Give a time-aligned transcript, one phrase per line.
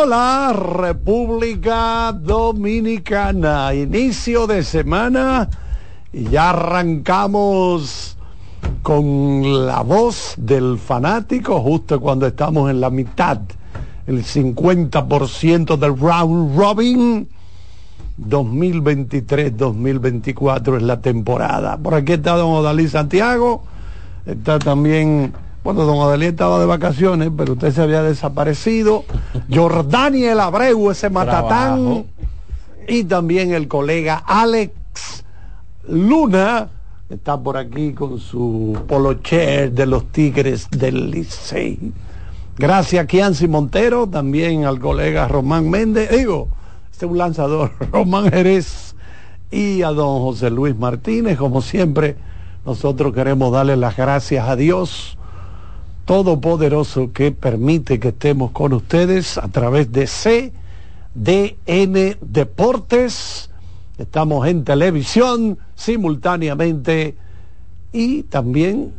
[0.00, 5.50] Hola República Dominicana, inicio de semana
[6.12, 8.16] y ya arrancamos
[8.82, 13.40] con la voz del fanático justo cuando estamos en la mitad,
[14.06, 17.28] el 50% del round robin.
[18.20, 21.76] 2023-2024 es la temporada.
[21.76, 23.64] Por aquí está don Odalí Santiago,
[24.26, 25.32] está también
[25.68, 29.04] bueno, don Adalí estaba de vacaciones, pero usted se había desaparecido.
[29.54, 32.06] Jordaniel Abreu, ese matatán.
[32.88, 34.72] Y también el colega Alex
[35.86, 36.70] Luna,
[37.10, 41.92] está por aquí con su polocher de los Tigres del Licey.
[42.56, 46.48] Gracias a Kianci Montero, también al colega Román Méndez, digo,
[46.90, 48.94] este es un lanzador, Román Jerez,
[49.50, 52.16] y a don José Luis Martínez, como siempre,
[52.64, 55.17] nosotros queremos darle las gracias a Dios
[56.08, 60.06] todopoderoso que permite que estemos con ustedes a través de
[61.14, 63.50] CDN Deportes.
[63.98, 67.14] Estamos en televisión simultáneamente
[67.92, 68.94] y también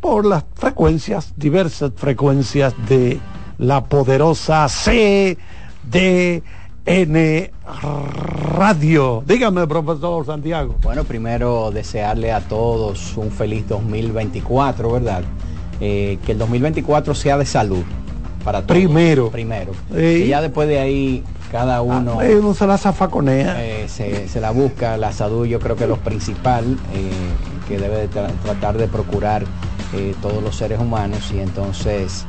[0.00, 3.20] por las frecuencias, diversas frecuencias de
[3.58, 5.38] la poderosa CDN
[8.56, 9.22] Radio.
[9.24, 10.74] Dígame, profesor Santiago.
[10.82, 15.22] Bueno, primero desearle a todos un feliz 2024, ¿verdad?
[15.80, 17.84] Eh, que el 2024 sea de salud
[18.44, 18.76] para todos.
[18.76, 19.30] Primero.
[19.30, 19.72] Primero.
[19.96, 23.64] Y ya después de ahí cada ah, uno, eh, uno se la zafaconea.
[23.64, 26.64] Eh, se, la busca, la salud yo creo que lo principal
[27.68, 29.44] que debe tratar de procurar
[30.20, 32.24] todos los seres humanos y entonces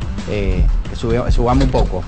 [0.94, 2.04] subamos un poco.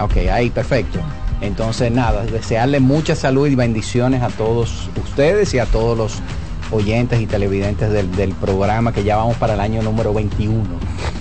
[0.00, 0.98] Ok, ahí perfecto.
[1.40, 6.20] Entonces nada, desearle mucha salud y bendiciones a todos ustedes y a todos los
[6.70, 10.64] oyentes y televidentes del, programa que ya vamos para el año número 21.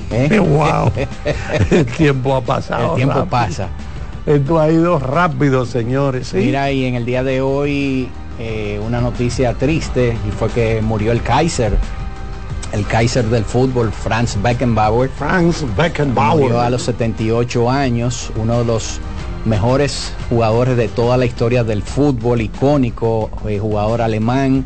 [0.39, 0.91] ¡Wow!
[0.95, 1.07] ¿eh?
[1.71, 2.91] el tiempo ha pasado.
[2.91, 3.69] El tiempo pasa.
[4.25, 6.33] Esto ha ido rápido, señores.
[6.33, 11.11] Mira, y en el día de hoy eh, una noticia triste y fue que murió
[11.11, 11.77] el Kaiser.
[12.71, 15.09] El Kaiser del fútbol, Franz Beckenbauer.
[15.09, 16.43] Franz Beckenbauer.
[16.43, 18.99] Murió a los 78 años, uno de los
[19.45, 24.65] mejores jugadores de toda la historia del fútbol, icónico, eh, jugador alemán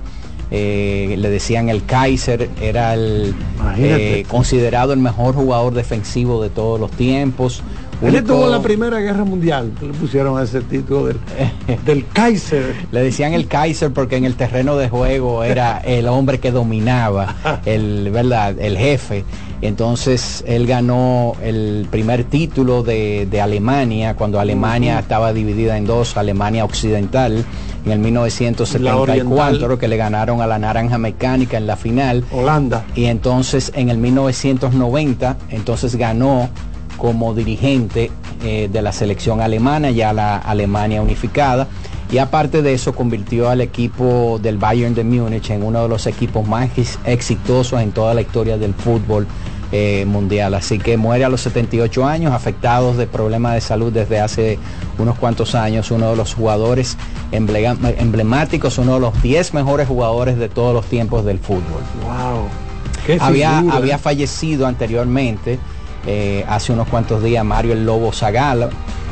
[0.55, 3.33] eh, le decían el Kaiser, era el
[3.75, 7.63] eh, considerado el mejor jugador defensivo de todos los tiempos.
[8.03, 11.11] Él estuvo en la Primera Guerra Mundial, le pusieron ese título
[11.85, 12.75] del, Kaiser.
[12.91, 17.61] Le decían el Kaiser porque en el terreno de juego era el hombre que dominaba,
[17.65, 18.59] el, ¿verdad?
[18.59, 19.25] el jefe.
[19.63, 26.63] Entonces él ganó el primer título de, Alemania, cuando Alemania estaba dividida en dos, Alemania
[26.63, 27.43] Occidental,
[27.85, 32.23] en el 1974, que le ganaron a la Naranja Mecánica en la final.
[32.31, 32.85] Holanda.
[32.95, 36.49] Y entonces en el 1990, entonces ganó
[36.97, 38.11] como dirigente
[38.43, 41.67] eh, de la selección alemana, ya la Alemania unificada.
[42.11, 46.05] Y aparte de eso, convirtió al equipo del Bayern de Múnich en uno de los
[46.05, 46.69] equipos más
[47.05, 49.27] exitosos en toda la historia del fútbol
[49.75, 50.53] eh, mundial.
[50.53, 54.59] Así que muere a los 78 años, afectados de problemas de salud desde hace
[54.99, 56.95] unos cuantos años, uno de los jugadores
[57.31, 61.81] emblemáticos, uno de los 10 mejores jugadores de todos los tiempos del fútbol.
[62.03, 63.17] Wow.
[63.19, 65.57] había, había fallecido anteriormente,
[66.05, 68.69] eh, hace unos cuantos días, Mario el Lobo Zagala,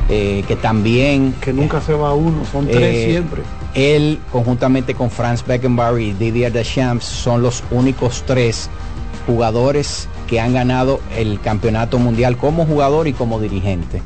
[0.09, 1.33] eh, que también...
[1.41, 3.41] Que nunca se va uno, son tres siempre.
[3.73, 8.69] Él, conjuntamente con Franz Beckenbauer y Didier Deschamps, son los únicos tres
[9.25, 14.01] jugadores que han ganado el campeonato mundial como jugador y como dirigente.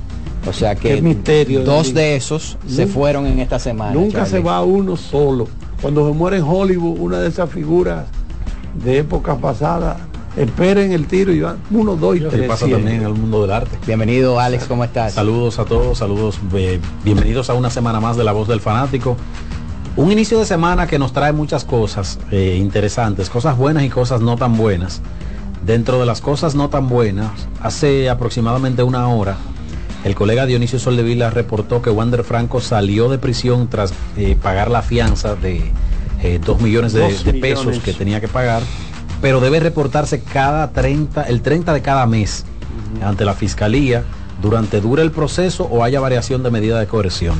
[0.47, 3.93] O sea que misterio, dos de esos se fueron en esta semana.
[3.93, 5.47] Nunca se va uno solo.
[5.83, 8.05] Cuando se muere en Hollywood, una de esas figuras
[8.83, 9.97] de época pasada,
[10.35, 12.47] esperen el tiro y van uno, dos y tres.
[12.47, 13.77] pasa también en el mundo del arte.
[13.85, 15.13] Bienvenido Alex, ¿cómo estás?
[15.13, 19.15] Saludos a todos, saludos, eh, bienvenidos a una semana más de La Voz del Fanático.
[19.95, 24.21] Un inicio de semana que nos trae muchas cosas eh, interesantes, cosas buenas y cosas
[24.21, 25.03] no tan buenas.
[25.65, 29.35] Dentro de las cosas no tan buenas, hace aproximadamente una hora,
[30.03, 34.83] el colega Dionisio Soldevila reportó que Wander Franco salió de prisión tras eh, pagar la
[34.83, 35.71] fianza de
[36.21, 38.61] eh, dos millones de, pesos que tenía que pagar,
[39.21, 42.45] pero debe reportarse cada 30, el 30 de cada mes
[43.03, 44.03] ante la fiscalía
[44.43, 47.35] durante dure el proceso o haya variación de medida de coerción.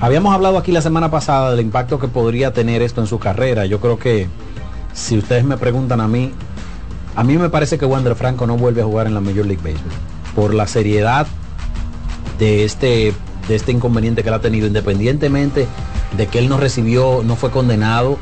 [0.00, 3.66] Habíamos hablado aquí la semana pasada del impacto que podría tener esto en su carrera.
[3.66, 4.28] Yo creo que
[4.94, 6.32] si ustedes me preguntan a mí,
[7.18, 9.60] a mí me parece que Wander Franco no vuelve a jugar en la Major League
[9.60, 9.90] Baseball
[10.36, 11.26] por la seriedad
[12.38, 13.12] de este,
[13.48, 15.66] de este inconveniente que él ha tenido, independientemente
[16.16, 18.18] de que él no recibió, no fue condenado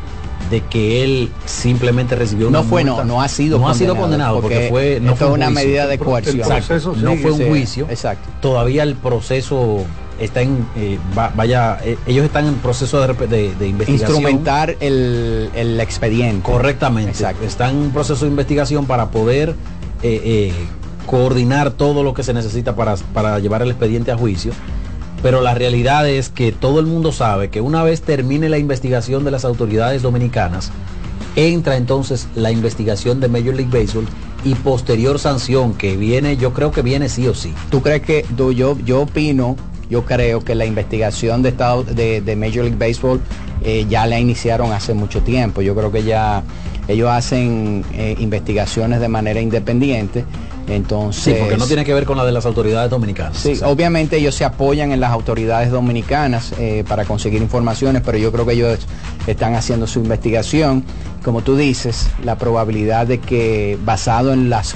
[0.49, 3.05] de que él simplemente recibió una no fue multa.
[3.05, 5.63] no no ha sido no ha sido condenado porque, fue no fue un una juicio.
[5.65, 8.27] medida de coerción Exacto, no fue un juicio exacto.
[8.41, 9.85] todavía el proceso
[10.19, 14.11] está en eh, va- vaya eh, ellos están en proceso de, rep- de- de investigación
[14.17, 17.45] instrumentar el, el expediente correctamente Exacto.
[17.45, 19.55] están en un proceso de investigación para poder
[20.03, 20.53] eh,
[21.07, 24.53] coordinar todo lo que se necesita para, para llevar el expediente a juicio
[25.23, 29.25] pero la realidad es que todo el mundo sabe que una vez termine la investigación
[29.25, 30.71] de las autoridades dominicanas,
[31.37, 34.07] entra entonces la investigación de Major League Baseball
[34.45, 37.53] y posterior sanción que viene, yo creo que viene sí o sí.
[37.71, 39.57] ¿Tú crees que yo, yo opino,
[39.91, 43.21] yo creo que la investigación de, estado, de, de Major League Baseball
[43.63, 45.63] eh, ya la iniciaron hace mucho tiempo?
[45.63, 46.43] Yo creo que ya
[46.89, 50.25] ellos hacen eh, investigaciones de manera independiente.
[50.69, 53.37] Entonces, Sí, porque no tiene que ver con la de las autoridades dominicanas.
[53.37, 58.33] Sí, obviamente ellos se apoyan en las autoridades dominicanas eh, para conseguir informaciones, pero yo
[58.33, 58.87] creo que ellos
[59.29, 60.85] están haciendo su investigación.
[61.25, 64.75] Como tú dices, la probabilidad de que basado en las,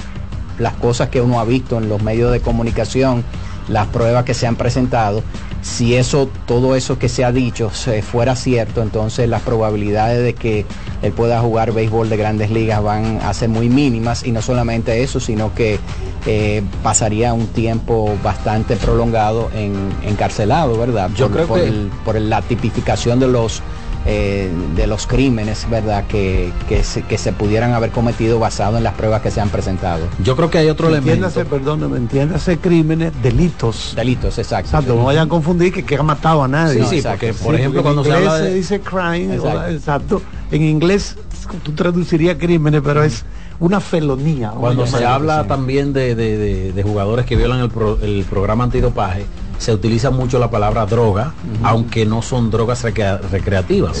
[0.59, 3.25] las cosas que uno ha visto en los medios de comunicación,
[3.67, 5.23] las pruebas que se han presentado,
[5.61, 10.33] si eso, todo eso que se ha dicho se fuera cierto, entonces las probabilidades de
[10.33, 10.65] que
[11.03, 15.03] él pueda jugar béisbol de grandes ligas van a ser muy mínimas y no solamente
[15.03, 15.79] eso, sino que
[16.25, 19.73] eh, pasaría un tiempo bastante prolongado en
[20.03, 21.09] encarcelado, ¿verdad?
[21.15, 23.61] Yo por, creo por que- el- por la tipificación de los
[24.05, 26.05] eh, de los crímenes, ¿verdad?
[26.07, 29.49] Que, que, se, que se pudieran haber cometido basado en las pruebas que se han
[29.49, 30.05] presentado.
[30.23, 31.11] Yo creo que hay otro elemento.
[31.25, 33.93] Entiéndase, perdóname, entiéndase crímenes, delitos.
[33.95, 34.67] Delitos, exacto.
[34.69, 36.81] Exacto, no vayan a confundir que, que ha matado a nadie.
[36.83, 37.17] Sí, sí, exacto.
[37.19, 38.53] porque Sí, por ejemplo porque cuando en se inglés habla de...
[38.55, 39.59] dice crime, Exacto.
[39.59, 40.21] o- exacto.
[40.51, 41.15] En inglés
[41.63, 43.23] tú traducirías crímenes, pero es
[43.59, 44.49] una felonía.
[44.51, 48.63] Cuando se habla también de, de- de- de jugadores que violan el, pro- el programa
[48.63, 49.25] antidopaje,
[49.61, 53.97] se utiliza mucho la palabra droga, aunque no son drogas recrea- recreativas.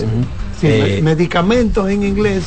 [0.59, 2.43] Sí, Eh, me- medicamentos en inglés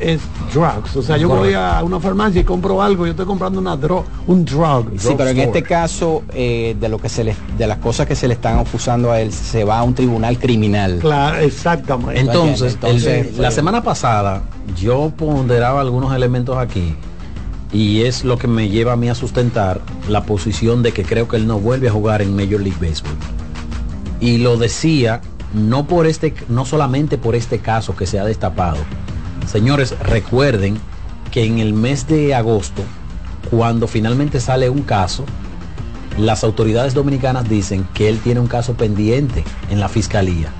[0.00, 0.20] es
[0.54, 0.96] drugs.
[0.96, 4.04] O sea, yo voy a una farmacia y compro algo, yo estoy comprando una dro
[4.26, 4.92] un drug.
[4.98, 8.14] Sí, pero en este caso, eh, de lo que se le, de las cosas que
[8.14, 10.98] se le están acusando a él, se va a un tribunal criminal.
[10.98, 12.20] Claro, exactamente.
[12.20, 14.42] Entonces, Entonces, el- la semana pasada
[14.80, 16.94] yo ponderaba algunos elementos aquí
[17.76, 21.28] y es lo que me lleva a mí a sustentar la posición de que creo
[21.28, 23.14] que él no vuelve a jugar en Major League Baseball.
[24.18, 25.20] Y lo decía
[25.52, 28.78] no por este no solamente por este caso que se ha destapado.
[29.46, 30.78] Señores, recuerden
[31.30, 32.82] que en el mes de agosto
[33.50, 35.26] cuando finalmente sale un caso
[36.16, 40.50] las autoridades dominicanas dicen que él tiene un caso pendiente en la fiscalía,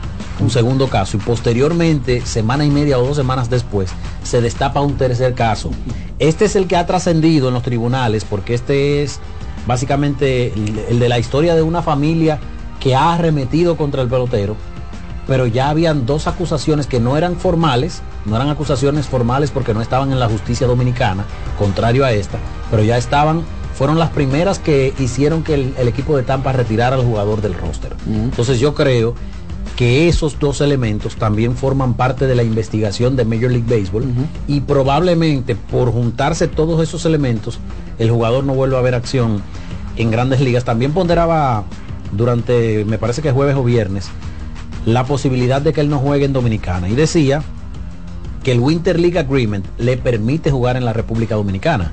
[0.41, 3.91] un segundo caso, y posteriormente, semana y media o dos semanas después,
[4.23, 5.71] se destapa un tercer caso.
[6.19, 9.21] Este es el que ha trascendido en los tribunales, porque este es
[9.67, 12.38] básicamente el, el de la historia de una familia
[12.81, 14.56] que ha arremetido contra el pelotero,
[15.27, 19.81] pero ya habían dos acusaciones que no eran formales, no eran acusaciones formales porque no
[19.81, 21.25] estaban en la justicia dominicana,
[21.59, 22.38] contrario a esta,
[22.71, 23.43] pero ya estaban,
[23.75, 27.55] fueron las primeras que hicieron que el, el equipo de Tampa retirara al jugador del
[27.55, 27.93] roster.
[28.06, 29.15] Entonces yo creo
[29.76, 34.05] que esos dos elementos también forman parte de la investigación de Major League Baseball
[34.49, 37.58] y probablemente por juntarse todos esos elementos,
[37.99, 39.43] el jugador no vuelva a ver acción
[39.96, 40.64] en grandes ligas.
[40.64, 41.64] También ponderaba
[42.12, 44.08] durante, me parece que jueves o viernes,
[44.87, 46.88] la posibilidad de que él no juegue en Dominicana.
[46.88, 47.43] Y decía
[48.43, 51.93] que el Winter League Agreement le permite jugar en la República Dominicana.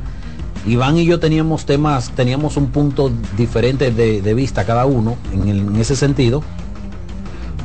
[0.66, 5.50] Iván y yo teníamos temas, teníamos un punto diferente de, de vista cada uno en,
[5.50, 6.44] el- en ese sentido.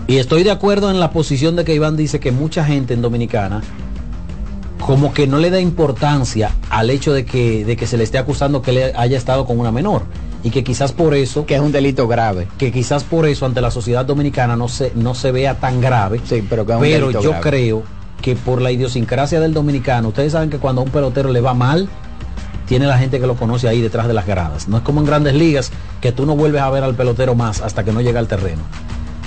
[0.08, 3.02] Y estoy de acuerdo en la posición de que Iván dice que mucha gente en
[3.02, 3.62] Dominicana
[4.80, 8.16] como que no le da importancia al hecho de que, de que se le esté
[8.16, 10.02] acusando que le haya estado con una menor.
[10.42, 12.46] Y que quizás por eso Que es un delito grave.
[12.58, 16.20] que quizás por eso ante la sociedad dominicana no se, no se vea tan grave.
[16.24, 17.42] Sí, pero que es un pero delito yo grave.
[17.50, 17.82] creo
[18.22, 21.52] que por la idiosincrasia del dominicano, ustedes saben que cuando a un pelotero le va
[21.54, 21.88] mal,
[22.66, 24.68] tiene la gente que lo conoce ahí detrás de las gradas.
[24.68, 27.60] No es como en grandes ligas que tú no vuelves a ver al pelotero más
[27.60, 28.62] hasta que no llega al terreno.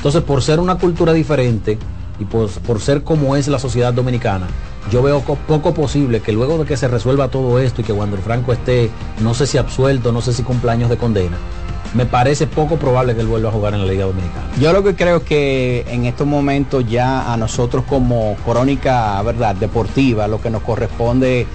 [0.01, 1.77] Entonces, por ser una cultura diferente
[2.19, 4.47] y por, por ser como es la sociedad dominicana,
[4.91, 7.93] yo veo co- poco posible que luego de que se resuelva todo esto y que
[7.93, 8.89] Wander Franco esté,
[9.19, 11.37] no sé si absuelto, no sé si cumpleaños de condena,
[11.93, 14.47] me parece poco probable que él vuelva a jugar en la Liga Dominicana.
[14.59, 19.53] Yo lo que creo es que en estos momentos ya a nosotros como crónica, ¿verdad?
[19.55, 21.45] Deportiva, lo que nos corresponde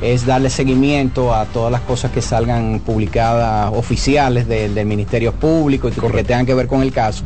[0.00, 5.88] es darle seguimiento a todas las cosas que salgan publicadas oficiales del, del Ministerio Público
[5.88, 7.22] y que tengan que ver con el caso,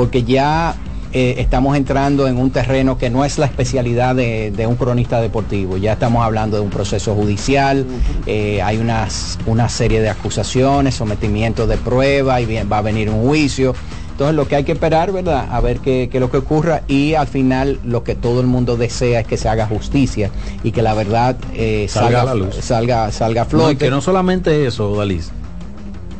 [0.00, 0.76] porque ya
[1.12, 5.20] eh, estamos entrando en un terreno que no es la especialidad de, de un cronista
[5.20, 7.84] deportivo, ya estamos hablando de un proceso judicial,
[8.24, 13.10] eh, hay unas, una serie de acusaciones, sometimiento de prueba y bien- va a venir
[13.10, 13.74] un juicio.
[14.12, 15.48] Entonces lo que hay que esperar, ¿verdad?
[15.50, 18.46] A ver qué, qué es lo que ocurra y al final lo que todo el
[18.46, 20.30] mundo desea es que se haga justicia
[20.62, 22.54] y que la verdad eh, Salga salga, a la luz.
[22.62, 23.76] salga, salga a No, y flote.
[23.76, 25.30] que no solamente eso, Dalis.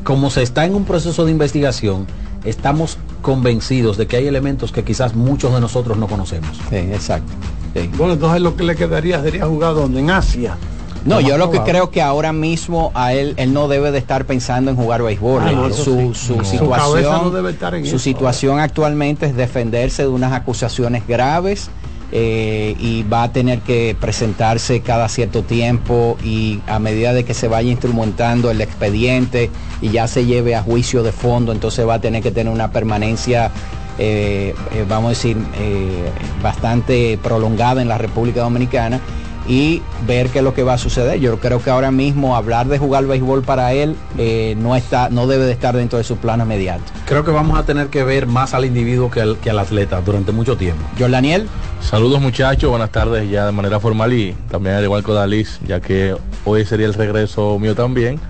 [0.04, 2.06] Como se está en un proceso de investigación,
[2.44, 6.50] estamos convencidos de que hay elementos que quizás muchos de nosotros no conocemos.
[6.70, 7.32] Sí, exacto.
[7.74, 7.90] Sí.
[7.96, 10.56] Bueno, entonces lo que le quedaría sería jugar donde en Asia.
[11.04, 14.26] No, yo lo que creo que ahora mismo a él, él no debe de estar
[14.26, 15.42] pensando en jugar béisbol.
[15.42, 16.14] Ah, no, su, sí.
[16.14, 16.44] su No.
[16.44, 17.98] Su situación, cabeza no debe estar en su eso.
[17.98, 21.70] situación actualmente es defenderse de unas acusaciones graves
[22.12, 27.34] eh, y va a tener que presentarse cada cierto tiempo y a medida de que
[27.34, 29.50] se vaya instrumentando el expediente
[29.80, 32.72] y ya se lleve a juicio de fondo, entonces va a tener que tener una
[32.72, 33.50] permanencia
[33.98, 35.36] eh, eh, vamos a decir,
[36.42, 39.00] bastante prolongada en la República Dominicana
[39.46, 41.18] y ver qué es lo que va a suceder.
[41.20, 45.26] Yo creo que ahora mismo hablar de jugar béisbol para él eh, no está, no
[45.26, 46.84] debe de estar dentro de su plano inmediato.
[47.06, 50.00] Creo que vamos a tener que ver más al individuo que al, que al atleta
[50.00, 50.82] durante mucho tiempo.
[50.98, 51.48] John Daniel,
[51.80, 55.80] Saludos muchachos, buenas tardes ya de manera formal y también al igual que Dalis, ya
[55.80, 58.20] que hoy sería el regreso mío también.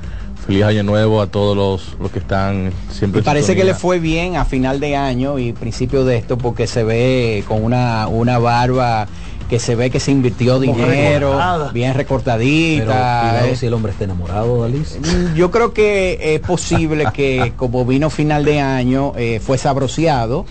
[0.47, 3.21] Feliz año nuevo a todos los, los que están siempre.
[3.21, 6.67] y parece que le fue bien a final de año y principio de esto porque
[6.67, 9.07] se ve con una, una barba
[9.50, 11.73] que se ve que se invirtió Como dinero, recortada.
[11.73, 12.85] bien Pero recortadita.
[12.85, 13.57] cuidado eh.
[13.57, 14.97] si el hombre está enamorado, Dalis.
[15.00, 20.47] Mm, Yo creo que es posible que como vino final de año eh, fue sabroseado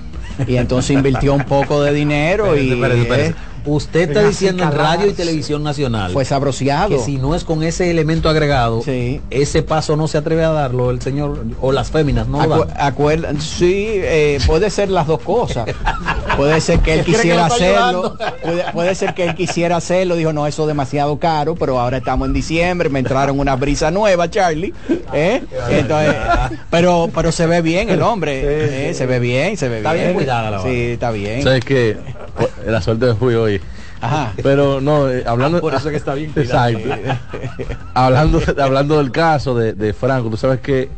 [0.46, 3.34] y entonces invirtió un poco de dinero y eh,
[3.70, 6.90] Usted está diciendo en radio y televisión nacional fue sabroseado.
[6.90, 9.22] que si no es con ese elemento agregado, Sí.
[9.30, 12.68] ese paso no se atreve a darlo el señor o las féminas, no lo Acu-
[12.68, 12.78] dan.
[12.80, 15.68] acuerda- sí, eh, puede ser las dos cosas.
[16.38, 18.18] Puede ser que él ¿Cree que quisiera hacerlo.
[18.42, 20.16] Puede, puede ser que él quisiera hacerlo.
[20.16, 23.92] Dijo, no, eso es demasiado caro, pero ahora estamos en diciembre, me entraron una brisa
[23.92, 24.74] nueva, Charlie.
[25.14, 25.44] ¿eh?
[25.70, 26.16] Entonces,
[26.70, 28.90] pero, pero se ve bien el hombre.
[28.90, 28.94] ¿eh?
[28.94, 30.62] Se ve bien, se ve Está bien cuidada la.
[30.64, 31.44] Sí, está bien.
[31.44, 31.98] ¿Sabes qué?
[32.65, 33.62] La suerte de fui hoy.
[34.01, 34.34] Ajá.
[34.41, 35.58] Pero no, eh, hablando.
[35.58, 36.31] Ah, por eso que está bien.
[36.36, 36.89] Exacto.
[37.93, 40.89] hablando, hablando del caso de, de Franco, tú sabes que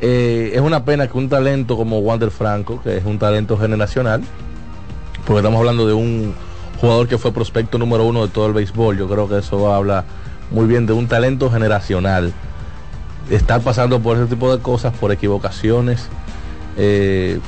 [0.00, 4.22] eh, es una pena que un talento como Wander Franco, que es un talento generacional,
[5.26, 6.34] porque estamos hablando de un
[6.80, 10.04] jugador que fue prospecto número uno de todo el béisbol, yo creo que eso habla
[10.50, 12.32] muy bien de un talento generacional.
[13.28, 16.08] Estar pasando por ese tipo de cosas, por equivocaciones,
[16.76, 17.40] eh,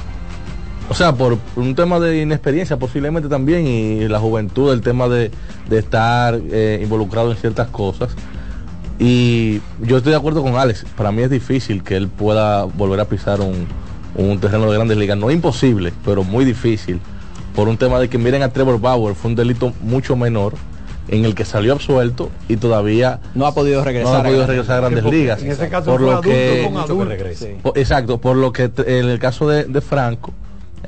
[0.91, 5.31] o sea, por un tema de inexperiencia posiblemente también y la juventud, el tema de,
[5.69, 8.11] de estar eh, involucrado en ciertas cosas.
[8.99, 13.01] Y yo estoy de acuerdo con Alex, para mí es difícil que él pueda volver
[13.01, 13.67] a pisar un,
[14.15, 15.17] un terreno de grandes ligas.
[15.17, 17.01] No imposible, pero muy difícil.
[17.55, 20.53] Por un tema de que miren a Trevor Bauer, fue un delito mucho menor
[21.09, 24.21] en el que salió absuelto y todavía No ha podido no regresar.
[24.21, 25.43] ha podido a- regresar a grandes ligas.
[25.43, 27.05] en ese caso por fue lo adulto que con que adulto.
[27.07, 27.47] regrese.
[27.55, 27.61] Sí.
[27.63, 30.33] por- Exacto, por lo que en el caso de, de Franco,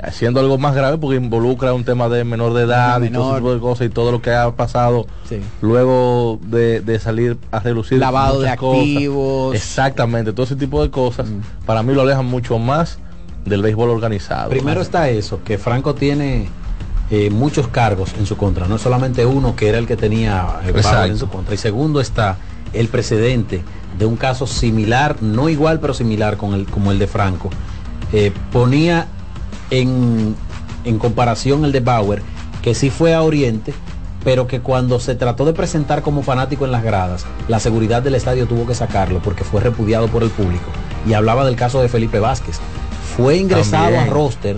[0.01, 3.37] haciendo algo más grave porque involucra un tema de menor de edad y todo ese
[3.41, 5.41] tipo de cosas y todo lo que ha pasado Sí.
[5.61, 8.81] luego de, de salir a relucir Lavado de cosas.
[8.81, 9.55] activos.
[9.55, 11.27] Exactamente, todo ese tipo de cosas
[11.67, 12.99] para mí lo alejan mucho más
[13.45, 14.51] del béisbol organizado.
[14.51, 16.49] Primero está eso, que Franco tiene
[17.11, 20.47] eh, muchos cargos en su contra, no es solamente uno que era el que tenía
[20.65, 20.91] eh, Exacto.
[20.97, 21.55] Bauer en su contra.
[21.55, 22.37] Y segundo está
[22.73, 23.63] el precedente
[23.99, 27.51] de un caso similar, no igual pero similar con el, como el de Franco.
[28.15, 29.07] Eh, ponía
[29.73, 30.37] en,
[30.85, 32.23] en comparación el de Bauer,
[32.61, 33.73] que sí fue a Oriente,
[34.23, 38.15] pero que cuando se trató de presentar como fanático en las gradas, la seguridad del
[38.15, 40.67] estadio tuvo que sacarlo porque fue repudiado por el público.
[41.07, 42.61] Y hablaba del caso de Felipe Vázquez.
[43.17, 44.05] Fue ingresado También.
[44.09, 44.57] a roster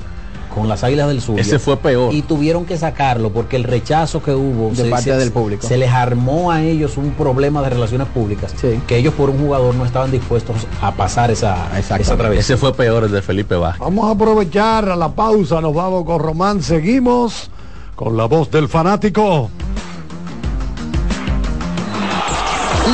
[0.54, 1.38] con las Águilas del Sur.
[1.38, 2.12] Ese fue peor.
[2.14, 5.66] Y tuvieron que sacarlo porque el rechazo que hubo De parte del público.
[5.66, 8.80] se les armó a ellos un problema de relaciones públicas Sí.
[8.86, 12.40] que ellos por un jugador no estaban dispuestos a pasar esa, esa travesía.
[12.40, 13.80] Ese fue peor el de Felipe Vázquez.
[13.80, 17.50] Vamos a aprovechar a la pausa, nos vamos con Román, seguimos
[17.96, 19.50] con la voz del fanático.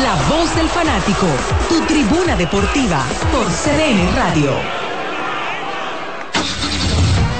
[0.02, 1.26] La voz del fanático,
[1.68, 3.02] tu tribuna deportiva
[3.32, 4.79] por CDN Radio.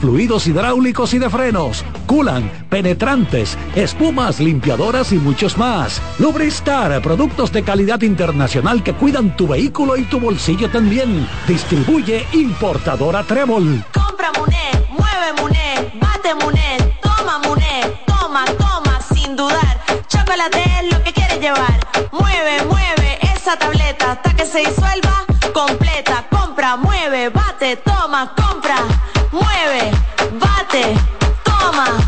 [0.00, 6.02] Fluidos hidráulicos y de frenos, culan, penetrantes, espumas, limpiadoras y muchos más.
[6.18, 11.28] Lubristar, productos de calidad internacional que cuidan tu vehículo y tu bolsillo también.
[11.46, 13.84] Distribuye importadora Trébol.
[13.92, 19.80] Compra Muné, mueve Muné, bate Muné, toma Muné, toma, toma, sin dudar.
[20.08, 21.78] Chocolate es lo que quieres llevar.
[22.10, 26.26] Mueve, mueve esa tableta hasta que se disuelva completa.
[26.30, 28.76] Compra, mueve, bate, toma, compra,
[29.32, 30.01] mueve,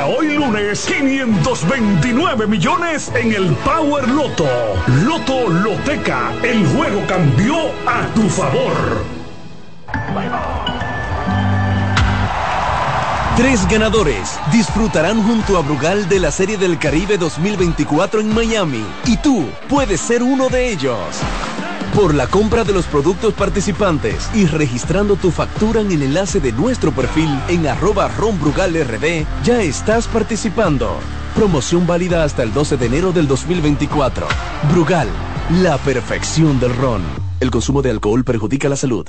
[0.00, 4.48] hoy lunes, 529 millones en el Power Loto.
[5.04, 7.54] Loto Loteca, el juego cambió
[7.86, 9.04] a tu favor.
[13.36, 19.16] Tres ganadores disfrutarán junto a Brugal de la Serie del Caribe 2024 en Miami y
[19.18, 20.98] tú puedes ser uno de ellos.
[21.94, 26.50] Por la compra de los productos participantes y registrando tu factura en el enlace de
[26.50, 30.96] nuestro perfil en arroba ronbrugalrd, ya estás participando.
[31.34, 34.26] Promoción válida hasta el 12 de enero del 2024.
[34.70, 35.08] Brugal,
[35.60, 37.02] la perfección del ron.
[37.40, 39.06] El consumo de alcohol perjudica la salud.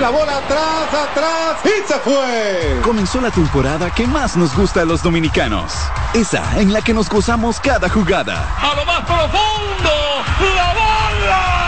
[0.00, 2.80] La bola atrás, atrás y se fue.
[2.84, 5.72] Comenzó la temporada que más nos gusta a los dominicanos.
[6.14, 8.48] Esa en la que nos gozamos cada jugada.
[8.60, 9.90] A lo más profundo,
[10.54, 11.67] la bola.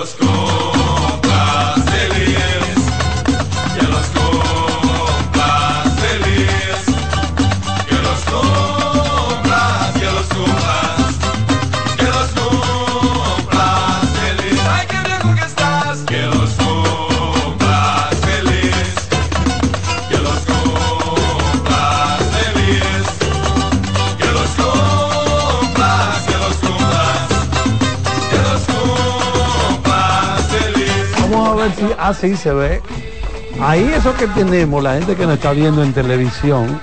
[0.00, 0.59] Que
[32.00, 32.80] así se ve.
[33.60, 36.80] Ahí eso que tenemos, la gente que nos está viendo en televisión,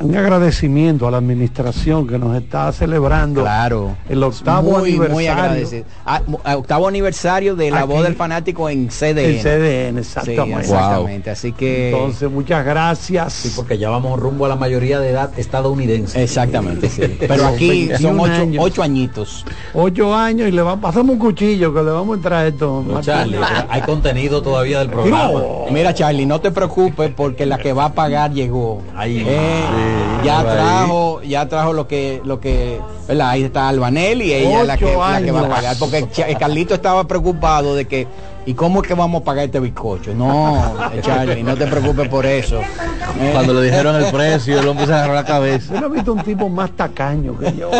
[0.00, 3.96] un agradecimiento a la administración que nos está celebrando Claro.
[4.08, 5.14] el octavo muy, aniversario.
[5.14, 5.84] muy agradecido.
[6.06, 7.88] Ah, ah, octavo aniversario de la Aquí.
[7.88, 9.36] voz del fanático en CDN.
[9.36, 11.30] En CDN, Sí, exactamente.
[11.30, 11.90] Así que.
[11.90, 13.32] Entonces, muchas gracias.
[13.32, 16.22] Sí, porque ya vamos rumbo a la mayoría de edad estadounidense.
[16.22, 17.02] Exactamente, sí.
[17.18, 18.64] Pero aquí 21 son ocho, años.
[18.64, 19.44] ocho añitos.
[19.74, 22.82] Ocho años y le vamos, pasamos un cuchillo que le vamos a entrar esto.
[22.86, 25.30] No, Charlie, hay contenido todavía del programa.
[25.32, 25.64] No.
[25.70, 28.82] Mira, Charlie, no te preocupes porque la que va a pagar llegó.
[28.96, 29.24] Ahí.
[29.26, 29.89] Eh, Sí,
[30.24, 33.30] ya trajo, ya trajo lo que, lo que, ¿verdad?
[33.30, 35.76] Ahí está Albanel y ella es la que, Ocho la que va a pagar.
[35.78, 38.06] Porque eh, Carlito estaba preocupado de que,
[38.46, 40.14] ¿y cómo es que vamos a pagar este bizcocho?
[40.14, 42.60] No, Charlie, no te preocupes por eso.
[42.60, 45.74] Eh, Cuando le dijeron el precio, el hombre se agarró la cabeza.
[45.74, 47.70] Yo no he visto un tipo más tacaño que yo.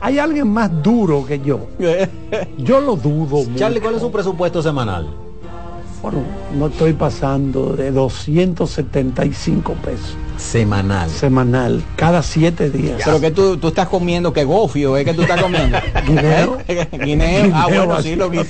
[0.00, 1.60] Hay alguien más duro que yo.
[2.58, 3.38] Yo lo dudo.
[3.44, 3.56] mucho.
[3.56, 5.08] Charlie, ¿cuál es su presupuesto semanal?
[6.02, 6.18] Bueno,
[6.54, 10.16] no estoy pasando de 275 pesos
[10.50, 11.10] Semanal.
[11.10, 13.00] semanal, cada siete días.
[13.04, 15.78] Pero que tú, tú estás comiendo que gofio, es que tú estás comiendo.
[16.06, 16.58] Guineo.
[16.92, 17.50] Guineo.
[17.54, 18.38] Ah, Guineo bueno, sí lo vi.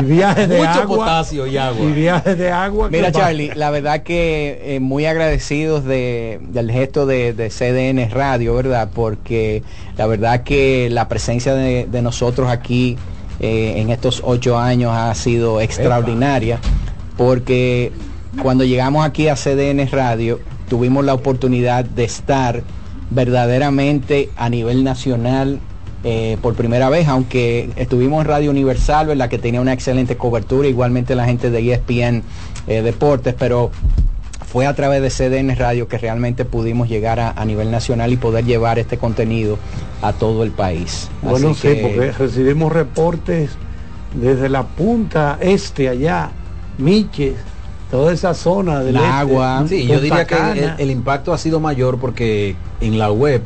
[0.00, 0.96] Y viajes de Mucho agua.
[0.96, 1.84] potasio y agua.
[1.84, 2.88] Y viajes de agua.
[2.90, 8.10] Mira, va- Charlie, la verdad que eh, muy agradecidos de, del gesto de, de CDN
[8.10, 8.88] Radio, ¿verdad?
[8.92, 9.62] Porque
[9.96, 12.96] la verdad que la presencia de, de nosotros aquí
[13.40, 16.58] eh, en estos ocho años ha sido extraordinaria.
[17.16, 17.92] porque
[18.40, 22.62] cuando llegamos aquí a CDN Radio tuvimos la oportunidad de estar
[23.10, 25.58] verdaderamente a nivel nacional
[26.04, 29.28] eh, por primera vez, aunque estuvimos en Radio Universal, ¿verdad?
[29.28, 32.22] que tenía una excelente cobertura, igualmente la gente de ESPN
[32.66, 33.70] eh, Deportes, pero
[34.50, 38.16] fue a través de CDN Radio que realmente pudimos llegar a, a nivel nacional y
[38.16, 39.58] poder llevar este contenido
[40.02, 41.08] a todo el país.
[41.22, 43.50] Bueno, sí, que- porque recibimos reportes
[44.14, 46.30] desde la punta este allá,
[46.78, 47.34] Miches,
[47.92, 49.64] toda esa zona del La este, agua.
[49.68, 53.42] Sí, yo diría que el, impacto ha sido mayor porque en la web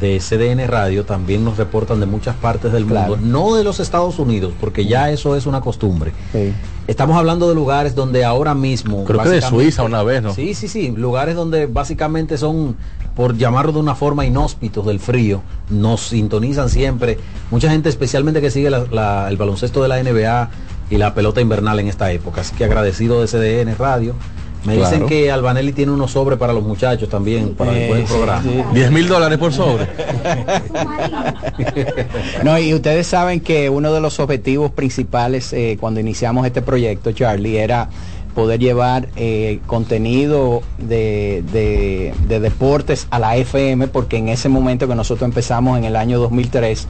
[0.00, 4.18] de CDN Radio también nos reportan de muchas partes del mundo, no de los Estados
[4.18, 6.12] Unidos, porque ya eso es una costumbre.
[6.32, 6.52] Sí.
[6.88, 9.04] Estamos hablando de lugares donde ahora mismo...
[9.04, 10.34] Creo que de Suiza una vez, ¿no?
[10.34, 12.74] Sí, sí, sí, lugares donde básicamente son,
[13.14, 17.18] por llamarlo de una forma, inhóspitos del frío, nos sintonizan siempre.
[17.52, 20.50] Mucha gente, especialmente que sigue la- la- el baloncesto de la NBA
[20.90, 22.40] y la pelota invernal en esta época.
[22.42, 24.14] Así que agradecido de CDN Radio.
[24.64, 24.90] Me Claro.
[24.90, 28.12] dicen que Albanelli tiene unos sobres para los muchachos también, para Eh, después del sí,
[28.14, 28.42] programa.
[28.42, 28.62] sí.
[28.74, 29.86] 10 mil dólares por sobre.
[32.44, 37.12] No, y ustedes saben que uno de los objetivos principales eh, cuando iniciamos este proyecto,
[37.12, 37.88] Charlie, era
[38.34, 44.86] poder llevar eh, contenido de, de- de deportes a la FM, porque en ese momento
[44.86, 46.86] que nosotros empezamos en el año 2003,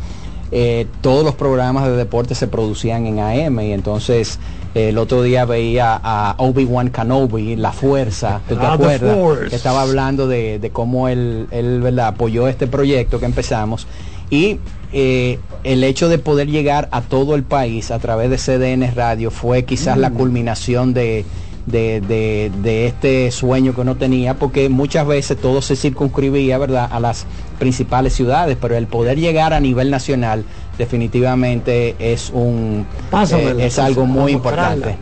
[0.53, 4.39] eh, todos los programas de deportes se producían en AM y entonces
[4.75, 9.53] eh, el otro día veía a Obi-Wan Kenobi, La Fuerza, ¿tú te Ah, acuerdas?
[9.53, 12.09] Estaba hablando de, de cómo él, él ¿verdad?
[12.09, 13.87] apoyó este proyecto que empezamos
[14.31, 14.59] y
[14.93, 19.31] eh, el hecho de poder llegar a todo el país a través de CDN Radio
[19.31, 21.25] fue quizás la culminación de,
[21.71, 26.89] de, de- de este sueño que uno tenía, porque muchas veces todo se circunscribía ¿verdad?
[26.91, 27.27] a las
[27.59, 30.45] principales ciudades, pero el poder llegar a nivel nacional
[30.79, 34.97] definitivamente es un Pásamela, eh, es algo muy importante.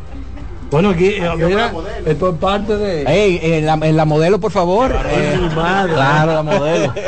[0.70, 1.72] Bueno, aquí, eh, mira,
[2.04, 3.02] esto es parte de...
[3.04, 4.94] Ey, en la, en la modelo, por favor.
[5.10, 5.94] Eh, madre.
[5.94, 6.92] claro, la modelo.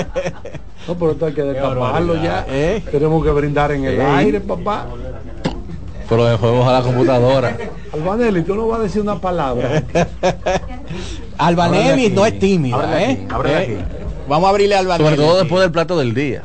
[0.88, 2.46] No, pero esto hay que destaparlo ya.
[2.48, 2.82] ¿Eh?
[2.90, 4.86] Tenemos que brindar en el aire, papá.
[6.10, 7.56] Pero le podemos a la computadora.
[7.92, 9.84] Albanelli, tú no vas a decir una palabra.
[11.38, 13.28] Albanelli no es Ábrele ¿eh?
[13.46, 13.76] Eh, aquí.
[14.28, 15.10] Vamos a abrirle a Albanelli.
[15.10, 16.42] Sobre todo después del plato del día.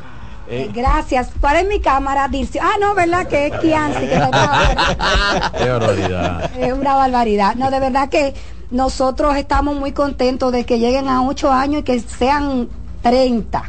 [0.48, 1.30] Eh, Gracias.
[1.40, 2.28] ¿Cuál es mi cámara?
[2.28, 2.60] Dircio?
[2.62, 3.26] Ah, no, ¿verdad?
[3.26, 4.02] Que es Kianci.
[4.02, 4.08] Que
[5.58, 6.50] Qué barbaridad.
[6.56, 7.56] es una barbaridad.
[7.56, 8.34] No, de verdad que
[8.70, 12.68] nosotros estamos muy contentos de que lleguen a 8 años y que sean
[13.02, 13.64] 30.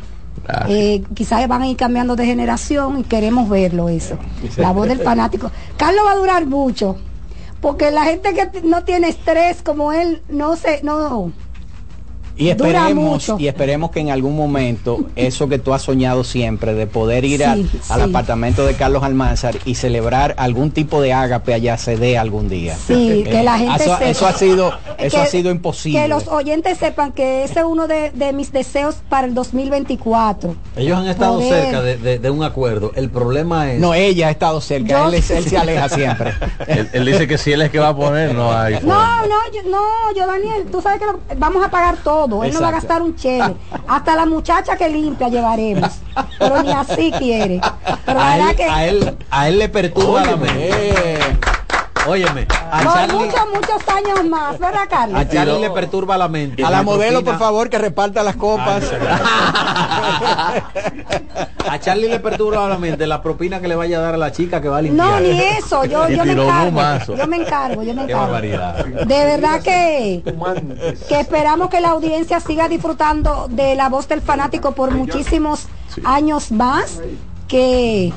[0.70, 4.18] Eh, quizás van a ir cambiando de generación y queremos verlo eso.
[4.58, 5.52] La voz del fanático.
[5.78, 6.98] Carlos va a durar mucho.
[7.62, 11.32] Porque la gente que no tiene estrés como él, no se, no,
[12.38, 16.88] y esperemos y esperemos que en algún momento eso que tú has soñado siempre de
[16.88, 21.78] poder ir Sí, al, apartamento de Carlos Almanzar y celebrar algún tipo de ágape allá
[21.78, 22.76] se dé algún día.
[22.88, 24.10] Sí, que la gente eso, sepa.
[24.10, 26.02] eso ha sido eso Que- ha sido imposible.
[26.02, 30.56] Que los oyentes sepan que ese es uno de, de mis deseos para el 2024.
[30.76, 31.64] Ellos han estado Poder.
[31.64, 32.92] cerca de, de- de un acuerdo.
[32.96, 33.80] El problema es...
[33.80, 36.34] no, ella ha estado cerca, Yo- él, es- él se aleja siempre.
[36.68, 38.76] Él, él dice que si él es que va a poner, no hay.
[38.84, 39.82] No, no, yo, no,
[40.16, 42.27] yo Daniel, tú sabes que lo- vamos a pagar todo.
[42.44, 43.56] Él no va a gastar un chele.
[43.88, 45.92] Hasta la muchacha que limpia llevaremos.
[46.40, 47.62] Pero ni así quiere.
[48.06, 51.20] Pero la a, verdad él, que a, él, a él le perturba la mente.
[52.08, 55.20] Óyeme, a por Charlie, muchos, muchos años más, ¿verdad, Carlos?
[55.20, 56.64] a Charlie le perturba la mente.
[56.64, 58.84] a la modelo, por favor, que reparta las copas.
[61.70, 64.32] A Charlie le perturba la mente la propina que le vaya a dar a la
[64.32, 65.06] chica que va a limpiar.
[65.06, 65.84] No, ni eso.
[65.86, 67.16] Yo, yo me encargo.
[67.16, 68.22] Yo me encargo, yo me Qué encargo.
[68.32, 68.86] barbaridad.
[68.86, 70.24] De verdad que,
[71.10, 75.68] que esperamos que la audiencia siga disfrutando de la voz del fanático por muchísimos
[76.06, 77.02] años más.
[77.50, 78.14] Que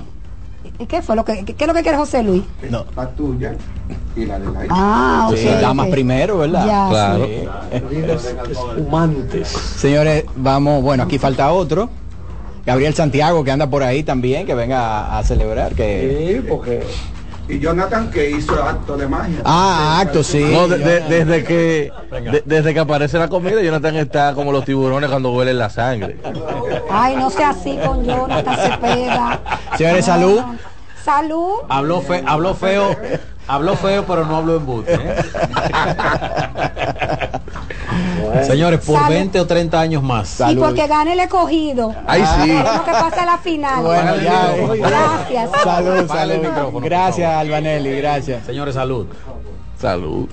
[0.89, 2.43] ¿qué fue lo que qué es lo que quiere José Luis?
[2.71, 2.85] No.
[2.97, 3.55] La tuya
[4.17, 5.37] y la de la Ah, ok.
[5.37, 6.67] Sí, damas primero, ¿verdad?
[6.67, 7.27] Ya, Claro.
[7.27, 7.49] Sí.
[8.51, 9.49] Espumantes.
[9.49, 11.91] Señores, vamos, bueno, aquí falta otro.
[12.67, 15.75] Gabriel Santiago, que anda por ahí también, que venga a, a celebrar.
[15.75, 16.41] Que...
[16.43, 16.83] Sí, porque
[17.51, 19.43] Y Jonathan que hizo acto de magia.
[19.45, 20.43] Ah, acto, sí.
[20.53, 25.11] No, de- desde que de- desde que aparece la comida, Jonathan está como los tiburones
[25.11, 26.17] cuando huelen la sangre.
[26.91, 29.41] Ay, no sea así con Jonathan Cepeda.
[29.77, 30.41] Señores, No, salud.
[30.41, 30.57] no.
[31.05, 31.53] Salud.
[31.69, 32.95] Habló, fe, habló feo,
[33.49, 35.01] habló feo, pero no habló en buste.
[38.35, 38.45] ¿eh?
[38.45, 39.15] Señores, por Salud.
[39.15, 40.43] 20 o 30 años más.
[40.49, 41.95] Y porque gane el escogido.
[42.07, 42.49] Ay, sí.
[42.49, 43.83] Queremos que pase a la final.
[43.83, 44.55] Bueno, ya.
[44.77, 45.51] Gracias.
[45.63, 46.35] Salud, salud.
[46.37, 48.45] micrófono, Gracias, Albanelli, gracias.
[48.47, 49.07] Señores, salud.
[49.79, 50.29] Salud.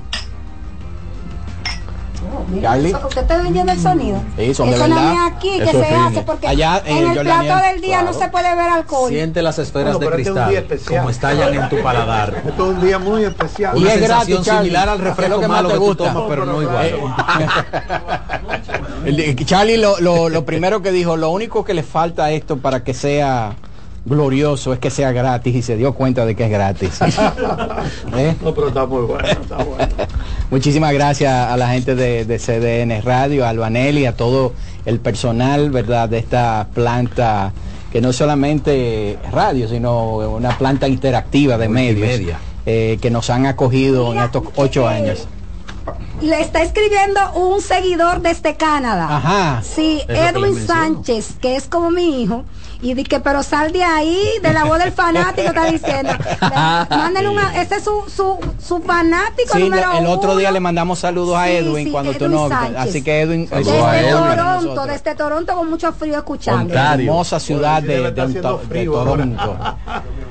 [2.48, 2.90] Mira, Charlie.
[2.90, 4.22] eso, ¿Usted está oyendo el sonido?
[4.38, 6.06] Sí, son de eso no es aquí que Eso se fino.
[6.08, 8.20] hace porque Allá en en el Jordania, plato del día no claro.
[8.26, 9.10] se puede ver alcohol.
[9.10, 12.34] Siente las esferas Bueno, de pero este es cristal como estallan en tu paladar.
[12.48, 13.78] Esto es un día muy especial.
[13.78, 15.80] Y Una es sensación gratis, similar al ¿Qué es refresco que más malo te que
[15.80, 16.04] tú gusta?
[16.14, 16.92] tomas, pero no igual.
[19.06, 22.58] De- Charlie lo, lo- lo primero que dijo, lo único que le falta a esto
[22.58, 23.54] para que sea
[24.08, 27.00] glorioso es que sea gratis y se dio cuenta de que es gratis.
[28.16, 28.36] ¿Eh?
[28.42, 29.88] No, pero está muy bueno, está bueno.
[30.52, 34.54] Muchísimas gracias a la gente de, de CDN Radio, a Albanelli, a todo
[34.86, 37.52] el personal, ¿verdad?, de esta planta
[37.92, 42.34] que no es solamente radio, sino una planta interactiva de medios
[42.66, 45.28] eh, que nos han acogido en estos ocho años.
[46.22, 49.18] Le está escribiendo un seguidor desde Canadá.
[49.18, 49.62] Ajá.
[49.64, 50.68] Sí, Edwin.
[50.68, 52.44] Sánchez, que es como mi hijo.
[52.82, 56.12] Y di que, pero sal de ahí, de la voz del fanático, está diciendo.
[56.90, 60.40] Mándale una, ese es su, su, su fanático Sí, número el otro uno.
[60.40, 62.50] día le mandamos saludos a Edwin sí, cuando tú Edwin no.
[62.50, 62.78] Sánchez.
[62.78, 66.62] Así que Edwin, a Desde Edwin, a Toronto, desde Toronto con mucho frío escuchando.
[66.74, 67.10] Ontario.
[67.12, 68.12] hermosa ciudad de.
[68.86, 69.58] Toronto.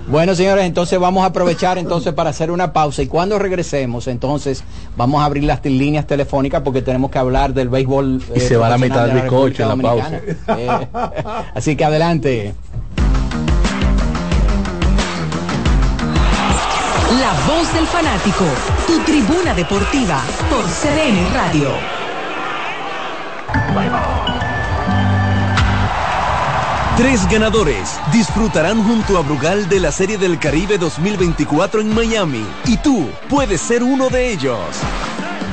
[0.09, 4.63] Bueno, señores, entonces vamos a aprovechar entonces para hacer una pausa y cuando regresemos, entonces
[4.97, 8.23] vamos a abrir las líneas telefónicas porque tenemos que hablar del béisbol.
[8.35, 10.21] Y se va la mitad del de bizcocho en la Dominicana.
[10.49, 10.89] Eh,
[11.55, 12.36] así que adelante.
[17.19, 18.45] La voz del fanático,
[18.87, 20.21] tu tribuna deportiva
[20.51, 21.71] por CDN Radio.
[26.97, 32.77] Tres ganadores disfrutarán junto a Brugal de la Serie del Caribe 2024 en Miami y
[32.79, 34.59] tú puedes ser uno de ellos.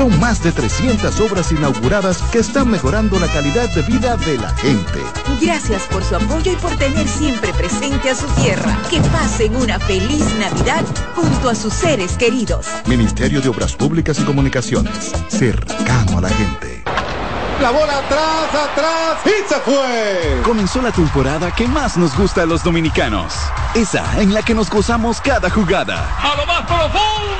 [0.00, 4.48] Son más de 300 obras inauguradas que están mejorando la calidad de vida de la
[4.54, 4.98] gente.
[5.42, 8.78] Gracias por su apoyo y por tener siempre presente a su tierra.
[8.88, 12.66] Que pasen una feliz Navidad junto a sus seres queridos.
[12.86, 16.82] Ministerio de Obras Públicas y Comunicaciones, cercano a la gente.
[17.60, 20.40] La bola atrás, atrás y se fue.
[20.44, 23.34] Comenzó la temporada que más nos gusta a los dominicanos.
[23.74, 26.08] Esa en la que nos gozamos cada jugada.
[26.22, 27.39] A lo más profundo.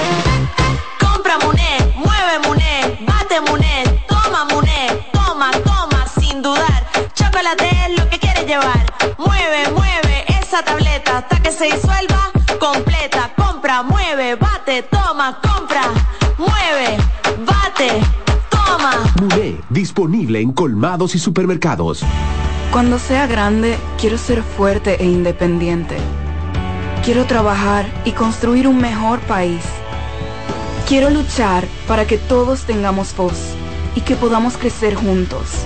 [7.41, 8.85] Chocolate es lo que quieres llevar.
[9.17, 13.31] Mueve, mueve esa tableta hasta que se disuelva completa.
[13.35, 15.81] Compra, mueve, bate, toma, compra,
[16.37, 16.97] mueve,
[17.43, 17.99] bate,
[18.51, 18.91] toma.
[19.19, 22.03] Muné, disponible en colmados y supermercados.
[22.71, 25.97] Cuando sea grande, quiero ser fuerte e independiente.
[27.03, 29.63] Quiero trabajar y construir un mejor país.
[30.87, 33.55] Quiero luchar para que todos tengamos voz
[33.95, 35.65] y que podamos crecer juntos.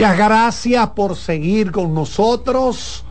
[0.00, 3.04] Muchas gracias por seguir con nosotros.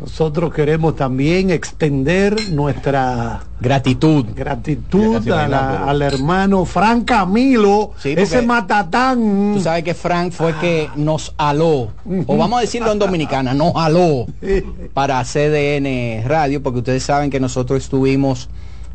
[0.00, 8.40] Nosotros queremos también extender nuestra gratitud, gratitud a la- al hermano Fran Camilo, Sí, ese
[8.40, 9.52] matatán.
[9.56, 11.88] Tú sabes que Frank fue que nos aló,
[12.26, 14.24] o vamos a decirlo en dominicana, nos aló
[14.94, 18.48] para CDN Radio, porque ustedes saben que nosotros estuvimos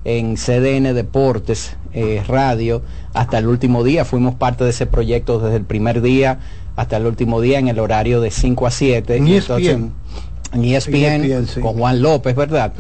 [0.06, 2.82] en CDN Deportes eh, Radio
[3.13, 6.39] hasta el último día, fuimos parte de ese proyecto desde el primer día
[6.75, 9.15] hasta el último día en el horario de 5 a 7.
[9.17, 9.91] En Y ESPN.
[10.53, 11.59] en E ESPN, ESPN, sí.
[11.62, 12.73] con Juan López, ¿verdad?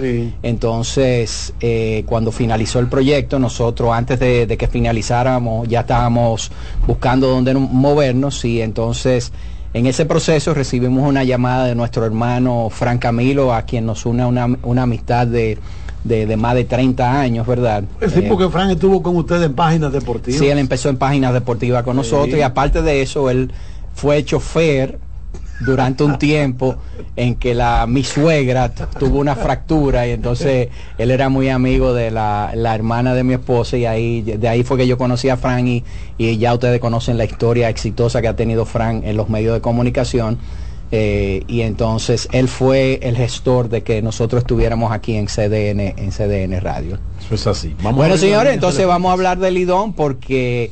[0.57, 6.51] Entonces, eh, cuando finalizó el proyecto, nosotros antes de, de que finalizáramos ya estábamos
[6.87, 9.31] buscando dónde no- movernos y entonces
[9.73, 14.23] en ese proceso recibimos una llamada de nuestro hermano Fran Camilo, a quien nos une
[14.23, 15.57] una, una amistad de,
[16.03, 17.83] de- de más de 30 años, ¿verdad?
[17.99, 20.39] Sí, Eh, porque Fran estuvo con ustedes en páginas deportivas.
[20.39, 23.51] Sí, él empezó en páginas deportivas con nosotros y aparte de eso, él
[23.93, 24.99] fue chofer
[25.59, 26.75] durante un tiempo
[27.15, 32.11] en que la mi suegra tuvo una fractura y entonces él era muy amigo de
[32.11, 35.37] la, la hermana de mi esposa y ahí de ahí fue que yo conocí a
[35.37, 35.83] Fran y,
[36.17, 39.61] y ya ustedes conocen la historia exitosa que ha tenido Fran en los medios de
[39.61, 40.39] comunicación
[40.95, 46.11] eh, y entonces él fue el gestor de que nosotros estuviéramos aquí en CDN en
[46.11, 46.99] CDN Radio.
[47.19, 47.75] Eso es así.
[47.81, 50.69] Vamos bueno, señores, entonces vamos a hablar del Lidón porque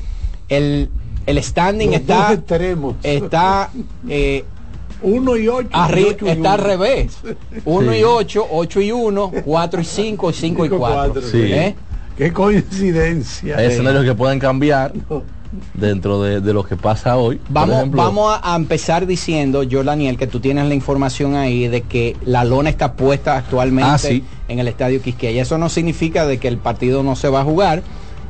[0.47, 0.91] el,
[1.25, 2.95] el standing Los está extremos.
[3.03, 3.69] está
[4.09, 4.43] eh,
[5.03, 5.69] uno y ocho.
[5.71, 6.49] arri- y ocho y está uno.
[6.51, 7.17] al revés.
[7.65, 7.97] 1 Sí.
[7.99, 11.13] y 8, 8 y 1, 4 y 5, 5 y Cinco y 4.
[11.13, 11.51] cuatro, sí.
[12.17, 13.57] Qué coincidencia.
[13.57, 14.93] Hay escenarios que pueden cambiar
[15.73, 17.39] dentro de, de lo que pasa hoy.
[17.49, 21.67] Vamos, ejemplo, vamos a, a empezar diciendo, yo Daniel, que tú tienes la información ahí
[21.67, 24.23] de que la lona está puesta actualmente Ah, sí.
[24.47, 25.41] en el estadio Quisqueya.
[25.41, 27.81] Eso no significa de que el partido no se va a jugar,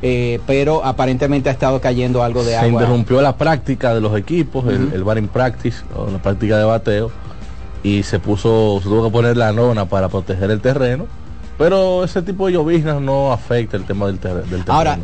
[0.02, 2.68] eh, pero aparentemente ha estado cayendo algo de se agua.
[2.82, 7.10] interrumpió la práctica de los equipos, el, el batting practice, o la práctica de bateo,
[7.84, 11.06] y se puso, se tuvo que poner la nona para proteger el terreno.
[11.58, 14.72] Pero ese tipo de lloviznas no afecta el tema del, ter- del terreno.
[14.72, 14.98] Ahora,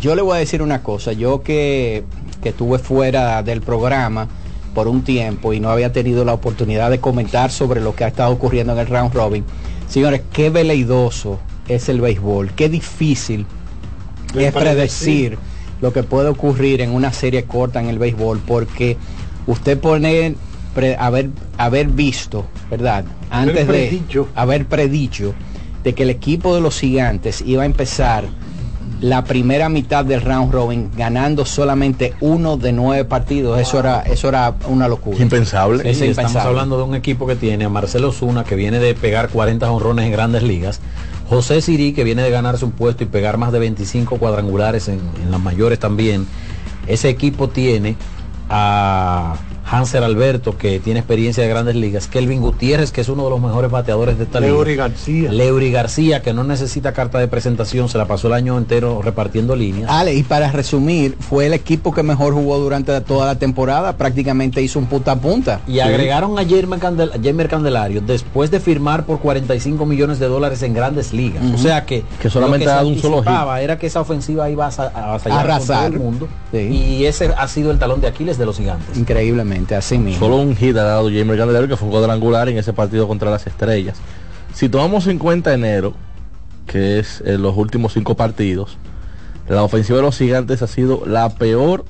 [0.00, 2.04] yo le voy a decir una cosa, yo que,
[2.42, 4.26] que estuve fuera del programa
[4.74, 8.08] por un tiempo y no había tenido la oportunidad de comentar sobre lo que ha
[8.08, 9.44] estado ocurriendo en el round robin.
[9.88, 13.46] Señores, qué veleidoso es el béisbol, qué difícil
[14.34, 15.38] es predecir.
[15.80, 18.96] lo que puede ocurrir en una serie corta en el béisbol, porque
[19.46, 20.34] usted pone
[20.74, 23.04] pre- haber, haber visto, ¿verdad?
[23.28, 24.28] Antes de predicho.
[24.34, 25.34] haber predicho
[25.82, 28.24] de que el equipo de los gigantes iba a empezar
[29.00, 33.60] la primera mitad del round robin ganando solamente uno de nueve partidos.
[33.60, 35.18] Eso era, eso era una locura.
[35.20, 35.78] impensable.
[35.90, 36.48] Es Sí, estamos impensable.
[36.48, 40.06] hablando de un equipo que tiene a Marcelo Zuna, que viene de pegar 40 honrones
[40.06, 40.80] en grandes ligas.
[41.28, 45.00] José Sirí, que viene de ganarse un puesto y pegar más de 25 cuadrangulares en,
[45.22, 46.26] en las mayores también.
[46.86, 47.96] Ese equipo tiene
[48.50, 49.36] a
[49.70, 52.06] Hansel Alberto, que tiene experiencia de grandes ligas.
[52.06, 54.52] Kelvin Gutiérrez, que es uno de los mejores bateadores de esta liga.
[54.52, 55.32] Leury García.
[55.32, 59.56] Leury García, que no necesita carta de presentación, se la pasó el año entero repartiendo
[59.56, 59.90] líneas.
[59.90, 64.62] Ale, y para resumir, fue el equipo que mejor jugó durante toda la temporada, prácticamente
[64.62, 65.60] hizo un punta a punta.
[65.66, 66.44] Y agregaron a
[66.78, 71.42] Candel Jamer Candelario después de firmar por 45 millones de dólares en grandes ligas.
[71.54, 73.30] O sea que Que solamente lo ha dado un solo hit.
[73.60, 75.86] era que esa ofensiva iba a, a con Arrasar.
[75.90, 76.28] todo el mundo.
[76.52, 76.58] Sí.
[76.58, 78.96] Y ese ha sido el talón de Aquiles de los gigantes.
[78.96, 80.20] Increíblemente, así mismo.
[80.20, 83.30] Solo un hit ha dado Jamer Candelario, que fue un cuadrangular en ese partido contra
[83.30, 83.96] las estrellas.
[84.52, 85.94] Si tomamos en cuenta enero,
[86.66, 88.76] que es en los últimos cinco partidos,
[89.48, 91.84] la ofensiva de los gigantes ha sido la peor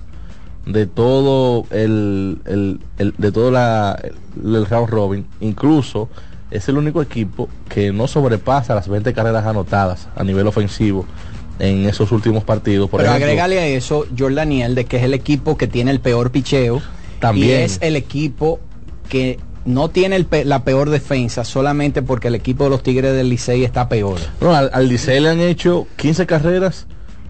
[0.66, 5.26] de todo el, el- el- de todo la, el, el round robin.
[5.40, 6.08] Incluso
[6.50, 11.04] es el único equipo que no sobrepasa las 20 carreras anotadas a nivel ofensivo
[11.58, 12.88] en esos últimos partidos.
[12.90, 16.00] Por Pero ejemplo, agrégale a eso, Jordaniel, de que es el equipo que tiene el
[16.00, 16.80] peor picheo.
[17.20, 17.48] También.
[17.60, 18.60] Y es el equipo
[19.08, 23.14] que no tiene el pe- la peor defensa solamente porque el equipo de los Tigres
[23.14, 24.18] del Licey está peor.
[24.40, 26.86] No, al, al Licey le han hecho 15 carreras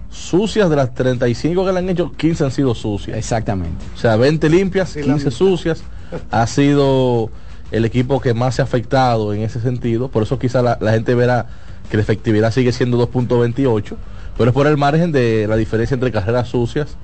[0.09, 3.17] sucias, de las 35 que le han hecho, 15 han sido sucias.
[3.17, 3.83] Exactamente.
[3.95, 5.31] O sea, 20 limpias, Sí, la 15 mitad.
[5.37, 5.83] sucias.
[6.31, 7.29] Ha sido
[7.71, 10.09] el equipo que más se ha afectado en ese sentido.
[10.09, 11.47] Por eso quizá la, la gente verá
[11.89, 13.95] que la efectividad sigue siendo 2.28,
[14.37, 16.95] pero es por el margen de la diferencia entre carreras sucias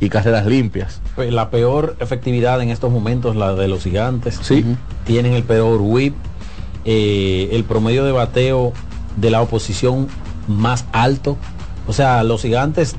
[0.00, 1.00] y carreras limpias.
[1.14, 4.38] Pues La peor efectividad en estos momentos, la de los gigantes.
[4.42, 4.64] Sí.
[5.04, 6.14] Tienen el peor whip.
[6.84, 8.72] eh, el promedio de bateo
[9.16, 10.06] de la oposición
[10.46, 11.36] más alto.
[11.88, 12.94] O sea, los gigantes,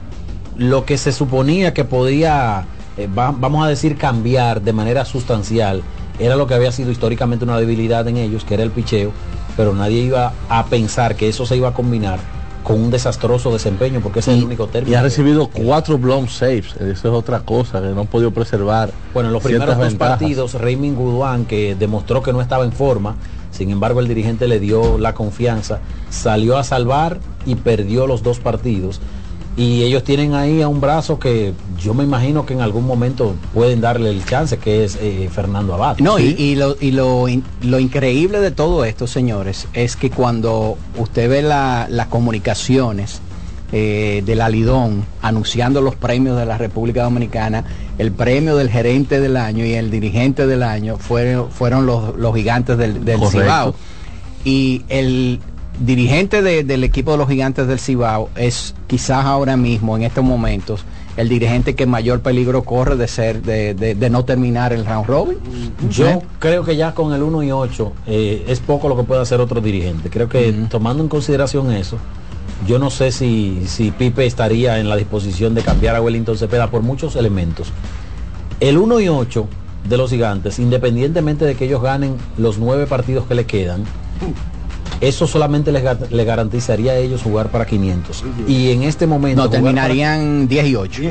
[0.58, 2.66] lo que se suponía que podía,
[2.98, 5.84] eh, va- vamos a decir, cambiar de manera sustancial,
[6.20, 9.12] era lo que había sido históricamente una debilidad en ellos, que era el picheo,
[9.56, 12.20] pero nadie iba a pensar que eso se iba a combinar
[12.68, 14.92] con un desastroso desempeño, porque ese es el único término.
[14.92, 16.76] Y ha que- recibido cuatro blown saves.
[16.76, 18.92] Eso es otra cosa que no han podido preservar.
[19.14, 20.20] Bueno, en los primeros dos ventajas.
[20.20, 23.16] partidos, Raymond Gudouin, que demostró que no estaba en forma,
[23.52, 28.40] sin embargo el dirigente le dio la confianza, salió a salvar y perdió los dos
[28.40, 29.00] partidos.
[29.58, 31.52] Y ellos tienen ahí a un brazo que
[31.82, 35.74] yo me imagino que en algún momento pueden darle el chance, que es eh, Fernando
[35.74, 35.98] Abad.
[35.98, 40.12] No, y, y lo, y lo, in- lo increíble de todo esto, señores, es que
[40.12, 43.20] cuando usted ve la- las comunicaciones
[43.72, 47.66] eh, del Alidón anunciando los premios de la República Dominicana,
[47.98, 52.36] el premio del gerente del año y el dirigente del año fueron, fueron los, los
[52.36, 53.20] gigantes del, del.
[53.28, 53.74] Cibao.
[54.46, 55.40] Y el
[55.80, 60.24] dirigente de- del equipo de los gigantes del Cibao es quizás ahora mismo, en estos
[60.24, 60.84] momentos,
[61.18, 65.08] el dirigente que mayor peligro corre de ser, de, de- de no terminar el round
[65.08, 65.38] robin.
[65.90, 69.22] Yo creo que ya con el 1 y 8 eh, es poco lo que puede
[69.22, 70.10] hacer otro dirigente.
[70.10, 71.98] Creo que tomando en consideración eso,
[72.68, 76.70] yo no sé si, si Pipe estaría en la disposición de cambiar a Wellington Cepeda
[76.70, 77.72] por muchos elementos.
[78.60, 79.48] El 1 y 8
[79.88, 83.84] de los gigantes, independientemente de que ellos ganen los nueve partidos que le quedan,
[85.02, 88.24] eso solamente les, les garantizaría a ellos jugar para 500.
[88.48, 89.44] Y en este momento...
[89.44, 91.02] No, terminarían 10 y 8.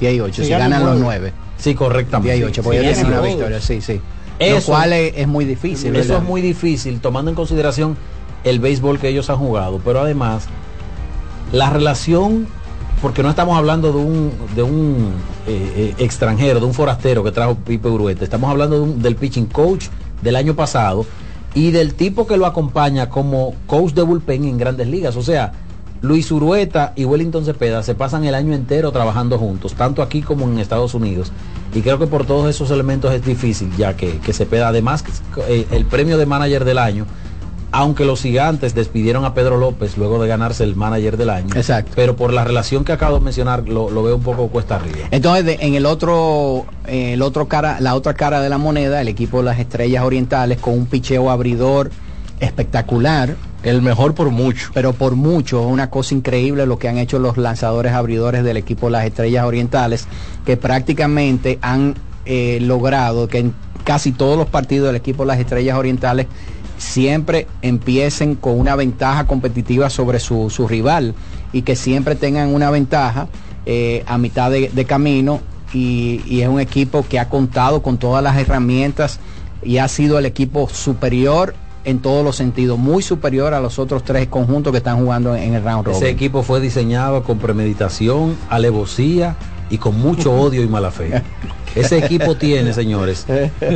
[0.00, 1.32] 10 y 8, si, ganan los 9.
[1.56, 2.34] Sí, correctamente.
[2.34, 4.00] 10 y 8, porque Sí, sí, una victoria, sí, sí.
[4.38, 5.94] Eso- lo cual es, es muy difícil.
[5.94, 6.22] Eso ¿verdad?
[6.24, 7.96] es muy difícil tomando en consideración
[8.44, 10.46] el béisbol que ellos han jugado, pero además
[11.52, 12.46] la relación,
[13.00, 15.12] porque no estamos hablando de un, de un
[15.46, 19.16] eh, eh, extranjero, de un forastero que trajo Pipe Urueta, estamos hablando de un- del
[19.16, 19.86] pitching coach
[20.22, 21.06] del año pasado
[21.54, 25.16] y del tipo que lo acompaña como coach de bullpen en grandes ligas.
[25.16, 25.52] O sea,
[26.02, 30.46] Luis Urueta y Wellington Cepeda se pasan el año entero trabajando juntos, tanto aquí como
[30.46, 31.30] en Estados Unidos.
[31.74, 35.04] Y creo que por todos esos elementos es difícil, ya que, Cepeda, además,
[35.48, 37.06] eh, el premio de manager del año,
[37.72, 41.48] aunque los gigantes despidieron a Pedro López luego de ganarse el manager del año.
[41.56, 41.92] Exacto.
[41.96, 45.08] Pero por la relación que acabo de mencionar, lo, lo veo un poco cuesta arriba.
[45.10, 49.00] Entonces, de- en el otro, eh, el otro cara, la otra cara de la moneda,
[49.00, 51.90] el equipo de las Estrellas Orientales con un picheo abridor
[52.40, 53.36] espectacular.
[53.62, 54.70] El mejor por mucho.
[54.74, 58.86] Pero por mucho, una cosa increíble lo que han hecho los lanzadores abridores del equipo
[58.86, 60.06] de las Estrellas Orientales,
[60.44, 61.94] que prácticamente han
[62.26, 63.54] eh, logrado que en
[63.84, 66.26] casi todos los partidos del equipo de las Estrellas Orientales
[66.82, 71.14] siempre empiecen con una ventaja competitiva sobre su, su rival
[71.52, 73.28] y que siempre tengan una ventaja
[73.66, 75.40] eh, a mitad de, de camino
[75.72, 79.20] y, y es un equipo que ha contado con todas las herramientas
[79.62, 81.54] y ha sido el equipo superior
[81.84, 85.54] en todos los sentidos, muy superior a los otros tres conjuntos que están jugando en
[85.54, 86.02] el round robin.
[86.02, 89.36] Ese equipo fue diseñado con premeditación, alevosía
[89.70, 91.22] y con mucho odio y mala fe.
[91.74, 93.26] Ese equipo tiene, señores,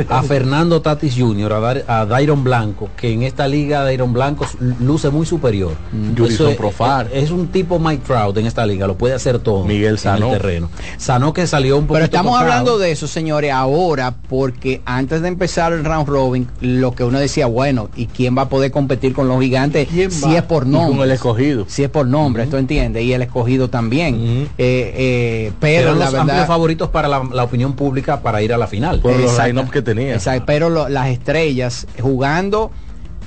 [0.09, 4.45] a Fernando Tatis Jr., a, Dar- a Dairon Blanco, que en esta liga Dairon Blanco
[4.79, 5.73] luce muy superior.
[6.17, 7.09] Jurison Eso es- Profar.
[7.13, 9.63] Es, es un tipo Mike Trout en esta liga, lo puede hacer todo.
[9.65, 10.27] Miguel Sanó.
[10.27, 10.69] En el terreno.
[10.97, 12.51] Sanó que salió un poquito Pero estamos tocado.
[12.51, 17.19] hablando de eso, señores, ahora, porque antes de empezar el round robin, lo que uno
[17.19, 20.97] decía, bueno, ¿y quién va a poder competir con los gigantes si es por nombre?
[20.97, 21.65] con el escogido.
[21.67, 24.47] Si es por nombre, esto entiende, y el escogido también.
[24.57, 26.21] Eh, eh, pero la los verdad.
[26.21, 27.86] amplios favoritos para la, la opinión pública
[28.21, 28.99] para ir a la final.
[28.99, 30.13] Por los line-up que tenía.
[30.15, 32.71] Exacto, pero lo- las estrellas jugando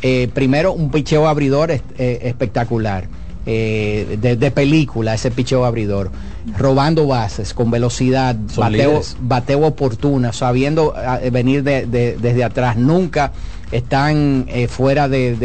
[0.03, 3.05] eh, primero un picheo abridor es- eh, espectacular.
[3.47, 6.11] eh, de, de película ese picheo abridor
[6.59, 13.33] robando bases con velocidad bateo, bateo oportuna sabiendo ah, venir de- de- desde atrás nunca
[13.73, 15.37] están eh, fuera de,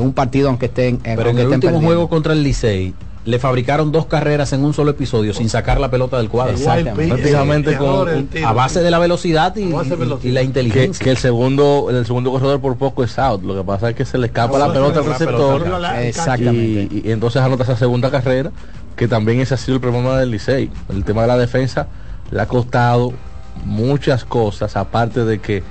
[0.00, 1.86] un partido aunque estén Pero en el último perdiendo.
[1.86, 2.94] juego contra el Licey
[3.24, 6.52] le fabricaron dos carreras en un solo episodio sin sacar la pelota del cuadro.
[6.52, 7.08] Exactamente.
[7.14, 9.72] Prácticamente con, a base de la velocidad y,
[10.22, 11.02] y la inteligencia.
[11.02, 14.04] que el segundo el segundo corredor por poco es out lo que pasa es que
[14.04, 16.94] se le escapa la pelota al receptor la- Exactamente.
[16.96, 18.50] y, y entonces anota esa segunda carrera
[18.94, 21.88] que también ese ha sido el problema del Licey el tema de la defensa
[22.30, 23.14] le ha costado
[23.64, 25.62] muchas cosas aparte de que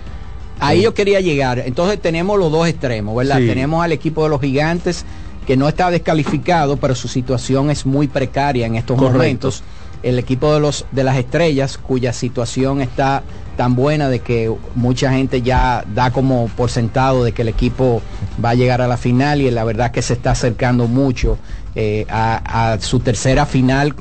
[0.60, 1.60] Ahí yo quería llegar.
[1.60, 3.40] Entonces tenemos los dos extremos, ¿verdad?
[3.40, 3.48] Sí.
[3.48, 5.04] Tenemos al equipo de los gigantes
[5.44, 9.18] que no está descalificado, pero su situación es muy precaria en estos Correcto.
[9.18, 9.64] momentos.
[10.02, 13.24] El equipo de los de las estrellas, cuya situación está
[13.56, 18.02] tan buena de que mucha gente ya da como por sentado de que el equipo
[18.44, 21.38] va a llegar a la final y la verdad que se está acercando mucho
[21.76, 23.96] eh, a, a su tercera final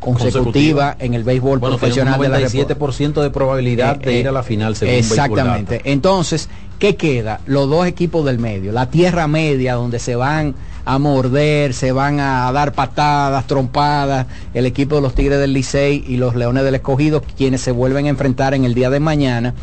[0.00, 2.40] consecutiva, en el béisbol Bueno, profesional un de la.
[2.40, 5.80] 97% de probabilidad de Eh, ir a la final según Exactamente.
[5.84, 7.40] Entonces, ¿qué queda?
[7.46, 10.54] Los dos equipos del medio, la tierra media donde se van
[10.84, 16.04] a morder, se van a dar patadas, trompadas, el equipo de los Tigres del Licey
[16.06, 19.54] y los Leones del Escogido, quienes se vuelven a enfrentar en el día de mañana.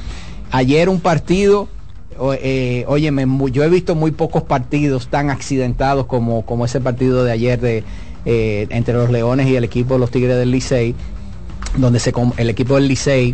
[0.52, 1.68] Ayer un partido
[2.42, 7.32] eh, óyeme, yo he visto muy pocos partidos tan accidentados como, como ese partido de
[7.32, 7.84] ayer de
[8.26, 10.94] eh, entre los Leones y el equipo de los Tigres del Licey,
[11.78, 13.34] donde se el equipo del Licey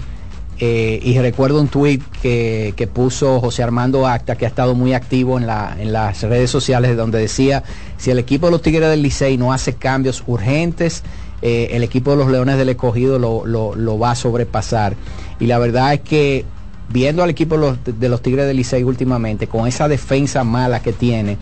[0.60, 4.93] eh, y recuerdo un tuit que, que puso José Armando Acta, que ha estado muy
[4.93, 7.64] activo en, la, en las redes sociales, donde decía,
[7.97, 11.03] si el equipo de los Tigres del Licey no hace cambios urgentes,
[11.43, 14.95] eh, el equipo de los Leones del Escogido lo, lo- va a sobrepasar.
[15.39, 16.45] Y la verdad es que
[16.89, 20.82] viendo al equipo de los, de los Tigres del Licey últimamente, con esa defensa mala
[20.82, 21.38] que tiene,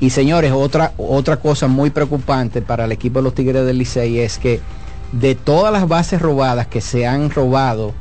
[0.00, 4.18] y señores, otra, otra cosa muy preocupante para el equipo de los Tigres del Licey
[4.18, 4.60] es que
[5.12, 7.94] de todas las bases robadas que se han robado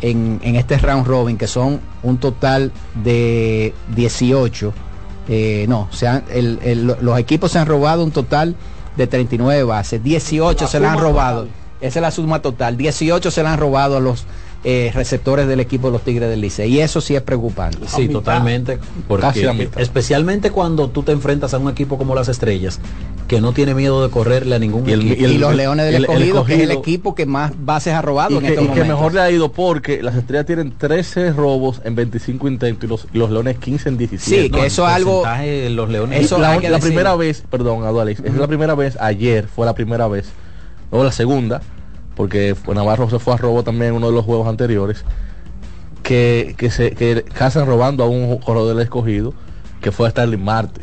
[0.00, 2.72] en, en este round robin, que son un total
[3.02, 4.72] de 18,
[5.28, 8.54] eh, no, se han- el- el- los equipos se han robado un total
[8.96, 11.54] de 39 bases, 18 La se la han robado, total.
[11.80, 14.24] esa es la suma total, 18 se la han robado a los
[14.64, 17.78] eh, receptores del equipo de los Tigres del Licey, y eso sí es preocupante.
[17.86, 18.78] Sí, totalmente.
[19.20, 19.80] Casi la Porque mitad.
[19.80, 22.80] especialmente cuando tú te enfrentas a un equipo como las Estrellas,
[23.28, 25.20] que no tiene miedo de correrle a ningún Y el- equipo.
[25.20, 27.52] y el- y los Leones del el- el Escogido, que es el equipo que más
[27.64, 28.96] bases ha robado y en que, estos y que momentos.
[28.96, 33.06] mejor le ha ido porque las estrellas tienen 13 robos en 25 intentos y los,
[33.12, 34.42] y los leones 15 en 17.
[34.44, 35.22] Sí, que eso es algo-
[35.70, 39.66] los leones Eso la, que primera vez, perdón, Adualex, es la primera vez, ayer fue
[39.66, 40.30] la primera vez,
[40.90, 41.60] luego la segunda,
[42.18, 45.04] porque Navarro se fue a robo también en uno de los juegos anteriores,
[46.02, 49.32] que, que se que casan robando a un corredor del escogido,
[49.80, 50.80] que fue a Starling Marte.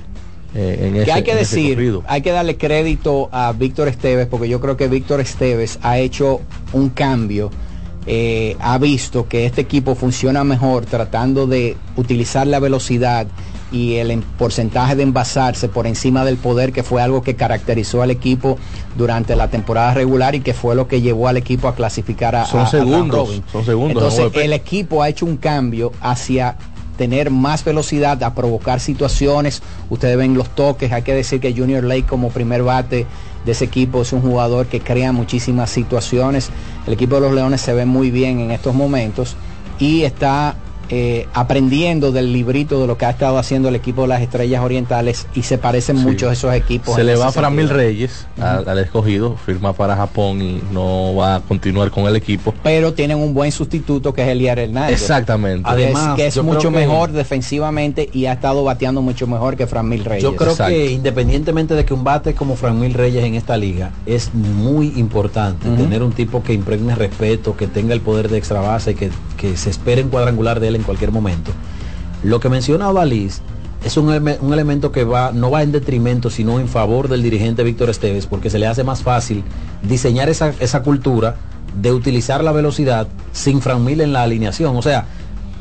[0.55, 1.77] eh, en que ese- hay que decir,
[2.07, 6.39] hay que darle crédito a Víctor Esteves, porque yo creo que Víctor Esteves ha hecho
[6.71, 7.51] un cambio,
[8.07, 13.27] eh, ha visto que este equipo funciona mejor tratando de utilizar la velocidad
[13.71, 18.01] y el en- porcentaje de envasarse por encima del poder, que fue algo que caracterizó
[18.01, 18.57] al equipo
[18.95, 22.45] durante la temporada regular y que fue lo que llevó al equipo a clasificar a
[22.45, 26.55] Son a- segundos, son segundos, Entonces, el equipo ha hecho un cambio hacia
[26.97, 29.61] tener más velocidad, a provocar situaciones.
[29.89, 33.05] Ustedes ven los toques, hay que decir que Junior Lake como primer bate
[33.45, 36.49] de ese equipo es un jugador que crea muchísimas situaciones.
[36.87, 39.35] El equipo de los Leones se ve muy bien en estos momentos
[39.77, 40.55] y está
[40.89, 44.61] eh, aprendiendo del librito de lo que ha estado haciendo el equipo de las Estrellas
[44.63, 46.03] Orientales y se parecen Sí.
[46.03, 46.95] mucho esos equipos.
[46.95, 47.77] Se le va a Framil sentido.
[47.77, 52.53] Reyes al, al escogido, firma para Japón y no va a continuar con el equipo.
[52.63, 54.93] Pero tienen un buen sustituto que es Eliar Hernández.
[55.01, 55.67] Exactamente.
[55.69, 59.67] Es- Además, que es mucho que- mejor defensivamente y ha estado bateando mucho mejor que
[59.67, 60.23] Fran Mil Reyes.
[60.23, 60.73] Yo creo Exacto.
[60.73, 65.67] que independientemente de que un bate como Franmil Reyes en esta liga es muy importante
[65.69, 69.09] tener un tipo que impregne respeto, que tenga el poder de extra base, que,
[69.51, 71.51] que se espere en cuadrangular de él en cualquier momento.
[72.23, 73.41] Lo que menciona Valís
[73.83, 77.63] es un, un elemento que va, no va en detrimento, sino en favor del dirigente
[77.63, 79.43] Víctor Esteves, porque se le hace más fácil
[79.83, 81.35] diseñar esa, esa cultura
[81.79, 84.75] de utilizar la velocidad sin Franmil en la alineación.
[84.75, 85.05] O sea,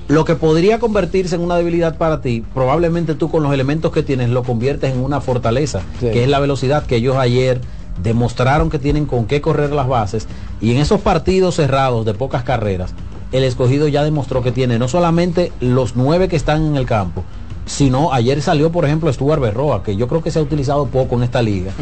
[0.08, 4.02] lo que podría convertirse en una debilidad para ti, probablemente tú con los elementos que
[4.02, 6.08] tienes lo conviertes en una fortaleza, Sí.
[6.10, 7.60] que es la velocidad que ellos ayer
[8.02, 10.26] demostraron que tienen con qué correr las bases
[10.60, 12.92] y en esos partidos cerrados de pocas carreras,
[13.34, 17.24] el escogido ya demostró que tiene no solamente los nueve que están en el campo,
[17.66, 21.16] sino ayer salió por ejemplo Stuart Berroa, que yo creo que se ha utilizado poco
[21.16, 21.72] en esta liga,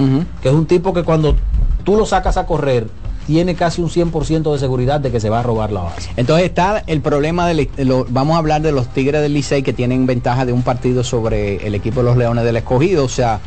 [0.42, 1.36] que es un tipo que cuando
[1.84, 2.86] tú lo sacas a correr,
[3.26, 6.10] tiene casi un 100% de seguridad de que se va a robar la base.
[6.16, 9.72] Entonces está el problema de lo- vamos a hablar de los Tigres del Licey que
[9.72, 13.40] tienen ventaja de un partido sobre el equipo de los Leones del Escogido, o sea,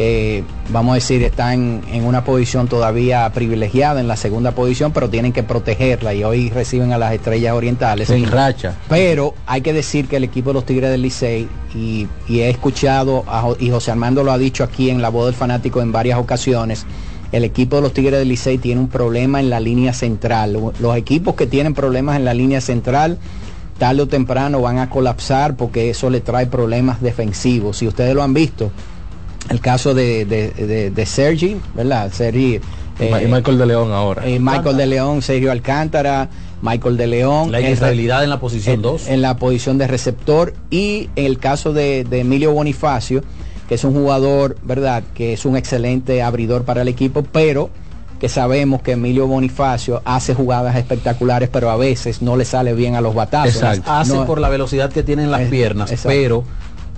[0.00, 5.10] eh, vamos a decir, están en una posición todavía privilegiada en la segunda posición, pero
[5.10, 8.08] tienen que protegerla y hoy reciben a las Estrellas Orientales.
[8.08, 8.76] En racha.
[8.88, 12.48] Pero hay que decir que el equipo de los Tigres del Licey, y, y he
[12.48, 15.90] escuchado, a y José Armando lo ha dicho aquí en La Voz del Fanático en
[15.90, 16.86] varias ocasiones,
[17.32, 20.56] el equipo de los Tigres del Licey tiene un problema en la línea central.
[20.78, 23.18] Los equipos que tienen problemas en la línea central,
[23.78, 27.78] tarde o temprano van a colapsar porque eso le trae problemas defensivos.
[27.78, 28.70] Si ustedes lo han visto,
[29.50, 32.10] el caso de, de, de- de Sergi, ¿verdad?
[32.12, 32.60] Sergi.
[33.00, 34.26] Y y Michael de León ahora.
[34.26, 36.28] eh, Michael de León, Sergio Alcántara,
[36.62, 37.52] Michael de León.
[37.52, 39.06] La en- inestabilidad en la posición en- 2.
[39.08, 43.22] En la posición de receptor y en el caso de, de Emilio Bonifacio,
[43.68, 45.04] que es un jugador, ¿verdad?
[45.14, 47.70] Que es un excelente abridor para el equipo, pero
[48.18, 52.96] que sabemos que Emilio Bonifacio hace jugadas espectaculares, pero a veces no le sale bien
[52.96, 53.62] a los batazos.
[53.86, 56.08] Hace No- por la velocidad que tienen las Es- piernas, exacto.
[56.08, 56.44] pero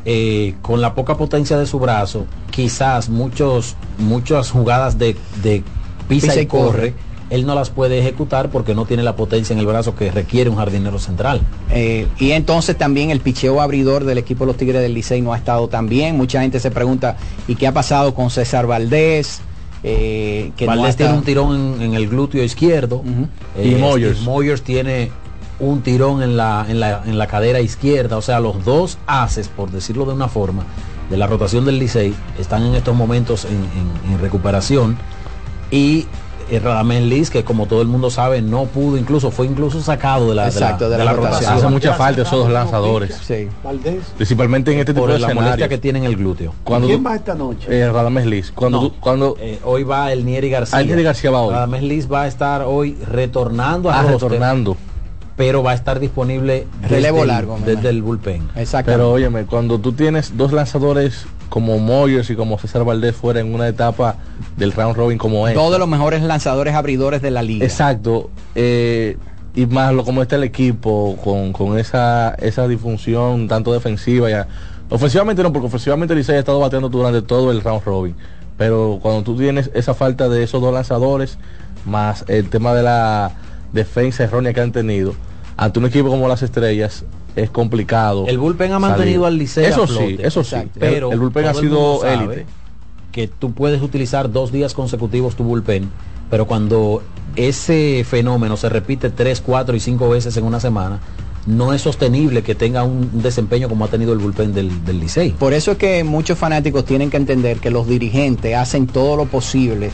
[0.04, 5.62] eh, con la poca potencia de su brazo, quizás muchos, muchas jugadas de, de
[6.08, 6.94] pisa, Pisa y y corre, corre.
[7.30, 10.50] él no las puede ejecutar porque no tiene la potencia en el brazo que requiere
[10.50, 11.40] un jardinero central.
[11.70, 15.32] Eh, y entonces también el picheo abridor del equipo de los Tigres del Licey no
[15.32, 16.16] ha estado tan bien.
[16.16, 19.40] Mucha gente se pregunta, ¿y qué ha pasado con César Valdés?
[19.82, 23.02] Eh, que no Valdés tiene un tirón en, en el glúteo izquierdo.
[23.56, 24.20] Eh, Y Moyers.
[24.22, 25.10] Moyers tiene
[25.60, 28.16] un tirón en la, en la, en la cadera izquierda.
[28.16, 30.64] O sea, los dos haces, por decirlo de una forma,
[31.10, 34.96] de la rotación del Licey están en estos momentos en, en- en recuperación.
[35.70, 36.06] Y
[36.50, 40.28] eh, Radamés Liz, que como todo el mundo sabe, no pudo, incluso fue incluso sacado
[40.30, 41.52] de la, Exacto, de la rotación.
[41.52, 43.20] Hace mucha falta esos dos lanzadores.
[43.24, 43.48] Sí.
[44.16, 45.68] Principalmente en este tipo por de la molestia escenarios.
[45.68, 46.52] que tiene en el glúteo.
[46.64, 47.66] Cuando ¿Quién tú- va esta noche?
[47.68, 48.50] eh, Radamés Liz.
[48.52, 48.88] Cuando, No.
[48.90, 50.78] tú- cuando Eh, hoy va el Nieri García.
[50.78, 51.54] Ah, el Nieri García va hoy.
[51.54, 54.76] Radamés Liz va a estar hoy retornando a ah, retornando.
[55.40, 58.50] Pero va a estar disponible Relevo desde el- largo, desde el bullpen.
[58.56, 58.92] Exacto.
[58.92, 63.54] Pero óyeme, cuando tú tienes dos lanzadores como Moyers y como César Valdés fuera en
[63.54, 64.16] una etapa
[64.58, 65.54] del round robin como es.
[65.54, 67.64] Todos los mejores lanzadores abridores de la liga.
[67.64, 68.28] Exacto.
[68.54, 69.16] eh,
[69.54, 74.46] y más lo como está el equipo, con, con esa, esa disfunción tanto defensiva ya.
[74.90, 78.14] Ofensivamente no, porque ofensivamente Licey ha estado bateando durante todo el round robin.
[78.58, 81.38] Pero cuando tú tienes esa falta de esos dos lanzadores,
[81.86, 83.32] más el tema de la
[83.72, 85.14] defensa errónea que han tenido,
[85.56, 87.04] ante un equipo como las estrellas,
[87.36, 88.26] es complicado.
[88.26, 88.88] El bullpen ha salir.
[88.90, 90.06] mantenido al Licey a Eso flote.
[90.08, 90.54] sí, eso sí.
[90.56, 90.80] Exacto.
[90.80, 92.46] Pero Pero el, bullpen ha sido élite.
[93.12, 95.90] que tú puedes utilizar dos días consecutivos tu bullpen,
[96.30, 97.02] pero cuando
[97.36, 100.98] ese fenómeno se repite tres, cuatro y cinco veces en una semana,
[101.46, 105.30] no es sostenible que tenga un desempeño como ha tenido el bullpen del, del Licey.
[105.30, 109.24] Por eso es que muchos fanáticos tienen que entender que los dirigentes hacen todo lo
[109.26, 109.90] posible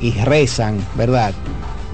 [0.00, 1.32] y rezan, ¿verdad?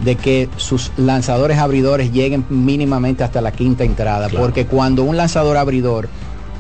[0.05, 4.29] De que sus lanzadores abridores lleguen mínimamente hasta la quinta entrada.
[4.29, 4.45] Claro.
[4.45, 6.09] Porque cuando un lanzador abridor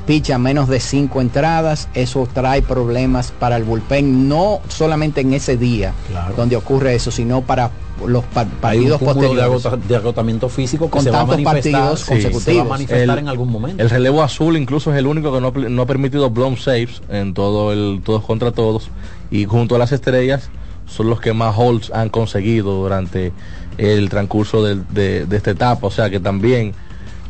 [0.06, 5.56] picha menos de cinco entradas, eso trae problemas para el bullpen, no solamente en ese
[5.56, 6.34] día Claro.
[6.36, 7.70] donde ocurre eso, sino para
[8.04, 8.54] los pa- Hay un
[8.88, 9.44] partidos de, posteriores.
[9.44, 12.18] agota- de agotamiento físico que Con se va a tantos manifestar, partidos sí, se va
[12.18, 12.68] a consecutivos.
[12.68, 13.80] manifestar El- en algún momento.
[13.82, 17.32] El relevo azul incluso es el único que no, no ha permitido blown saves en
[17.32, 18.88] todo el todos contra todos
[19.30, 20.48] y junto a las estrellas
[20.92, 23.32] son los que más holds han conseguido durante
[23.78, 25.86] el transcurso del- de, de esta etapa.
[25.86, 26.72] O sea que también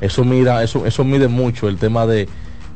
[0.00, 2.28] eso mira, eso, eso mide mucho el tema de,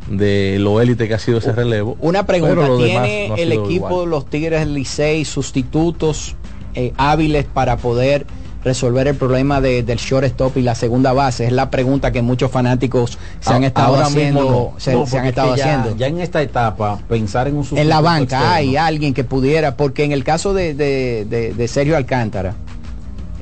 [0.08, 1.96] de lo élite que ha sido ese relevo.
[2.00, 4.04] Una pregunta, ¿tiene no el equipo igual.
[4.04, 6.36] de los Tigres Licey sustitutos
[6.74, 8.26] eh, hábiles para poder
[8.66, 11.46] resolver el problema de- del shortstop y la segunda base?
[11.46, 14.72] Es la pregunta que muchos fanáticos se han estado ahora mismo haciendo, no.
[14.80, 15.96] se, No, se han estado es que ya- haciendo.
[15.96, 19.76] Ya en esta etapa, pensar en un en la banca externo, hay alguien que pudiera,
[19.76, 22.54] porque en el caso de, de- de- de Sergio Alcántara,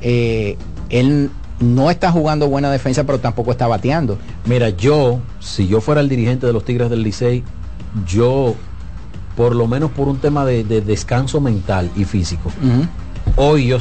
[0.03, 0.57] eh,
[0.91, 4.19] él no está jugando buena defensa, pero tampoco está bateando.
[4.45, 7.43] Mira, yo, si yo fuera el dirigente de los Tigres del Licey,
[8.07, 8.55] yo,
[9.37, 12.51] por lo menos por un tema de, de descanso mental y físico,
[13.37, 13.79] hoy yo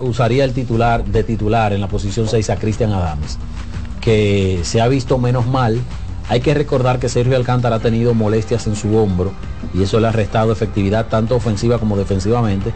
[0.00, 3.38] usaría el titular de titular en la posición 6 a Cristian Adames,
[4.00, 5.80] que se ha visto menos mal.
[6.28, 9.32] Hay que recordar que Sergio Alcántara ha tenido molestias en su hombro
[9.74, 12.72] y eso le ha restado efectividad tanto ofensiva como defensivamente.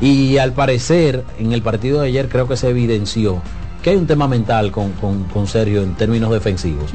[0.00, 3.42] Y al parecer, en el partido de ayer creo que se evidenció
[3.86, 6.90] que hay un tema mental con, con- con Sergio en términos defensivos.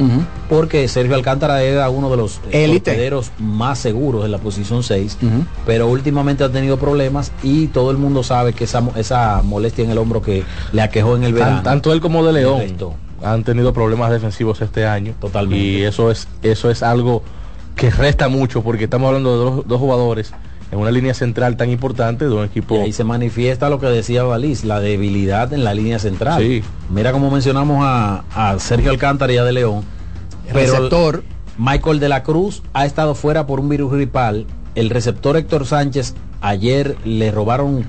[0.49, 5.45] Porque Sergio Alcántara era uno de los torpederos más seguros en la posición 6, Ujú.
[5.65, 9.91] pero últimamente ha tenido problemas y todo el mundo sabe que esa, esa molestia en
[9.91, 11.61] el hombro que le aquejó en el Tan- verano.
[11.63, 12.61] tanto él como de León
[13.23, 15.13] han tenido problemas defensivos este año.
[15.21, 15.63] Totalmente.
[15.63, 17.23] Y eso es, eso es algo
[17.77, 20.33] que resta mucho porque estamos hablando de dos, dos jugadores
[20.71, 22.75] en una línea central tan importante de un equipo.
[22.75, 26.41] Y ahí se manifiesta lo que decía Valís, la debilidad en la línea central.
[26.41, 26.63] Sí.
[26.89, 29.83] Mira cómo mencionamos a, a Sergio Alcántara y a De León.
[30.53, 31.23] Pero Receptor.
[31.57, 34.45] Michael de la Cruz ha estado fuera por un virus gripal.
[34.75, 37.83] El receptor Héctor Sánchez ayer le robaron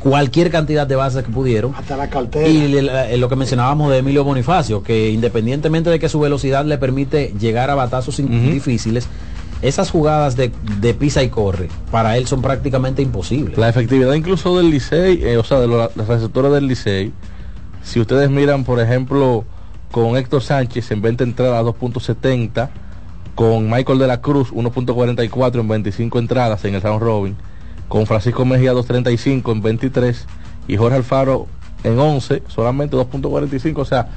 [0.00, 1.74] cualquier cantidad de bases que pudieron.
[1.74, 2.46] Hasta la cartera.
[2.46, 6.64] Y le- la- lo que mencionábamos de Emilio Bonifacio, que independientemente de que su velocidad
[6.64, 9.08] le permite llegar a batazos difíciles,
[9.62, 13.56] esas jugadas de, de pisa y corre para él son prácticamente imposibles.
[13.58, 17.12] La efectividad incluso del Licey, eh, o sea, de los, los receptores del Licey,
[17.82, 19.44] si ustedes miran, por ejemplo,
[19.90, 22.68] con Héctor Sánchez en 20 entradas 2.70,
[23.34, 27.36] con Michael de la Cruz 1.44 en 25 entradas en el round robin,
[27.88, 30.26] con Francisco Mejía 2.35 en 23
[30.68, 31.46] y Jorge Alfaro
[31.84, 34.08] en 11, solamente 2.45, o sea,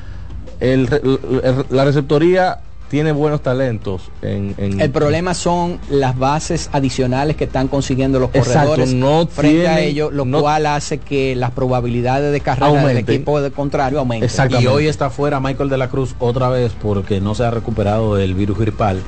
[0.60, 2.60] el el- la receptoría
[2.90, 8.30] tiene buenos talentos en, en- El problema son las bases adicionales que están consiguiendo los
[8.34, 12.68] Exacto, corredores no frente a ellos, lo no- cual hace que las probabilidades de carrera
[12.68, 13.16] del Aumenten.
[13.16, 14.30] equipo de contrario aumenten.
[14.62, 18.16] Y hoy está fuera Michael de la Cruz otra vez porque no se ha recuperado
[18.16, 19.00] del virus gripal.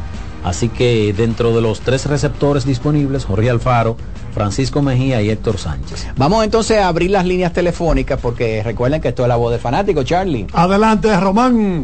[0.43, 3.95] Así que dentro de los tres receptores disponibles, Jorge Alfaro,
[4.33, 6.07] Francisco Mejía y Héctor Sánchez.
[6.17, 9.59] Vamos entonces a abrir las líneas telefónicas porque recuerden que esto es la voz del
[9.61, 10.47] fanático, Charlie.
[10.53, 11.83] Adelante, Román.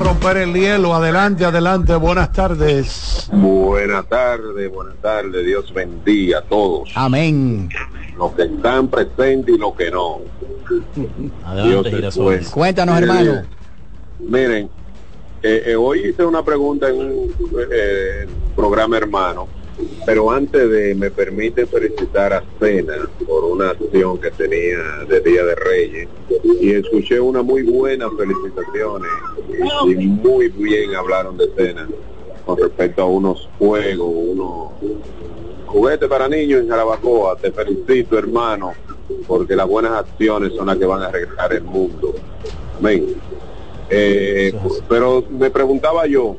[0.00, 3.28] Romper el hielo, adelante, adelante, buenas tardes.
[3.32, 6.90] Buenas tardes, buenas tardes, Dios bendiga a todos.
[6.94, 7.68] Amén.
[8.16, 10.18] Los que están presentes y los que no.
[11.44, 12.24] Adelante, Dios es Girasol.
[12.24, 12.48] bueno.
[12.50, 13.42] Cuéntanos, Eh, hermano.
[14.20, 14.70] Miren,
[15.42, 17.34] eh, eh, hoy hice una pregunta en un
[17.72, 19.48] eh, programa hermano,
[20.06, 25.44] pero antes de me permite felicitar a Cena por una acción que tenía de Día
[25.44, 26.08] de Reyes
[26.60, 29.10] y escuché una muy buena felicitaciones
[29.86, 31.88] y, y muy bien hablaron de Cena
[32.48, 34.70] con respecto a unos juegos, unos
[35.66, 37.36] juguetes para niños en Jarabacoa.
[37.36, 38.72] Te felicito hermano,
[39.26, 42.14] porque las buenas acciones son las que van a arreglar el mundo.
[42.78, 43.16] Amén.
[43.90, 44.52] Eh,
[44.88, 46.36] pero me preguntaba yo,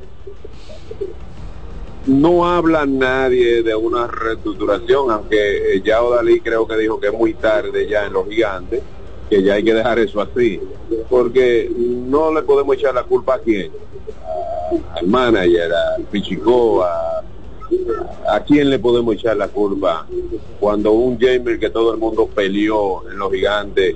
[2.09, 7.13] no habla nadie de una reestructuración, aunque eh, ya Odalí creo que dijo que es
[7.13, 8.81] muy tarde ya en los gigantes,
[9.29, 10.59] que ya hay que dejar eso así,
[11.07, 13.71] porque no le podemos echar la culpa a quién,
[14.95, 17.23] al manager, al Pichicó, a,
[18.31, 20.07] a quién le podemos echar la culpa
[20.59, 23.95] cuando un Jamer que todo el mundo peleó en los gigantes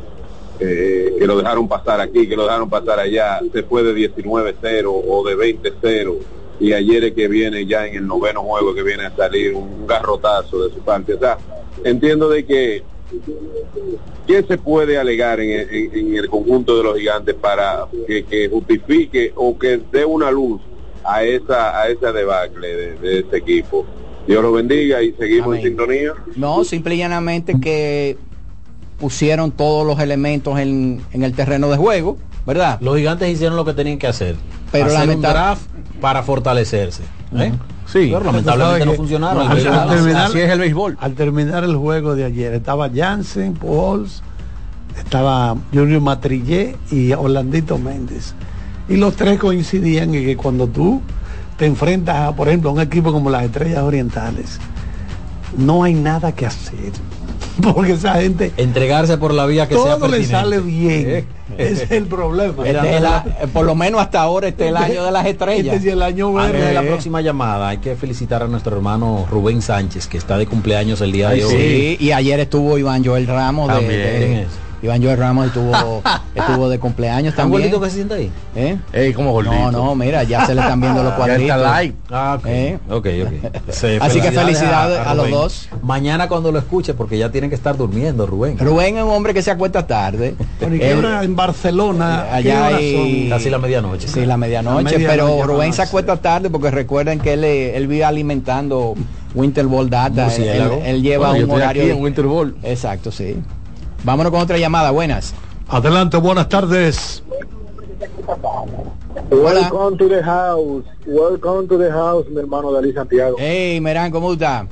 [0.59, 4.86] eh, que lo dejaron pasar aquí, que lo dejaron pasar allá, se fue de 19-0
[4.86, 6.18] o de 20-0
[6.60, 9.86] y ayer es que viene ya en el noveno juego que viene a salir un
[9.88, 11.14] garrotazo de su parte.
[11.16, 11.38] O sea,
[11.84, 12.84] entiendo de que
[14.28, 18.49] ¿qué se puede alegar en, en- en el conjunto de los gigantes para que, que
[18.49, 20.62] justifique o que dé una luz
[21.04, 23.86] a esa a esa debacle de, de este equipo?
[24.26, 26.14] Dios lo bendiga y seguimos en sintonía.
[26.38, 28.18] No, simple y llanamente que
[28.97, 32.80] pusieron todos los elementos en, en el terreno de juego, ¿verdad?
[32.80, 34.36] Los gigantes hicieron lo que tenían que hacer.
[34.72, 35.62] Pero hacer un draft
[36.04, 37.01] para fortalecerse.
[37.38, 37.54] ¿eh?
[37.86, 39.47] Sí, Pero lamentablemente no funcionaron.
[39.47, 40.97] Al, terminar, así es el béisbol.
[40.99, 44.22] Al terminar el juego de ayer, estaba Jansen, Pujols,
[44.97, 48.34] estaba Junior Matrillé y Orlandito Méndez.
[48.89, 51.01] Y los tres coincidían en que cuando tú
[51.58, 54.60] te enfrentas a, por ejemplo, a un equipo como las Estrellas Orientales,
[55.58, 56.91] no hay nada que hacer.
[57.62, 60.32] Porque esa gente Entregarse por la vía que sea todo le pertinente.
[60.32, 61.26] sale bien.
[61.58, 62.66] Ese es el problema.
[62.68, 65.26] Este es la- eh, por lo menos hasta ahora este es el año de las
[65.28, 65.76] estrellas.
[65.76, 66.68] Este es el año Antes verde.
[66.68, 70.47] de la próxima llamada, hay que felicitar a nuestro hermano Rubén Sánchez, que está de
[70.47, 71.54] cumpleaños el día de hoy.
[71.56, 73.99] Sí, y ayer estuvo Iván Joel Ramos de, También.
[74.01, 74.47] de-.
[74.84, 76.04] Iván Joel Ramos estuvo,
[76.36, 77.62] estuvo de cumpleaños ¿Tan también.
[77.72, 78.32] gordito que se siente ahí?
[78.54, 78.78] ¿Eh?
[78.92, 79.56] Ey, como gordito.
[79.56, 81.56] No, no, mira, ya se le están viendo los Ya cuadritos.
[81.58, 81.82] está.
[82.12, 82.46] Ah, ok.
[82.48, 82.80] ¿Eh?
[82.90, 84.02] Ok, ok.
[84.02, 85.70] Así que felicidades a los dos.
[85.82, 88.58] Mañana cuando lo escuche, porque ya tienen que estar durmiendo, Rubén.
[88.60, 90.36] Rubén es un hombre que se acuesta tarde.
[90.60, 92.26] Bueno, ¿y qué Él- hora en Barcelona?
[92.30, 93.30] ¿Qué allá hay son?
[93.30, 94.08] Casi la medianoche.
[94.10, 97.78] Sí, la medianoche, La medianoche pero Rubén se acuesta tarde porque recuerden que él, eh,
[97.78, 98.96] él vive alimentando
[99.34, 100.28] Winter Ball Data.
[100.36, 101.84] Él, lleva Bueno, yo un estoy horario.
[101.84, 102.56] aquí en Winter Ball.
[102.64, 103.38] Exacto, sí.
[104.04, 105.34] Vámonos con otra llamada, buenas.
[105.70, 107.24] Adelante, buenas tardes.
[109.30, 110.84] Welcome to the house.
[111.06, 113.38] Welcome to the house, mi hermano Dalí Santiago.
[113.39, 114.68] Hey, Merán, ¿cómo está?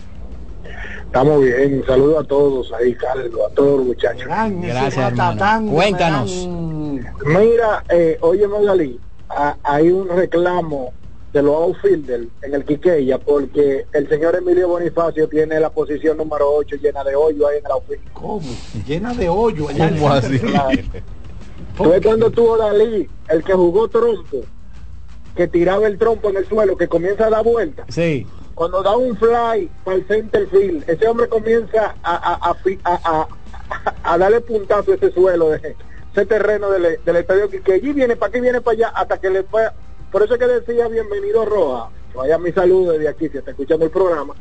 [1.06, 1.84] Estamos bien.
[1.86, 4.26] Saludo a todos ahí, Carlos, a todos los muchachos.
[4.28, 5.72] Gracias, hermano.
[5.72, 6.48] Cuéntanos.
[7.26, 10.94] Mira, eh, oye, Dalí, a- hay un reclamo
[11.34, 16.52] de los outfielders en el Quiqueya porque el señor Emilio Bonifacio tiene la posición número
[16.56, 18.12] 8 llena de hoyo ahí en el outfield.
[18.14, 18.42] ¿Cómo?
[18.86, 19.70] Llena de hoyo.
[19.70, 20.40] allá en ¿Cómo el así?
[21.76, 24.42] Fue cuando tuvo Dalí, el que jugó trompo,
[25.36, 27.86] que tiraba el trompo en el suelo, que comienza a dar vuelta.
[27.88, 28.28] Sí.
[28.54, 33.00] Cuando da un fly para el center field, ese hombre comienza a, a, a, a-
[33.22, 33.28] a-
[34.04, 35.76] a darle puntazo a ese suelo, de,
[36.12, 39.18] ese terreno del, del estadio, que, que allí viene, para aquí viene para allá, hasta
[39.20, 39.64] que le fue.
[40.12, 43.86] Por eso es que decía bienvenido Roja, vaya mi saludo desde aquí, si está escuchando
[43.86, 44.34] el programa,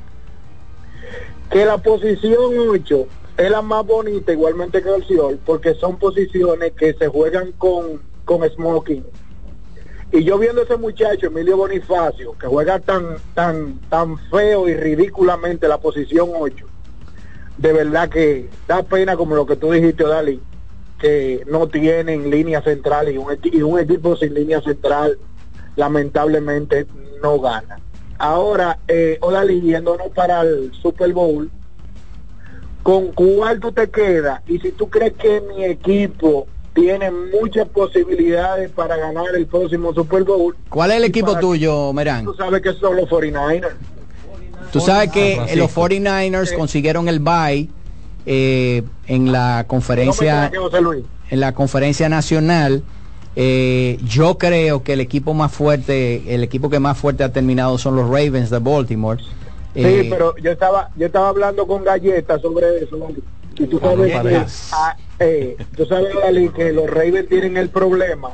[1.49, 3.07] que la posición 8
[3.39, 8.03] es la más bonita, igualmente que el Ciol, porque son posiciones que se juegan con,
[8.25, 9.05] con smoking.
[10.11, 15.69] Y yo viendo ese muchacho, Emilio Bonifacio, que juega tan, tan, tan feo y ridículamente
[15.69, 16.67] la posición 8,
[17.59, 20.41] de verdad que da pena como lo que tú dijiste, Dali,
[20.99, 23.17] que no tienen línea central y
[23.63, 25.17] un equipo sin línea central
[25.77, 26.87] lamentablemente
[27.23, 27.79] no gana.
[28.19, 31.51] Ahora, eh, Odalí, yéndonos para el Super Bowl,
[32.83, 34.43] ¿con cuál tú te quedas?
[34.47, 40.25] Y si tú crees que mi equipo tiene muchas posibilidades para ganar el próximo Super
[40.25, 42.25] Bowl, ¿Cuál es el equipo tuyo, Merán?
[42.25, 43.73] tú sabes que son los 49ers.
[44.73, 45.83] Tú sabes que San los Francisco.
[46.13, 47.69] 49ers consiguieron el bye
[48.27, 50.51] eh, en la conferencia
[51.31, 52.83] en la conferencia nacional.
[53.43, 57.79] Eh, yo creo que el equipo más fuerte, el equipo que más fuerte ha terminado
[57.79, 59.19] son los Ravens de Baltimore.
[59.19, 59.29] Sí,
[59.77, 62.99] Eh, pero yo estaba yo estaba hablando con Galleta sobre eso.
[63.57, 68.29] Y tú sabes, que, ah, eh, tú sabes Dalí, que los Ravens tienen el problema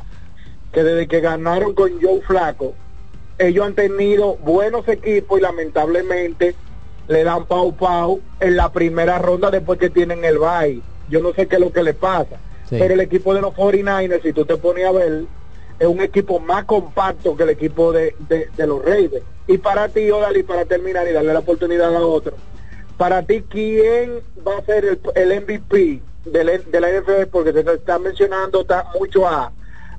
[0.73, 2.73] que desde que ganaron con Joe Flaco,
[3.37, 6.53] ellos han tenido buenos equipos y lamentablemente
[7.07, 10.81] le dan pau pau en la primera ronda después que tienen el bye.
[11.07, 12.41] Yo no sé qué es lo que le pasa.
[12.69, 12.75] Sí.
[12.79, 15.23] Pero el equipo de los 49ers, si tú te pones a ver,
[15.79, 19.23] es un equipo más compacto que el equipo de, de- de los Ravens.
[19.47, 22.33] Y para ti, Odali, para terminar y darle la oportunidad a otro,
[22.97, 24.13] para ti, ¿quién
[24.45, 27.27] va a ser el, el MVP del- de la NFL?
[27.31, 29.51] Porque se está mencionando ta- mucho a,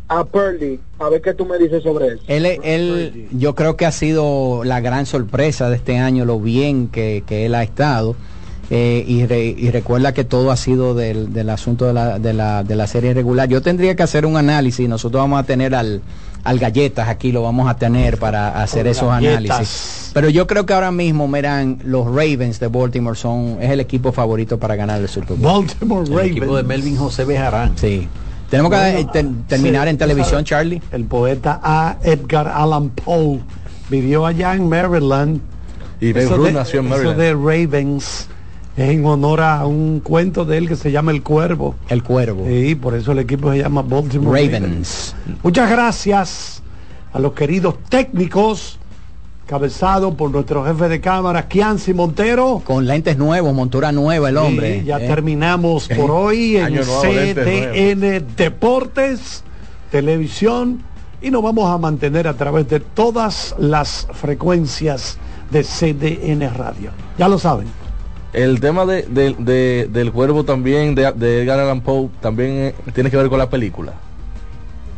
[0.08, 0.80] a Purdy.
[0.98, 2.22] A ver qué tú me dices sobre eso.
[2.26, 6.88] Él, él, yo creo que ha sido la gran sorpresa de este año, lo bien
[6.88, 8.16] que, que él ha estado.
[8.70, 12.34] Eh, y, re- y recuerda que todo ha sido del, del asunto de la, de,
[12.34, 13.48] la, de la serie regular.
[13.48, 16.02] Yo tendría que hacer un análisis, nosotros vamos a tener al,
[16.44, 19.50] al Galletas aquí, lo vamos a tener para hacer Con esos Galletas.
[19.56, 20.10] análisis.
[20.12, 24.12] Pero yo creo que ahora mismo, miran, los Ravens de Baltimore son, es el equipo
[24.12, 25.64] favorito para ganar el Super Bowl.
[25.64, 26.36] Baltimore El Ravens.
[26.36, 27.72] equipo de Melvin José Bejarán.
[27.78, 28.06] Sí.
[28.50, 30.82] Tenemos que Bueno, eh, ter- terminar sí, en televisión, sabes, Charlie.
[30.92, 31.96] El poeta A.
[32.02, 33.40] Edgar Allan Poe
[33.88, 35.40] vivió allá en Maryland.
[36.02, 37.18] Y Eso Ruth de- nació en eso Maryland.
[37.18, 38.28] de Ravens
[38.78, 41.74] en honor a un cuento de él que se llama El Cuervo.
[41.88, 42.48] El Cuervo.
[42.48, 45.16] Y por eso el equipo se llama Baltimore Ravens.
[45.42, 46.62] Muchas gracias
[47.12, 48.78] a los queridos técnicos,
[49.46, 52.62] cabezado por nuestro jefe de cámara, Kianci Montero.
[52.64, 54.80] Con lentes nuevos, montura nueva el hombre.
[54.80, 55.08] Sí, ya eh.
[55.08, 59.42] terminamos por hoy en nuevo, CDN Deportes,
[59.90, 60.84] televisión
[61.20, 65.18] y nos vamos a mantener a través de todas las frecuencias
[65.50, 66.92] de CDN Radio.
[67.18, 67.66] Ya lo saben.
[68.32, 72.74] El tema de, de- de- del cuervo también, de, de Edgar Allan Poe, también eh,
[72.94, 73.94] tiene que ver con la película.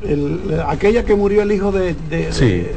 [0.03, 2.47] El- aquella que murió el hijo de, de- Sí.
[2.47, 2.75] de-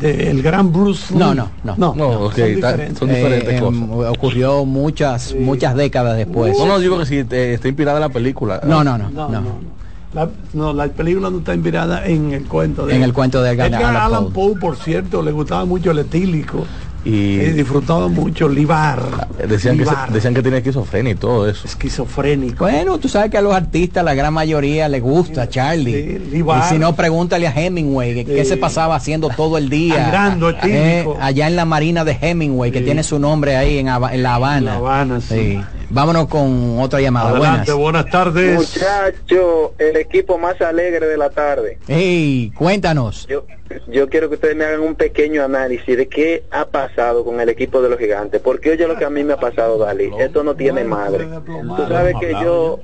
[0.00, 1.18] de el gran Bruce Lee.
[1.18, 1.74] No, no, no.
[1.76, 2.98] no, No, son diferentes.
[2.98, 3.74] son diferentes Eh, cosas.
[3.80, 6.56] em, ocurrió muchas muchas décadas después.
[6.58, 8.60] No, no, digo que sí, eh, está inspirada en la película.
[8.64, 9.40] no, no, no, No, no.
[9.40, 9.78] no, no.
[10.14, 13.50] La, no, la película no está inspirada en el cuento de En el cuento de
[13.50, 14.52] Edgar Edgar Allan Allan Poe.
[14.52, 16.64] Poe, por cierto, le gustaba mucho el etílico
[17.04, 19.28] Y y disfrutaba mucho Libar.
[19.48, 21.66] decían que, se- decían que tiene esquizofrenia y todo eso.
[21.66, 22.64] esquizofrénico.
[22.64, 25.92] Bueno, tú sabes que a los artistas la gran mayoría les gusta, Charlie.
[25.92, 26.64] sí, Libar.
[26.64, 30.02] y si no, pregúntale a Hemingway, que qué se pasaba haciendo todo el día.
[30.02, 34.22] Sangrando, eh, allá en la marina de Hemingway, que tiene su nombre ahí en, en
[34.22, 34.72] La Habana.
[34.72, 35.60] La Habana, sí.
[35.90, 37.30] Vámonos con otra llamada.
[37.30, 37.76] Adelante, Buenas.
[37.76, 38.54] buenas tardes.
[38.56, 41.78] Muchacho, el equipo más alegre de la tarde.
[41.88, 43.26] Hey, cuéntanos.
[43.26, 43.44] Yo,
[43.88, 47.48] yo quiero que ustedes me hagan un pequeño análisis de qué ha pasado con el
[47.48, 48.40] equipo de los gigantes.
[48.42, 50.10] Porque oye lo que a mí me ha pasado, Dali.
[50.18, 51.26] Esto no tiene madre.
[51.46, 52.80] Tú sabes que yo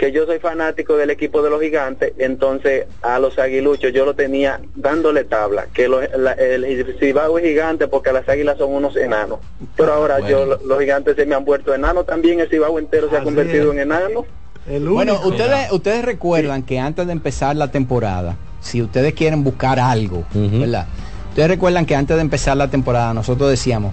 [0.00, 4.14] que yo soy fanático del equipo de los gigantes, entonces a los aguiluchos yo lo
[4.14, 8.96] tenía dándole tabla, que los- la- el Cibao es gigante porque las águilas son unos
[8.96, 9.40] enanos.
[9.76, 13.10] Pero ahora yo lo- los gigantes se me han vuelto enanos también, el Cibao entero
[13.10, 13.76] se ha convertido es.
[13.76, 14.24] en enano.
[14.66, 19.78] El Bueno, ustedes, ustedes recuerdan que antes de empezar la temporada, si ustedes quieren buscar
[19.78, 20.24] algo.
[20.32, 20.86] ¿verdad?
[21.28, 23.92] Ustedes recuerdan que antes de empezar la temporada nosotros decíamos,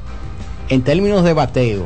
[0.69, 1.85] en términos de bateo,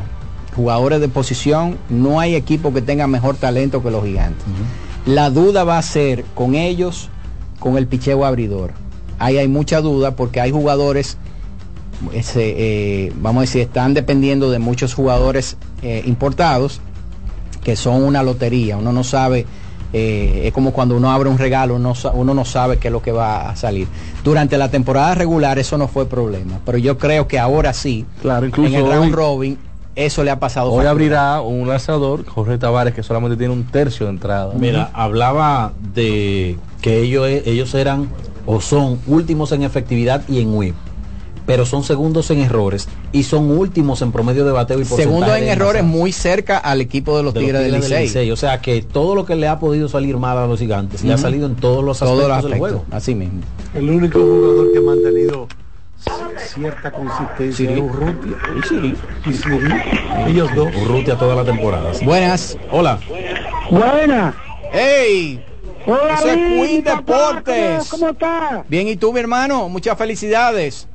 [0.55, 4.43] jugadores de posición, no hay equipo que tenga mejor talento que los gigantes.
[5.05, 7.09] La duda va a ser con ellos,
[7.59, 8.71] con el picheo abridor.
[9.19, 11.17] Ahí hay mucha duda porque hay jugadores,
[12.13, 16.81] ese, eh, vamos a decir, están dependiendo de muchos jugadores eh, importados
[17.63, 18.77] que son una lotería.
[18.77, 19.45] Uno no sabe,
[19.93, 23.01] eh, es como cuando uno abre un regalo, uno, uno no sabe qué es lo
[23.03, 23.87] que va a salir.
[24.23, 28.47] Durante la temporada regular eso no fue problema, pero yo creo que ahora sí, Claro,
[28.47, 29.57] incluso en el round hoy- robin,
[29.95, 30.67] eso le ha pasado.
[30.67, 30.89] Hoy factura.
[30.91, 34.53] abrirá un lanzador, Jorge Tavares, que solamente tiene un tercio de entrada.
[34.57, 38.09] Mira, hablaba de que ellos, ellos eran
[38.45, 40.75] o son últimos en efectividad y en whip,
[41.45, 45.35] pero son segundos en errores y son últimos en promedio de bateo y porcentaje Segundo
[45.35, 48.31] en errores muy cerca al equipo de los de los Tigres del Tigres del Licey.
[48.31, 51.13] O sea que todo lo que le ha podido salir mal a los gigantes le
[51.13, 52.85] ha salido en todos los Todos aspectos los del aspectos, juego.
[52.91, 53.41] así mismo.
[53.75, 55.47] El único jugador que ha mantenido
[56.37, 57.81] cierta consistencia Siri.
[57.81, 58.37] Urrutia.
[58.57, 58.95] Y Siri.
[59.25, 59.73] Y Siri.
[60.27, 60.75] Ellos dos.
[60.75, 61.91] Urrutia toda la temporada.
[62.03, 62.57] Buenas.
[62.71, 62.99] Hola.
[63.69, 64.33] Buena.
[64.71, 65.43] ¡Hey!
[65.85, 67.89] Hola, Eso es Luis, Queen papá, Deportes.
[67.89, 68.65] ¿Cómo, cómo está?
[68.67, 69.67] Bien, ¿y tú, mi hermano?
[69.69, 70.87] Muchas felicidades.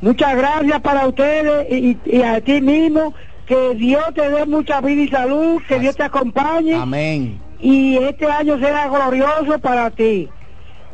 [0.00, 3.14] Muchas gracias para ustedes y, y a ti mismo.
[3.46, 7.38] Que Dios te dé mucha vida y salud, que Dios te acompañe Amén.
[7.60, 10.30] y este año será glorioso para ti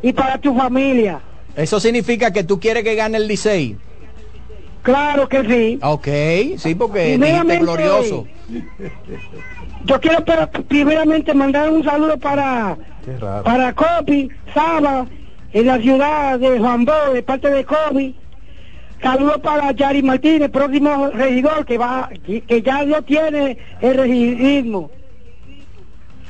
[0.01, 1.21] y para tu familia.
[1.55, 3.77] Eso significa que tú quieres que gane el Licey.
[4.83, 5.79] Claro que sí.
[5.81, 6.07] Ok,
[6.57, 8.25] sí, porque Primeramente, glorioso.
[9.85, 12.77] Yo quiero pero, primeramente mandar un saludo para
[13.43, 15.07] para Copi, Saba,
[15.53, 18.15] en la ciudad de Juan Bo, de parte de Copi.
[19.01, 24.91] Saludos para Yari Martínez, próximo regidor que va, que, ya no tiene el regidismo.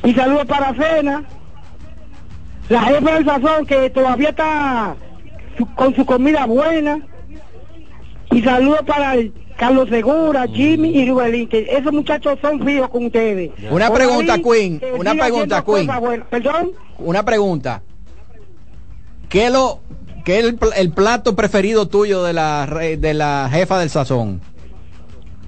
[0.03, 1.24] Y saludos para Cena,
[2.69, 4.95] la jefa del sazón que todavía está
[5.66, 6.99] su- con su comida buena.
[8.32, 13.05] Y saludos para el Carlos Segura, Jimmy y Rubelín, que esos muchachos son fijos con
[13.05, 13.51] ustedes.
[13.70, 15.88] Una pregunta, ahí, Queen, que una pregunta, Queen.
[15.99, 16.28] buenas.
[16.30, 16.72] Perdón.
[16.97, 17.84] Una pregunta.
[19.30, 19.80] ¿Qué lo
[20.26, 22.66] qué el, pl- el plato preferido tuyo de la
[22.97, 24.41] de la jefa del sazón?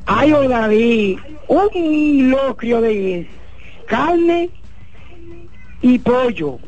[0.06, 3.28] Ay, David, un locrio de
[3.88, 4.50] carne
[5.82, 6.60] y pollo.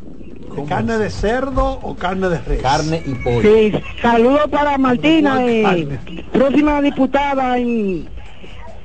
[0.63, 2.61] ¿Carne de cerdo o carne de res?
[2.61, 3.41] Carne y pollo.
[3.41, 5.99] Sí, saludos para Martina, eh,
[6.31, 8.07] próxima diputada en,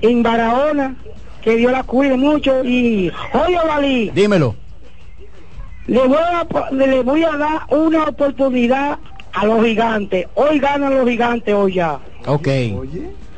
[0.02, 0.96] en Barahona,
[1.42, 2.64] que Dios la cuide mucho.
[2.64, 4.54] Y, oye, Dalí, Dímelo.
[5.86, 8.98] le voy, a, le voy a dar una oportunidad
[9.32, 10.26] a los gigantes.
[10.34, 11.98] Hoy ganan los gigantes, hoy ya.
[12.26, 12.48] Ok.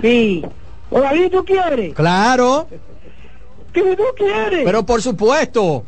[0.01, 0.45] Sí.
[0.91, 1.95] O Dalí, ¿tú quieres?
[1.95, 2.67] Claro,
[3.73, 4.63] ¿Qué tú quieres?
[4.65, 5.85] pero por supuesto.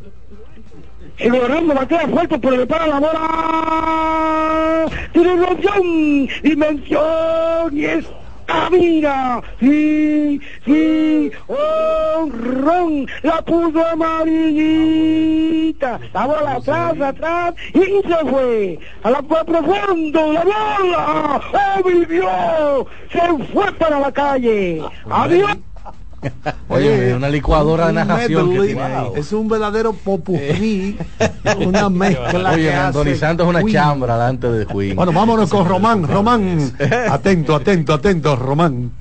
[1.17, 4.85] El Orlando batea fuerte, pero le para la bola.
[5.13, 8.05] Tiene dimensión, dimensión y es
[8.45, 9.41] cabina.
[9.59, 14.29] Sí, sí, honrón, la puso amarillita.
[16.13, 18.79] La bola atrás, atrás y se fue.
[19.03, 21.41] A la fue profundo, la bola.
[21.53, 22.87] ¡Oh, Dios!
[23.11, 23.21] Se
[23.53, 24.81] fue para la calle.
[25.09, 25.57] Adiós.
[26.69, 29.19] Oye, una licuadora de un narración que.
[29.19, 30.97] Es un verdadero popurrí,
[31.65, 33.73] una mezcla Oye, Anthony Santos es una Queen.
[33.73, 34.95] chambra delante de Queen.
[34.95, 36.07] Bueno, vámonos con Román.
[36.07, 36.73] Román,
[37.09, 38.91] atento, atento, atento, Román.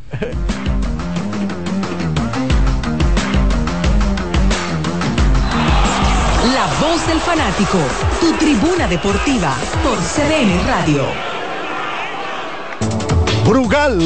[6.55, 7.79] La voz del fanático,
[8.21, 11.34] tu tribuna deportiva por CDN Radio.
[13.47, 14.01] Brugal,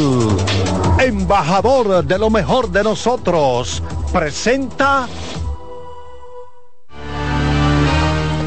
[1.00, 3.82] embajador de lo mejor de nosotros,
[4.12, 5.08] presenta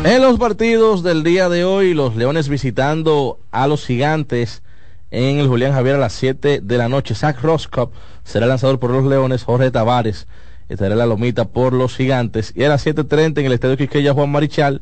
[0.04, 4.64] En los partidos del día de hoy, los Leones visitando a los Gigantes
[5.12, 7.14] en el Julián Javier a las 7 de la noche.
[7.14, 7.89] Zach Roscoe
[8.24, 9.44] será lanzador por los Leones.
[9.44, 10.28] Jorge Tavares
[10.70, 12.52] estará en la lomita por los Gigantes.
[12.56, 14.82] Y a las 7.30 en el Estadio Quisqueya Juan Marichal,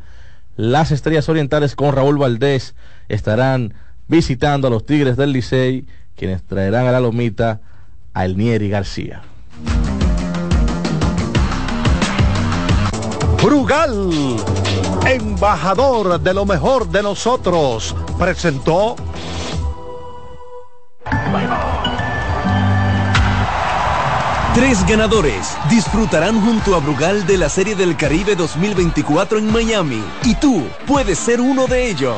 [0.55, 2.73] las Estrellas Orientales con Raúl Valdés
[3.09, 3.73] estarán
[4.07, 5.85] visitando a los Tigres del Licey,
[6.19, 7.61] quienes traerán a la lomita
[8.13, 9.21] a Elnieri García.
[13.41, 14.11] Brugal,
[15.07, 18.97] embajador de lo mejor de nosotros, presentó
[24.55, 30.35] Tres ganadores disfrutarán junto a Brugal de la Serie del Caribe 2024 en Miami y
[30.35, 32.17] tú puedes ser uno de ellos.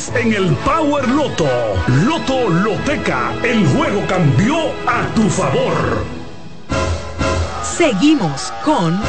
[0.09, 1.47] en el Power Loto.
[2.05, 4.55] Loto Loteca, el juego cambió
[4.87, 6.05] a tu favor.
[7.63, 8.99] Seguimos con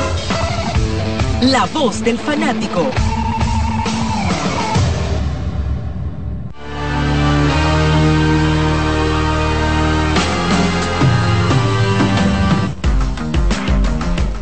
[1.41, 2.91] La voz del fanático.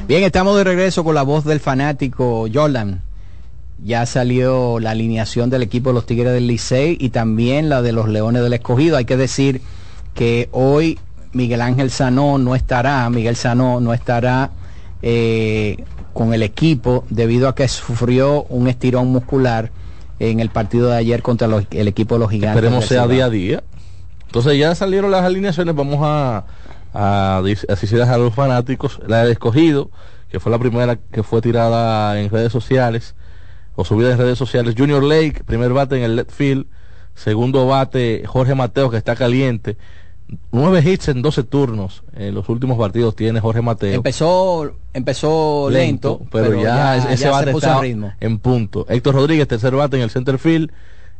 [0.08, 3.09] Bien, estamos de regreso con la voz del fanático Jordan.
[3.82, 7.92] Ya salió la alineación del equipo de los Tigres del Licey y también la de
[7.92, 8.96] los Leones del Escogido.
[8.96, 9.60] Hay que decir
[10.14, 10.98] que hoy
[11.32, 14.50] Miguel Ángel Sanó no estará, Miguel Sanó no estará
[15.02, 19.70] eh, con el equipo debido a que sufrió un estirón muscular
[20.18, 22.56] en el partido de ayer contra los- el equipo de los gigantes.
[22.62, 23.62] Esperemos sea día a día.
[24.26, 26.44] Entonces ya salieron las alineaciones, vamos a,
[26.92, 29.90] a, a a los fanáticos, la del escogido,
[30.30, 33.14] que fue la primera que fue tirada en redes sociales,
[33.80, 36.66] o subida en redes sociales, Junior Lake, primer bate en el left field,
[37.14, 39.78] segundo bate Jorge Mateo, que está caliente,
[40.52, 43.94] nueve hits en 12 turnos, en los últimos partidos tiene Jorge Mateo.
[43.94, 48.12] Empezó, empezó lento, pero, ya, ese ya bate está ritmo.
[48.20, 48.84] en punto.
[48.88, 50.70] Héctor Rodríguez, tercer bate en el center field.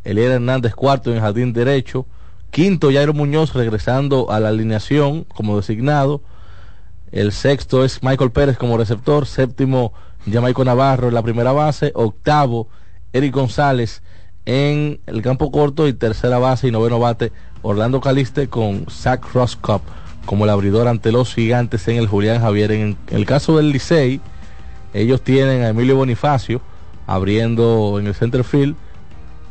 [0.04, 2.06] Eliel Hernández, cuarto en el jardín derecho.
[2.50, 6.20] Quinto, Jairo Muñoz regresando a la alineación como designado.
[7.10, 9.26] El sexto es Michael Pérez como receptor.
[9.26, 9.92] Séptimo,
[10.30, 11.92] Jamaico Navarro en la primera base.
[11.94, 12.68] Octavo,
[13.12, 14.02] Eric González
[14.46, 15.86] en el campo corto.
[15.86, 19.80] Y tercera base y noveno bate, Orlando Caliste con Zach Roscoe
[20.26, 22.72] como el abridor ante los gigantes en el Julián Javier.
[22.72, 24.20] En el caso del Licey,
[24.94, 26.60] ellos tienen a Emilio Bonifacio
[27.06, 28.76] abriendo en el center field,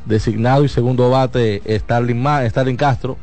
[0.05, 3.17] designado y segundo bate Starling Castro.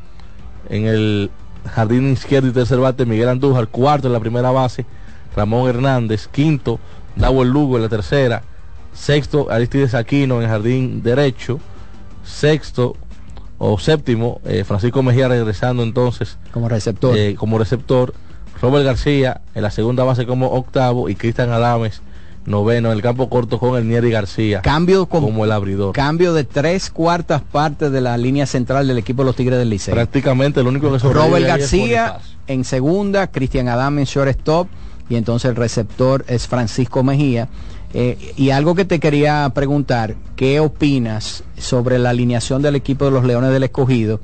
[0.68, 1.30] En el
[1.64, 4.84] jardín izquierdo y tercer bate Miguel Andújar, cuarto en la primera base
[5.34, 6.78] Ramón Hernández, quinto
[7.16, 8.42] Dawel Lugo en la tercera,
[8.92, 11.58] sexto Aristides Aquino en el jardín derecho,
[12.24, 12.96] sexto
[13.58, 17.16] o séptimo eh, Francisco Mejía regresando entonces como receptor.
[17.16, 18.12] eh, como receptor,
[18.60, 22.02] Robert García en la segunda base como octavo y Cristian Adames
[22.44, 25.92] noveno en el campo corto con el Nieri García Cambio con- como el abridor.
[25.94, 29.68] Cambio de tres cuartas partes de la línea central del equipo de los Tigres del
[29.70, 29.92] Licey.
[29.94, 34.68] Prácticamente el único que sobrevive Robert García en segunda, Cristian Adam en shortstop
[35.08, 37.48] y entonces el receptor es Francisco Mejía.
[37.94, 43.10] Eh, y algo que te quería preguntar, ¿qué opinas sobre la alineación del equipo de
[43.12, 44.20] los Leones del Escogido?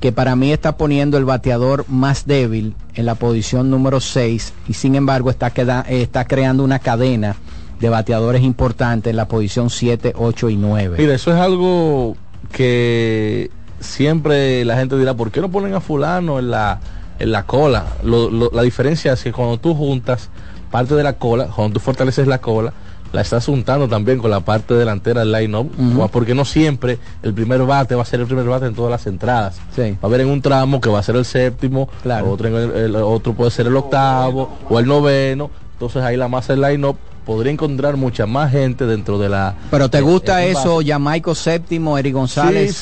[0.00, 4.74] Que para mí está poniendo el bateador más débil en la posición número 6 y
[4.74, 5.48] sin embargo está,
[5.88, 7.36] está creando una cadena
[7.80, 10.96] de bateadores importantes en la posición 7, 8 y 9.
[10.98, 12.16] Mira, eso es algo
[12.52, 13.50] que
[13.80, 16.80] siempre la gente dirá, ¿por qué no ponen a fulano en la,
[17.18, 17.84] en la cola?
[18.02, 20.30] Lo- lo- la diferencia es que cuando tú juntas
[20.70, 22.72] parte de la cola, cuando tú fortaleces la cola,
[23.12, 25.70] la estás juntando también con la parte delantera del line-up,
[26.10, 29.06] porque no siempre el primer bate va a ser el primer bate en todas las
[29.06, 29.60] entradas.
[29.92, 31.88] Va a haber en un tramo que va a ser el séptimo,
[32.32, 36.26] otro, en el- el- otro puede ser el octavo o el noveno, entonces ahí la
[36.26, 39.54] masa del line-up podría encontrar mucha más gente dentro de la...
[39.70, 42.74] Pero te gusta eso, Jamaico séptimo, Eric González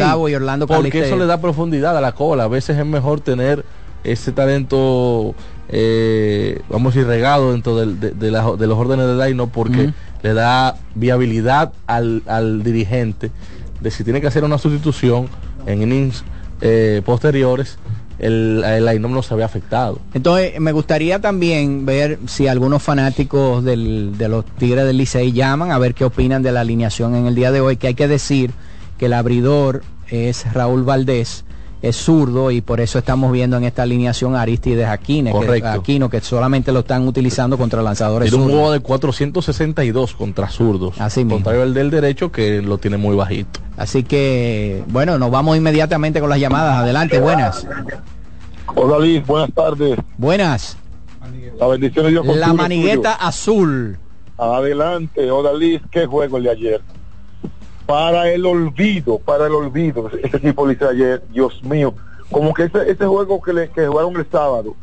[0.00, 2.44] octavo y Orlando porque eso le da profundidad a la cola.
[2.44, 3.64] A veces es mejor tener
[4.12, 5.34] ese talento,
[5.68, 9.82] eh, vamos a decir, regado dentro de, de la- de los órdenes de line porque
[9.84, 9.92] Ujú.
[10.22, 13.30] le da viabilidad al, al dirigente
[13.80, 15.28] de si tiene que hacer una sustitución
[15.66, 16.24] en innings
[16.60, 17.78] eh, posteriores,
[18.18, 19.98] el, el no se ve afectado.
[20.14, 25.70] Entonces, me gustaría también ver si algunos fanáticos del- de los Tigres del Licey llaman
[25.72, 28.08] a ver qué opinan de la alineación en el día de hoy, que hay que
[28.08, 28.52] decir
[28.96, 31.44] que el abridor es Raúl Valdés,
[31.82, 35.68] es zurdo y por eso estamos viendo en esta alineación a Aristides Aquino, que, Correcto.
[35.68, 41.00] Aquino, que solamente lo están utilizando contra lanzadores Tiene un juego de 462 contra zurdos.
[41.00, 41.36] Así mismo.
[41.36, 43.60] Contrario al del derecho que lo tiene muy bajito.
[43.76, 46.78] Así que, bueno, nos vamos inmediatamente con las llamadas.
[46.78, 47.66] Adelante, buenas.
[48.74, 49.98] Hola Liz, buenas tardes.
[50.18, 50.76] Buenas.
[51.58, 53.98] La bendición de Dios con La tuyo, manigueta azul.
[54.38, 56.80] Adelante, hola Liz, qué juego el de ayer.
[57.86, 61.94] Para el olvido, para el olvido, ese, equipo de ayer, Dios mío,
[62.30, 64.74] como que ese, ese juego que, le, que jugaron el sábado,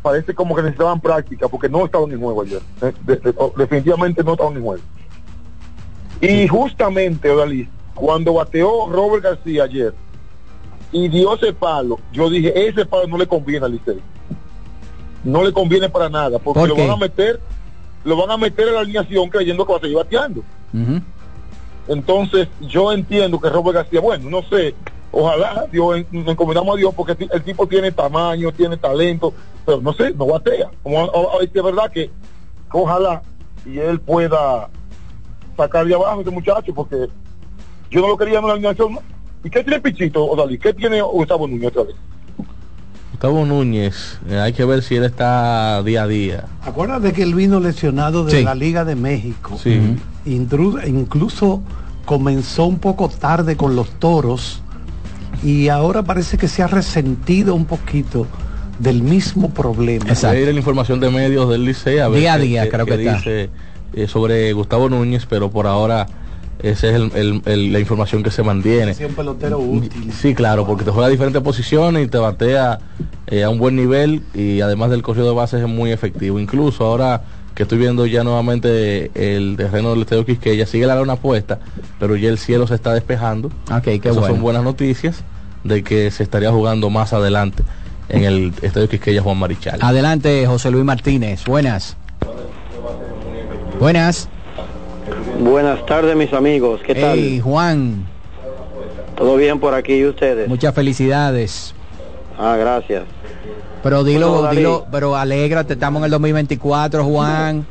[0.00, 2.62] parece como que necesitaban práctica, porque no estaban en juego ayer.
[2.80, 4.82] De- de- de- oh, definitivamente no estaban en juego.
[6.20, 9.92] Y justamente, Liz, cuando bateó Robert García ayer
[10.92, 14.00] y dio ese palo, yo dije, ese palo no le conviene al Licey.
[15.24, 17.40] No le conviene para nada, porque ¿Por lo van a meter,
[18.04, 20.42] lo van a meter en la alineación creyendo que va a seguir bateando.
[21.90, 24.76] Entonces, yo entiendo que Robert García, bueno, no sé,
[25.10, 29.34] ojalá Dios, nos encomendamos a Dios porque el ti- el tipo tiene tamaño, tiene talento,
[29.66, 30.70] pero no sé, no batea.
[30.84, 31.10] Como,
[31.40, 32.08] es verdad que
[32.70, 33.22] ojalá
[33.66, 34.68] y él pueda
[35.56, 37.08] sacar de abajo a ese muchacho porque
[37.90, 38.98] yo no lo quería en la alineación.
[39.42, 40.58] ¿Y qué tiene Pichito, Odalí?
[40.58, 41.96] ¿Qué tiene Gustavo Núñez otra vez?
[43.22, 46.44] Gustavo Núñez, eh, hay que ver si él está día a día.
[46.62, 48.42] Acuérdate que él vino lesionado de Sí.
[48.44, 49.58] la Liga de México.
[49.62, 49.78] Sí.
[50.24, 51.62] Incluso
[52.06, 54.62] comenzó un poco tarde con los toros
[55.42, 58.26] y ahora parece que se ha resentido un poquito
[58.78, 60.06] del mismo problema.
[60.06, 62.62] Voy a ir a la información de medios del Liceo a ver Día a día,
[62.62, 63.16] qué- creo qué que está.
[63.18, 63.50] dice
[63.92, 66.06] eh, sobre Gustavo Núñez, pero por ahora
[66.62, 68.94] esa es el- el- el- la información que se mantiene.
[68.94, 70.12] Sí, un pelotero útil.
[70.12, 72.78] Sí, claro, porque te juega a diferentes posiciones y te batea
[73.26, 76.38] eh, a un buen nivel y además del corrido de bases es muy efectivo.
[76.40, 77.22] Incluso ahora
[77.54, 81.58] que estoy viendo ya nuevamente el terreno del Estadio Quisqueya, sigue la luna puesta,
[82.00, 83.48] pero ya el cielo se está despejando.
[83.70, 84.34] Ok, qué Esas bueno.
[84.34, 85.22] son buenas noticias
[85.62, 87.62] de que se estaría jugando más adelante
[88.08, 89.78] en el Estadio Quisqueya Juan Marichal.
[89.82, 91.44] Adelante, José Luis Martínez.
[91.44, 91.96] Buenas.
[93.78, 94.28] Buenas.
[95.40, 96.80] Buenas tardes, mis amigos.
[96.86, 97.18] ¿Qué tal?
[97.18, 98.06] Hey, Juan.
[99.16, 100.48] ¿Todo bien por aquí y ustedes?
[100.48, 101.74] Muchas felicidades.
[102.38, 103.04] Ah, gracias.
[103.82, 107.66] Pero dilo, Bueno, dilo, pero alégrate, estamos en el 2024, Juan.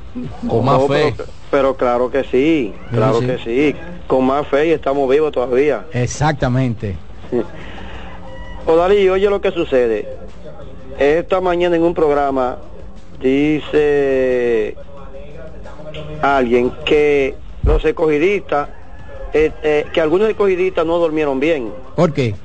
[0.48, 1.14] Con más No, fe.
[1.16, 3.26] Pero, pero claro que sí, claro sí.
[3.28, 3.76] que sí.
[4.08, 5.86] Con más fe y estamos vivos todavía.
[5.94, 6.96] Exactamente.
[8.66, 10.08] Odalí, oye lo que sucede.
[10.98, 12.58] Esta mañana en un programa
[13.22, 14.76] dice
[16.24, 18.70] alguien que los escogidistas,
[19.34, 22.36] eh, eh, que algunos escogidistas no durmieron bien, ¿Por qué?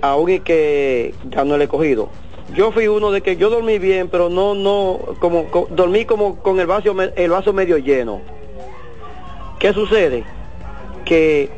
[0.00, 2.08] aún y que ganó el escogido.
[2.54, 6.36] Yo fui uno de que yo dormí bien, pero no, no, como, co- dormí como
[6.38, 8.22] con el vaso, el vaso medio lleno.
[9.58, 10.24] ¿Qué sucede?
[11.04, 11.50] Que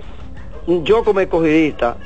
[0.67, 1.97] yo como escogidista,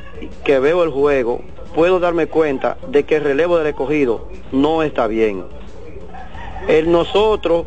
[0.44, 1.40] que veo el juego,
[1.74, 5.44] puedo darme cuenta de que el relevo del escogido no está bien.
[6.68, 7.64] El nosotros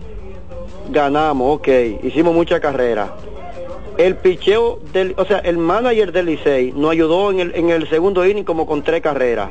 [0.89, 1.67] ganamos, ok,
[2.03, 3.13] hicimos mucha carrera.
[3.97, 7.89] El picheo del, o sea, el manager del Licey nos ayudó en el, en el
[7.89, 9.49] segundo inning como con tres carreras.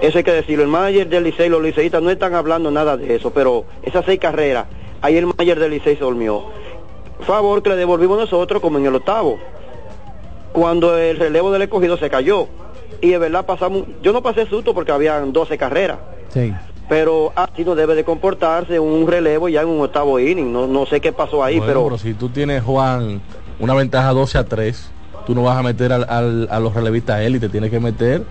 [0.00, 3.16] Eso hay que decirlo, el manager del Licey, los liceístas no están hablando nada de
[3.16, 4.66] eso, pero esas seis carreras,
[5.02, 6.44] ahí el manager del Licey se durmió.
[7.26, 9.38] Favor que le devolvimos nosotros como en el octavo,
[10.52, 12.46] cuando el relevo del escogido se cayó.
[13.02, 15.98] Y de verdad pasamos, yo no pasé susto porque habían 12 carreras,
[16.32, 16.52] Sí.
[16.90, 20.86] Pero así no debe de comportarse un relevo ya en un octavo inning, no, no
[20.86, 21.84] sé qué pasó ahí, Bueno, pero...
[21.84, 23.22] pero si tú tienes, Juan,
[23.60, 24.90] una ventaja 12 a 3,
[25.24, 28.24] tú no vas a meter al- al- a los relevistas élite, tienes que meter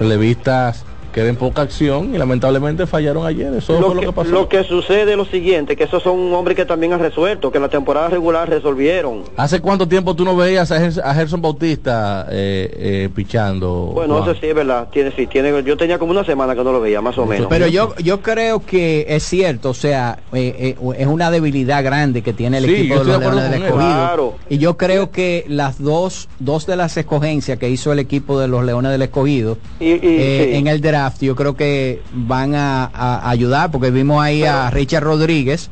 [0.00, 3.52] relevistas que den poca acción y lamentablemente fallaron ayer.
[3.54, 4.30] Eso Lo fue lo que, pasó.
[4.30, 7.58] lo que sucede es lo siguiente, que esos son hombres que también han resuelto, que
[7.58, 9.22] en la temporada regular resolvieron.
[9.36, 13.90] ¿Hace cuánto tiempo tú no veías a, Ger- a Gerson Bautista eh, eh, pichando?
[13.94, 14.30] Bueno, Juan?
[14.30, 16.80] eso sí es verdad, tiene, sí, tiene, yo tenía como una semana que no lo
[16.80, 17.46] veía, más o menos.
[17.48, 22.22] Pero yo, yo creo que es cierto, o sea, eh, eh, es una debilidad grande
[22.22, 23.62] que tiene el Sí, equipo de los Leones del.
[23.62, 23.78] Escogido.
[23.90, 24.34] Claro.
[24.48, 28.48] Y yo creo que las dos, dos de las escogencias que hizo el equipo de
[28.48, 30.56] los Leones del Escogido Y- y- eh, sí.
[30.58, 35.02] en el draft, yo creo que van a, a ayudar, porque vimos ahí a Richard
[35.04, 35.70] Rodríguez,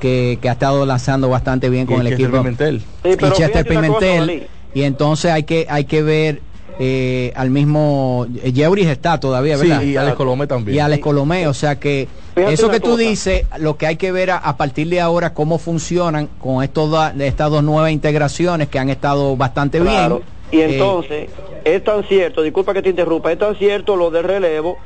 [0.00, 2.38] que, que ha estado lanzando bastante bien con el Chester equipo.
[2.42, 2.80] Pimentel.
[3.02, 4.46] Sí, y Chester cosa, Pimentel.
[4.74, 6.42] Y entonces hay que, hay que ver
[6.80, 9.82] eh, al mismo eh, Jeuris está todavía, Sí, ¿verdad?
[9.82, 10.76] y Alex Colomé también.
[10.76, 12.06] Y Alex Colomé, o sea que
[12.36, 13.02] Fíjate eso que tú cosa.
[13.02, 16.88] dices, lo que hay que ver a, a partir de ahora cómo funcionan con estos
[17.18, 20.16] estas dos nuevas integraciones que han estado bastante Claro.
[20.18, 20.28] bien.
[20.50, 21.28] Y Eh, entonces,
[21.64, 24.78] es tan cierto, disculpa que te interrumpa, es tan cierto lo del relevo,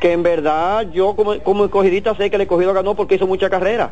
[0.00, 3.48] que en verdad yo como, como escogidita sé que el escogido ganó porque hizo mucha
[3.50, 3.90] carrera.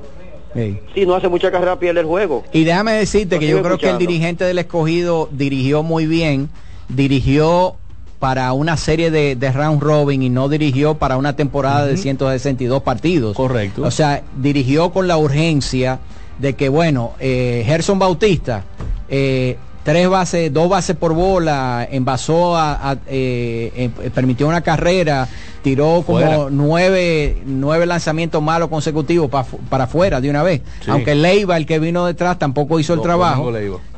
[0.55, 0.79] sí.
[0.95, 2.43] Si no hace mucha carrera pierde el juego.
[2.53, 6.49] Y déjame decirte que yo creo que el dirigente del escogido dirigió muy bien,
[6.89, 7.77] dirigió
[8.19, 12.83] para una serie de, de round robin y no dirigió para una temporada de 162
[12.83, 13.35] partidos.
[13.35, 13.83] Correcto.
[13.83, 16.01] O sea, dirigió con la urgencia
[16.39, 18.65] de que, bueno, eh, Gerson Bautista,
[19.09, 19.57] eh,
[19.91, 25.29] tres bases, dos bases por bola, envasó a, a- eh, eh, permitió una carrera,
[25.63, 26.47] tiró como Fuera.
[26.51, 30.63] nueve, nueve lanzamientos malos consecutivos pa- para afuera de una vez.
[30.85, 30.91] Sí.
[30.91, 33.51] Aunque Leiva, el que vino detrás, tampoco hizo el trabajo.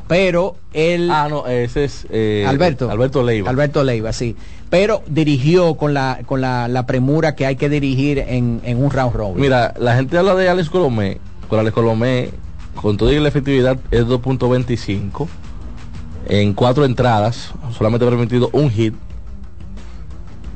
[0.07, 1.09] Pero él...
[1.09, 2.91] Ah, no, ese es eh, Alberto.
[2.91, 3.49] Alberto Leiva.
[3.49, 4.35] Alberto Leiva, sí.
[4.69, 8.91] Pero dirigió con la, con la, la premura que hay que dirigir en, en un
[8.91, 9.41] round robin.
[9.41, 11.19] Mira, la gente habla de Alex Colomé.
[11.47, 12.29] Con Alex Colomé,
[12.75, 15.27] con toda la efectividad, es 2.25.
[16.27, 18.93] En cuatro entradas, solamente ha permitido un hit.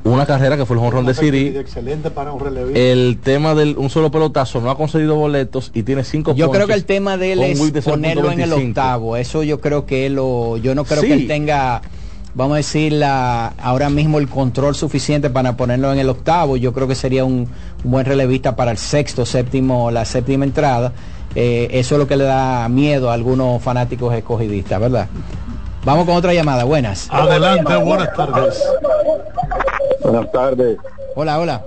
[0.04, 1.48] Una carrera que fue el jonrón de Siri.
[1.58, 2.80] Excelente para un relevista.
[2.80, 6.66] El tema del un solo pelotazo no ha conseguido boletos y tiene cinco Yo creo
[6.66, 8.68] que el tema de él es de ponerlo en el 0.25.
[8.70, 9.18] octavo.
[9.18, 11.08] Eso yo creo que él lo, yo no creo Sí.
[11.08, 11.82] que él tenga,
[12.36, 16.56] vamos a decir, la, ahora mismo el control suficiente para ponerlo en el octavo.
[16.56, 17.50] Yo creo que sería un,
[17.84, 20.94] un buen relevista para el sexto, séptimo, la séptima entrada.
[21.36, 25.10] Eh, eso es lo que le da miedo a algunos fanáticos escogidistas, ¿verdad?
[25.88, 26.66] Vamos con otra llamada.
[26.66, 27.08] Buenas.
[27.10, 28.62] Adelante, buenas tardes.
[30.04, 30.78] Buenas tardes.
[31.16, 31.66] Hola, hola.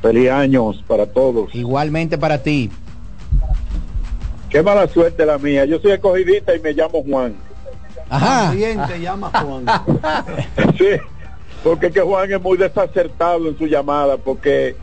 [0.00, 1.54] Feliz años para todos.
[1.54, 2.70] Igualmente para ti.
[4.48, 5.66] Qué mala suerte la mía.
[5.66, 7.34] Yo soy escogidista y me llamo Juan.
[8.08, 8.46] Ajá.
[8.46, 9.66] También te llama Juan.
[10.78, 10.96] Sí.
[11.62, 14.76] porque es que Juan es muy desacertado en su llamada, porque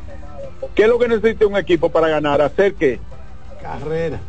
[0.75, 2.39] ¿qué es lo que necesita un equipo para ganar?
[2.39, 2.99] ¿Hacer qué?
[3.63, 4.19] Carrera.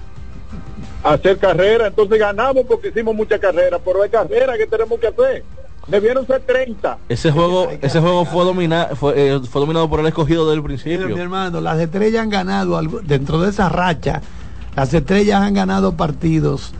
[1.02, 5.44] Hacer carrera, entonces ganamos porque hicimos mucha carrera, pero hay carrera que tenemos que hacer.
[5.88, 6.98] Debieron ser 30.
[7.08, 11.06] Ese juego, ese juego fue, domina, fue, eh, fue dominado por el escogido del principio.
[11.06, 14.22] Mira, mi hermano, las estrellas han ganado, dentro de esa racha,
[14.76, 16.72] las estrellas han ganado partidos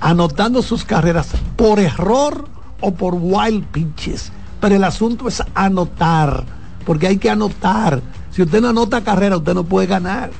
[0.00, 2.44] anotando sus carreras por error
[2.80, 4.30] o por wild pitches.
[4.60, 6.44] Pero el asunto es anotar,
[6.84, 8.00] porque hay que anotar.
[8.30, 10.30] Si usted no anota carrera, usted no puede ganar.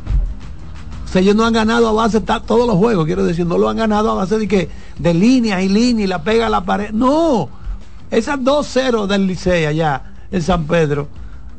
[1.17, 3.69] Sea, ellos no han ganado a base de todos los juegos, quiero decir, no lo
[3.69, 4.69] han ganado a base de que
[4.99, 6.91] de línea y línea y la pega a la pared.
[6.93, 7.49] No,
[8.11, 11.09] esas 2-0 del Licey allá en San Pedro,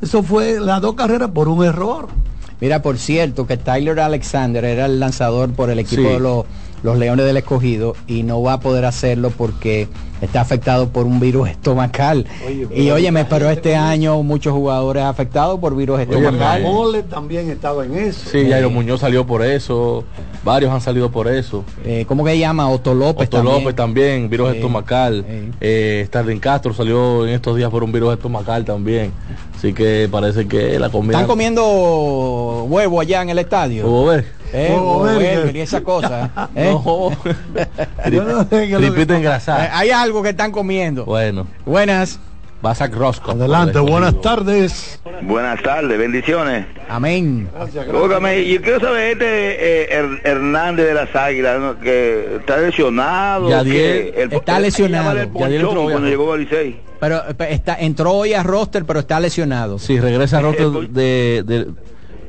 [0.00, 2.08] eso fue las dos carreras por un error.
[2.60, 6.08] Mira, por cierto, que Tyler Alexander era el lanzador por el equipo Sí.
[6.08, 6.44] de los,
[6.82, 9.88] los Leones del Escogido y no va a poder hacerlo porque
[10.20, 12.26] está afectado por un virus estomacal.
[12.74, 16.62] y óyeme, pero este año muchos jugadores afectados por virus estomacal.
[16.62, 18.28] Mole también estaba en eso.
[18.30, 20.04] Sí, Jairo Muñoz salió por eso,
[20.44, 21.64] varios han salido por eso.
[21.84, 22.68] Eh, ¿Cómo que se llama?
[22.68, 23.58] Otto López Otto también.
[23.58, 25.24] López también, virus Sí, estomacal.
[25.60, 29.12] Eh, Starling Castro salió en estos días por un virus estomacal también.
[29.56, 31.12] Así que parece que la comida...
[31.14, 33.86] ¿Están comiendo huevo allá en el estadio?
[34.52, 36.48] Eh, Huevo y esa cosa.
[36.54, 36.70] ¿eh?
[36.72, 37.10] No.
[39.16, 39.66] Engrasada.
[39.66, 41.04] Eh, Hay algo que están comiendo.
[41.04, 41.46] Bueno.
[41.64, 42.18] Buenas.
[42.60, 43.34] Vas a Roscoe.
[43.34, 45.00] Adelante, buenas tardes.
[45.22, 46.66] Buenas tardes, bendiciones.
[46.88, 47.48] Amén.
[47.94, 51.78] Óigame, yo quiero saber este eh, Her- Hernández de las Águilas, ¿no?
[51.78, 53.48] que está lesionado.
[53.48, 55.12] Yadiel que el- está el- lesionado.
[55.12, 56.80] el entró hoy, cuando llegó al Licey.
[56.98, 59.78] Pero está, entró hoy a roster, pero está lesionado.
[59.78, 61.66] Sí, regresa a roster de, de,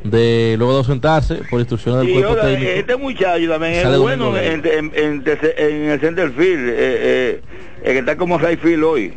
[0.03, 2.71] de luego de ausentarse por instrucciones del Y cuerpo oiga, técnico.
[2.71, 5.23] este muchacho también es bueno en, en, en-
[5.57, 7.41] en el center field, eh, eh,
[7.84, 9.13] el que está como right field hoy.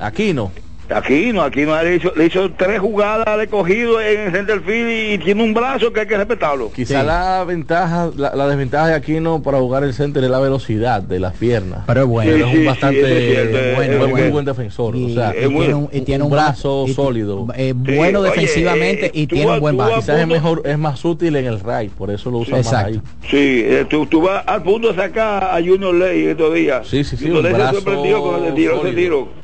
[0.00, 0.50] Aquí no.
[0.90, 4.60] Aquí no, aquí no le hizo, le hizo tres jugadas al escogido en el center
[4.60, 6.70] field y tiene un brazo que hay que respetarlo.
[6.72, 11.00] Quizá la ventaja, la, la desventaja de Aquino para jugar el center es la velocidad
[11.00, 11.84] de las piernas.
[11.86, 12.30] Pero es bueno.
[12.36, 14.16] Es un sí, bastante es es bueno, bueno.
[14.16, 14.94] muy buen defensor.
[14.94, 17.46] Y- o sea, y tiene un- y tiene un- brazo y- sólido.
[17.56, 19.94] eh, bueno oye, defensivamente eh, y tú tiene vas- un buen bate.
[19.96, 22.88] Quizás es mejor, es más útil en el right, por eso lo usa más Exacto.
[22.88, 23.00] ahí.
[23.30, 26.86] Sí, eh, tú, tú vas al punto de sacar a Junior Ley estos días.
[26.86, 28.96] Sí, sí, sí, Junior un brazo sorprendió con el tiro, ese sólido.
[28.96, 29.43] tiro.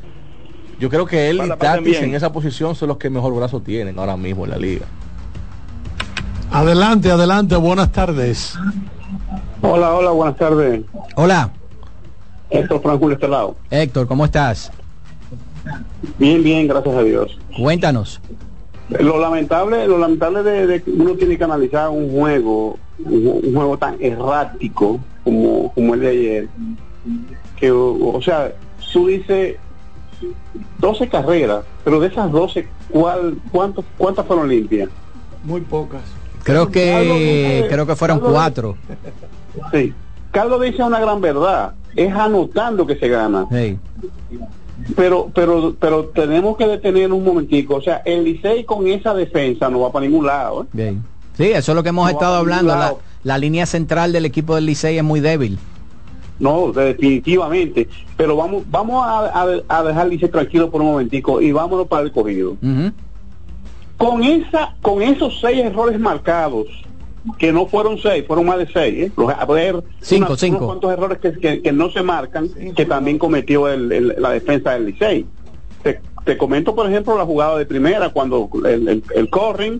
[0.81, 3.99] Yo creo que él y Tatis en esa posición son los que mejor brazo tienen
[3.99, 4.87] ahora mismo en la liga.
[6.51, 8.55] Adelante, adelante, buenas tardes.
[9.61, 10.81] Hola, hola, buenas tardes.
[11.15, 11.51] Hola,
[12.49, 13.55] Héctor Franco de este lado.
[13.69, 14.71] Héctor, ¿cómo estás?
[16.17, 17.37] Bien, bien, gracias a Dios.
[17.55, 18.19] Cuéntanos.
[18.89, 23.53] Lo lamentable, lo lamentable de, de que uno tiene que analizar un juego, un, un
[23.53, 26.47] juego tan errático como, como el de ayer,
[27.55, 28.51] que o, o sea,
[28.91, 29.57] tú dices
[30.79, 34.89] 12 carreras, pero de esas 12, ¿cuál, cuántos, ¿cuántas fueron limpias?
[35.43, 36.01] Muy pocas.
[36.43, 38.75] Creo que creo que fueron cuatro.
[39.71, 39.93] Sí.
[40.31, 43.45] Carlos dice una gran verdad, es anotando que se gana.
[43.51, 43.77] Sí.
[44.95, 47.75] Pero, pero, pero tenemos que detener un momentico.
[47.75, 50.63] O sea, el Licey con esa defensa no va para ningún lado.
[50.63, 50.67] ¿eh?
[50.73, 51.03] Bien.
[51.37, 52.75] Sí, eso es lo que hemos No estado hablando.
[52.75, 55.59] La, la línea central del equipo del Licey es muy débil.
[56.41, 57.87] No, definitivamente.
[58.17, 62.01] Pero vamos, vamos a, a- a dejar Licey tranquilo por un momentico y vámonos para
[62.03, 62.57] el cogido.
[63.97, 66.65] Con esa, con esos seis errores marcados,
[67.37, 69.11] que no fueron seis, fueron más de seis, ¿eh?
[69.15, 70.57] Los- a ver, Cinco, unas- cinco.
[70.57, 74.31] unos cuantos errores que, que- que no se marcan, que también cometió el- el- la
[74.31, 75.27] defensa del Licey.
[75.83, 79.79] Te, te comento, por ejemplo, la jugada de primera, cuando el, el, el corring,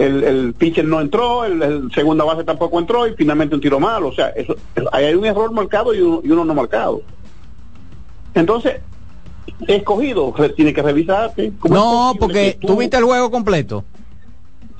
[0.00, 3.78] el, el pitcher no entró, el, el segunda base tampoco entró y finalmente un tiro
[3.78, 4.08] malo.
[4.08, 4.56] O sea, eso,
[4.92, 7.02] hay un error marcado y uno, y uno no marcado.
[8.34, 8.80] Entonces,
[9.66, 11.52] escogido, tiene que revisarte.
[11.58, 13.84] ¿Cómo es No, porque que tú viste el juego completo.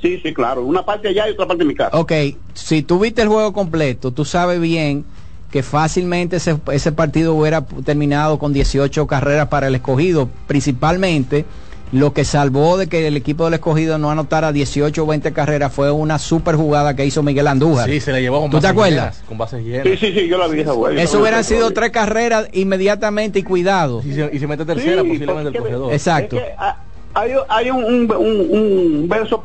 [0.00, 0.64] Sí, sí, claro.
[0.64, 1.96] Una parte allá y otra parte en mi casa.
[1.96, 2.12] Ok,
[2.54, 5.04] si tú viste el juego completo, tú sabes bien
[5.50, 11.44] que fácilmente ese, ese partido hubiera terminado con 18 carreras para el escogido, principalmente
[11.92, 15.72] lo que salvó de que el equipo del escogido no anotara 18 o 20 carreras
[15.72, 17.88] fue una super jugada que hizo Miguel Andújar.
[17.90, 19.14] Sí, se le llevó con ¿Tú te bases acuerdas?
[19.16, 19.84] llenas, Con bases llenas.
[19.88, 20.72] Sí, sí, sí, yo la vi esa.
[20.96, 24.02] Eso hubieran sido tres carreras inmediatamente y cuidado.
[24.04, 25.92] Y se, y se mete tercera Sí, posiblemente el corredor.
[25.92, 26.36] Exacto.
[26.36, 26.50] Es que,
[27.14, 28.48] hay, hay un, un, un-
[29.00, 29.42] un verso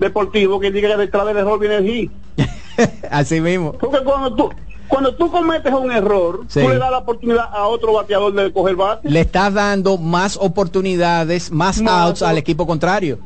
[0.00, 2.12] deportivo que diga que detrás del error viene el hit.
[3.10, 3.72] Así mismo.
[3.72, 4.50] Porque cuando tú,
[4.88, 6.60] cuando tú cometes un error, Sí.
[6.60, 9.08] tú le das la oportunidad a otro bateador de coger bate.
[9.10, 13.18] Le estás dando más oportunidades, más outs al equipo contrario.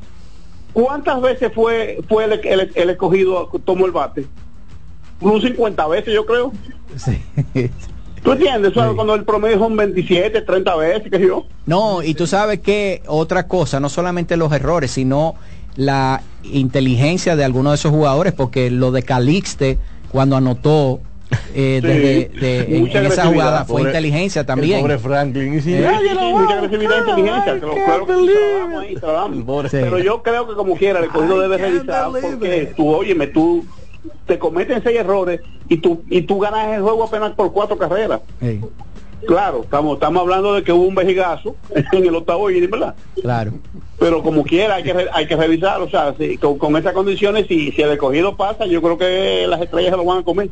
[0.72, 4.26] ¿Cuántas veces fue fue el, el- el escogido tomó el bate?
[5.20, 6.52] Unos 50 veces, yo creo.
[6.96, 7.18] Sí.
[8.22, 8.72] ¿Tú entiendes?
[8.72, 11.44] Cuando el promedio son 27, 30 veces, que yo.
[11.66, 15.34] No, y tú sabes que otra cosa, no solamente los errores, sino
[15.76, 19.78] la inteligencia de algunos de esos jugadores, porque lo de Calixte
[20.10, 21.00] cuando anotó
[21.54, 24.80] eh, Sí, desde- de- en, mucha en esa jugada fue inteligencia también.
[24.80, 25.54] Pobre Franklin.
[25.54, 28.96] Y si Eh, nadie lo Sí, va mucha agresividad inteligencia, I claro ahí,
[29.70, 33.64] Pero yo creo que como quiera, el cogido debe revisar porque tú, óyeme, tú
[34.26, 38.20] te cometen seis errores y tú y tú ganas el juego apenas por cuatro carreras.
[39.26, 41.56] Claro, estamos estamos hablando de que hubo un vejigazo
[41.92, 42.94] en el octavo inning, ¿verdad?
[43.20, 43.52] claro.
[43.98, 46.92] Pero como quiera hay que re- hay que revisar, o sea, si- con, con esas
[46.92, 50.22] condiciones si si el escogido pasa, yo creo que las estrellas se lo van a
[50.22, 50.48] comer.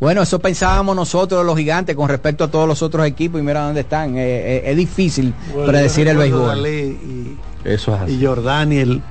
[0.00, 3.64] Bueno, eso pensábamos nosotros los gigantes con respecto a todos los otros equipos y mira
[3.64, 4.16] dónde están.
[4.16, 5.34] Eh, eh, es difícil
[5.66, 6.66] predecir el béisbol.
[6.66, 8.12] Y, Eso es así.
[8.14, 9.02] y Jordaniel.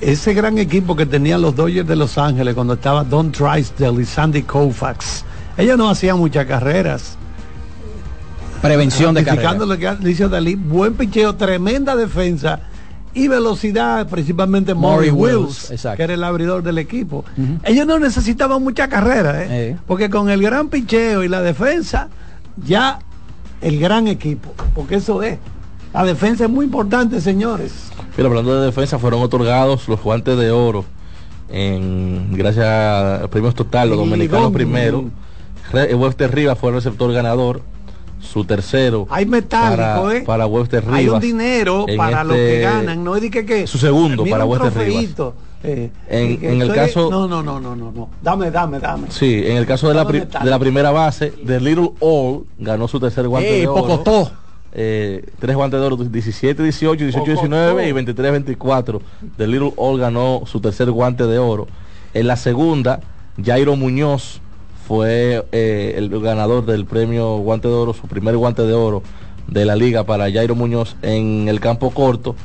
[0.00, 4.04] Ese gran equipo que tenían los Dodgers de Los Ángeles cuando estaba Don Drysdale y
[4.04, 5.24] Sandy Koufax.
[5.56, 7.16] Ellos no hacían muchas carreras.
[8.60, 9.92] Prevención de Amplificando carrera.
[9.92, 12.60] lo que dice Dalí, buen picheo, tremenda defensa
[13.14, 17.24] y velocidad, principalmente Maury Wills, que era el abridor del equipo.
[17.62, 19.76] Ellos no necesitaban mucha carrera, ¿eh?
[19.86, 22.08] porque con el gran picheo y la defensa,
[22.56, 22.98] ya
[23.60, 25.38] el gran equipo, porque eso es.
[25.92, 27.92] La defensa es muy importante, señores.
[28.16, 30.84] Pero hablando de defensa, fueron otorgados los guantes de oro
[31.48, 35.04] en gracias a premios total, los Y dominicanos primero.
[35.72, 37.62] Webster Rivas fue el receptor ganador,
[38.24, 39.06] su tercero.
[39.10, 40.20] Hay metálico, para, ¿eh?
[40.22, 40.98] para Webster Rivas.
[40.98, 44.24] Hay un dinero para los este- que ganan, no es de que, que Su segundo
[44.24, 48.10] para Wester trofeíto, eh, En- que en el caso- No, no, no, no, no, no.
[48.22, 49.06] Dame, dame, dame.
[49.10, 52.98] Sí, en el caso de la, de la primera base, de Little All ganó su
[53.00, 53.82] tercer guante Ey, de oro.
[53.82, 54.32] Pocotó.
[54.76, 59.00] Eh, tres guantes de oro, 17, 18, 18, 19 y 23, 24.
[59.36, 61.68] De Little All ganó su tercer guante de oro.
[62.12, 63.00] En la segunda,
[63.42, 64.40] Jairo Muñoz
[64.86, 69.02] fue eh, el ganador del premio guante de oro, su primer guante de oro
[69.46, 72.36] de la liga para Jairo Muñoz en el campo corto.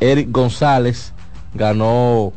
[0.00, 1.14] Eric González
[1.54, 2.32] ganó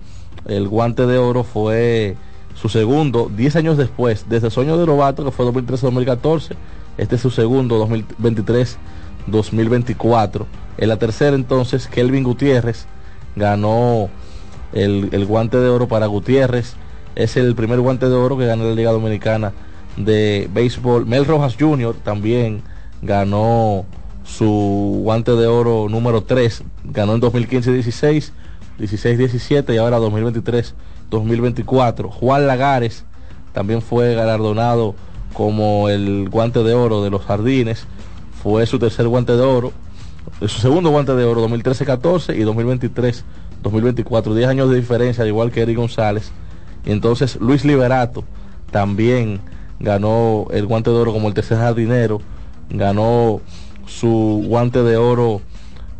[0.46, 2.16] el guante de oro, fue
[2.56, 6.56] su segundo, 10 años después, desde sueño de novato, que fue 2013-2014,
[6.98, 7.86] este es su segundo,
[9.28, 10.46] 2023-2024.
[10.78, 12.86] En la tercera entonces, Kelvin Gutiérrez
[13.36, 14.10] ganó
[14.72, 16.76] el, el guante de oro para Gutiérrez,
[17.20, 19.52] es el primer guante de oro que gana la Liga Dominicana
[19.98, 21.06] de Béisbol.
[21.06, 21.94] Mel Rojas Jr.
[22.02, 22.62] también
[23.02, 23.86] ganó
[24.24, 28.32] su guante de oro número 3, ganó en 2015-16,
[28.80, 32.10] 16-17 y ahora 2023-2024.
[32.10, 33.04] Juan Lagares
[33.52, 34.96] también fue galardonado
[35.34, 37.86] como el guante de oro de los jardines,
[38.42, 39.74] fue su tercer guante de oro,
[40.40, 42.44] su segundo guante de oro 2013-14 y
[43.64, 46.32] 2023-2024, 10 años de diferencia, al igual que Eric González.
[46.86, 48.24] Y entonces Luis Liberato
[48.72, 49.40] también
[49.80, 52.22] ganó el guante de oro como el tercer jardinero,
[52.70, 53.42] ganó
[53.86, 55.42] su guante de oro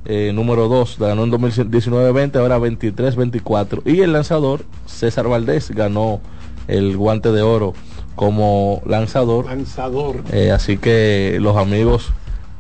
[0.06, 3.82] eh, número 2, ganó en 2019-20, ahora 23-24.
[3.86, 6.22] Y el lanzador, César Valdés, ganó
[6.68, 7.74] el guante de oro
[8.16, 9.46] como lanzador.
[9.46, 10.24] Lanzador.
[10.32, 12.12] Eh, así que los amigos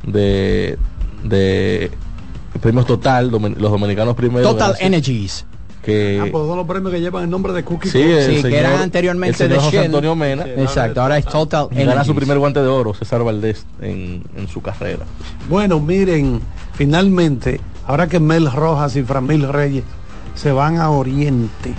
[0.03, 0.77] de,
[1.23, 1.91] de
[2.61, 4.43] Premios Total, los dominicanos primero.
[4.43, 5.45] Total gracias, Energies.
[5.83, 7.89] Que, Ah, pues los premios que llevan el nombre de Cookie.
[7.89, 8.17] Sí, Cole.
[8.19, 9.79] el Sí, que señor- eran anteriormente el señor de José.
[9.85, 10.45] Antonio Mena.
[10.45, 14.61] Exacto, ahora es Total gana su primer guante de oro, César Valdés, en, en su
[14.61, 15.05] carrera.
[15.49, 16.41] Bueno, miren,
[16.73, 19.83] finalmente, ahora que Mel Rojas y Framil Reyes
[20.35, 21.73] se van a Oriente.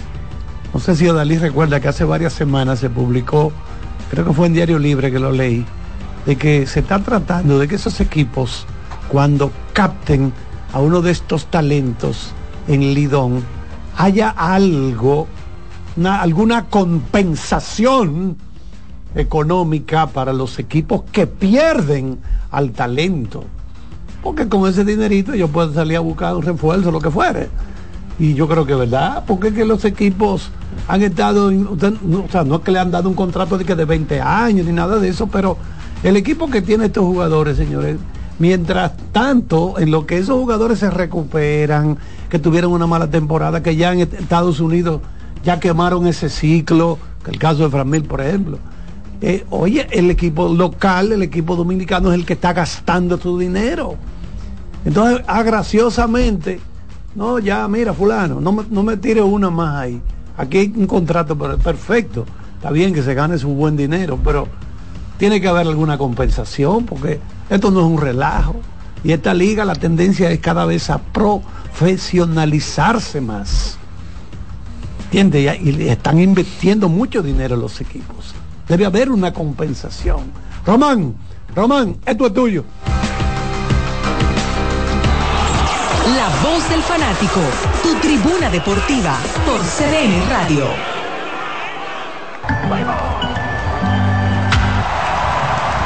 [0.73, 3.53] No sé si Odalí recuerda que hace varias semanas se publicó,
[4.11, 5.65] creo que fue en Diario Libre que lo leí,
[6.27, 8.67] de que se está tratando de que esos equipos,
[9.09, 10.33] cuando capten
[10.73, 12.31] a uno de estos talentos
[12.69, 13.43] en Lidón,
[14.03, 15.27] haya algo,
[15.97, 18.37] una- alguna compensación
[19.15, 22.19] económica para los equipos que pierden
[22.51, 23.45] al talento.
[24.23, 27.49] Porque con ese dinerito ellos pueden salir a buscar un refuerzo, lo que fuere.
[28.19, 30.51] Y yo creo que es verdad, porque es que los equipos
[30.89, 33.85] han estado, o sea, no es que le han dado un contrato de que de
[33.87, 35.57] 20 años ni nada de eso, pero
[36.03, 37.97] el equipo que tiene estos jugadores, señores,
[38.39, 41.97] mientras tanto, en lo que esos jugadores se recuperan,
[42.31, 45.01] que tuvieron una mala temporada, que ya en Estados Unidos
[45.45, 48.59] ya quemaron ese ciclo, que el caso de Framil, por ejemplo.
[49.21, 53.97] Eh, oye, el equipo local, el equipo dominicano es el que está gastando su dinero.
[54.85, 56.61] Entonces, ah, graciosamente,
[57.15, 60.01] no, ya, mira, fulano, no me, no me tire una más ahí.
[60.39, 62.25] Aquí hay un contrato per- perfecto.
[62.57, 64.47] Está bien que se gane su buen dinero, pero
[65.19, 67.19] tiene que haber alguna compensación, porque
[67.51, 68.57] esto no es un relajo.
[69.03, 73.79] Y esta liga, la tendencia es cada vez a profesionalizarse más.
[75.05, 75.61] ¿Entiendes?
[75.63, 78.35] Y, están invirtiendo mucho dinero los equipos.
[78.69, 80.31] Debe haber una compensación.
[80.65, 81.15] Román,
[81.55, 82.65] Román, esto es tuyo.
[86.17, 87.41] La voz del fanático,
[87.83, 89.17] tu tribuna deportiva
[89.47, 90.67] por CDN Radio.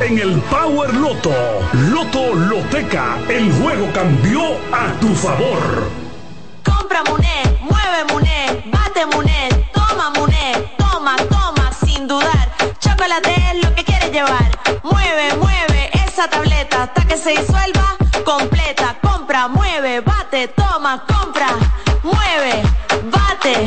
[0.00, 1.32] en el Power Loto.
[1.72, 4.42] Loto Loteca, el juego cambió
[4.72, 5.90] a tu favor.
[6.64, 12.50] Compra Muné, mueve Muné, bate Muné, toma Muné, toma, toma, sin dudar.
[12.80, 14.50] Chocolate es lo que quieres llevar.
[14.82, 18.96] Mueve, mueve esa tableta hasta que se disuelva completa.
[19.02, 21.48] Compra, mueve, bate, toma, compra,
[22.02, 22.62] mueve,
[23.10, 23.66] bate,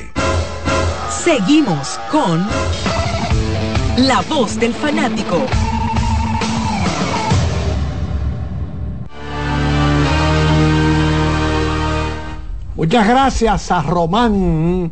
[1.23, 2.47] Seguimos con
[3.97, 5.39] La voz del fanático.
[12.75, 14.91] Muchas gracias a Román.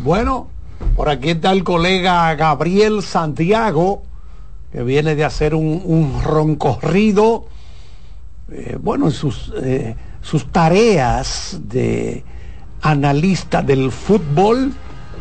[0.00, 0.48] Bueno,
[0.96, 4.02] por aquí está el colega Gabriel Santiago,
[4.70, 7.46] que viene de hacer un, roncorrido,
[8.52, 12.22] eh, bueno, en sus, eh, sus tareas de
[12.82, 14.74] analista del fútbol.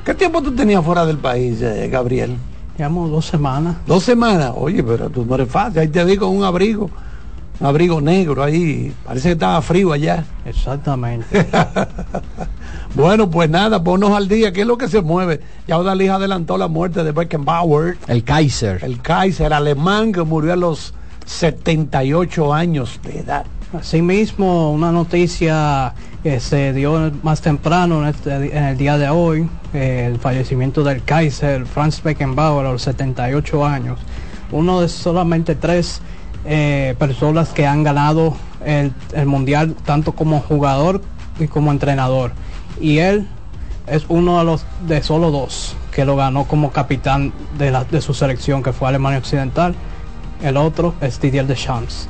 [0.05, 2.35] ¿Qué tiempo tú tenías fuera del país, eh, Gabriel?
[2.77, 3.77] Llevamos dos semanas.
[3.85, 4.51] Dos semanas.
[4.55, 5.79] Oye, pero tú no eres fácil.
[5.79, 6.89] Ahí te vi con un abrigo.
[7.59, 8.93] Un abrigo negro ahí.
[9.05, 10.25] Parece que estaba frío allá.
[10.45, 11.47] Exactamente.
[12.95, 14.53] Bueno, pues nada, ponnos al día.
[14.53, 15.41] ¿Qué es lo que se mueve?
[15.67, 17.97] Ya Odalí adelantó la muerte de Beckenbauer.
[18.07, 18.83] El Kaiser.
[18.83, 20.93] El Kaiser alemán que murió a los
[21.25, 23.45] 78 años de edad.
[23.75, 25.95] Asimismo, una noticia
[26.39, 31.65] se dio más temprano en, este- el día de hoy, eh, el fallecimiento del Kaiser
[31.65, 33.99] Franz Beckenbauer a los 78 años.
[34.51, 36.01] Uno de solamente tres
[36.45, 38.35] eh, personas que han ganado
[38.65, 41.01] el, el mundial tanto como jugador
[41.39, 42.31] y como entrenador.
[42.79, 43.27] Y él
[43.87, 48.01] es uno de los de solo dos que lo ganó como capitán de, la, de
[48.01, 49.75] su selección, que fue Alemania Occidental.
[50.41, 52.07] El otro es Didier Deschamps.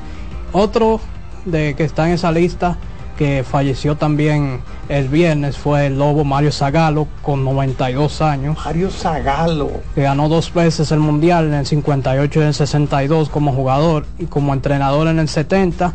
[0.52, 0.99] Otro
[1.45, 2.77] de que está en esa lista
[3.23, 4.59] que falleció también
[4.89, 8.57] el viernes fue el lobo Mario Zagalo con 92 años.
[8.65, 9.71] Mario Zagalo.
[9.95, 14.05] Que ganó dos veces el mundial en el 58 y en el 62 como jugador
[14.19, 15.93] y como entrenador en el 70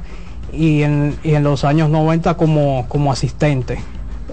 [0.55, 3.79] y en, y en los años 90 como, como asistente.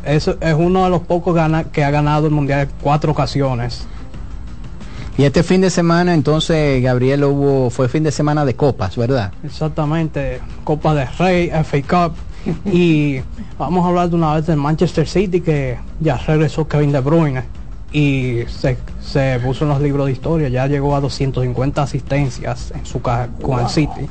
[0.06, 3.86] Es, es uno de los pocos gana- que ha ganado el mundial en cuatro ocasiones.
[5.18, 9.34] Y este fin de semana, entonces, Gabriel, hubo, fue fin de semana de copas, ¿verdad?
[9.44, 12.16] Exactamente, Copa de Rey, FA Cup.
[12.66, 13.22] Y
[13.58, 17.44] vamos a hablar de una vez del Manchester City que ya regresó Kevin De Bruyne.
[17.92, 22.86] Y se, se puso en los libros de historia, ya llegó a 250 asistencias en
[22.86, 24.08] su ca- con el City,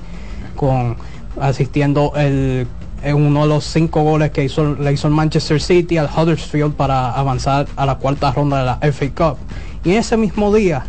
[0.57, 0.97] con
[1.39, 2.67] asistiendo el
[3.03, 6.73] en uno de los cinco goles que hizo, le hizo el Manchester City al Huddersfield
[6.73, 9.37] para avanzar a la cuarta ronda de la FA Cup.
[9.85, 10.87] Y ese mismo día,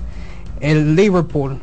[0.61, 1.57] el Liverpool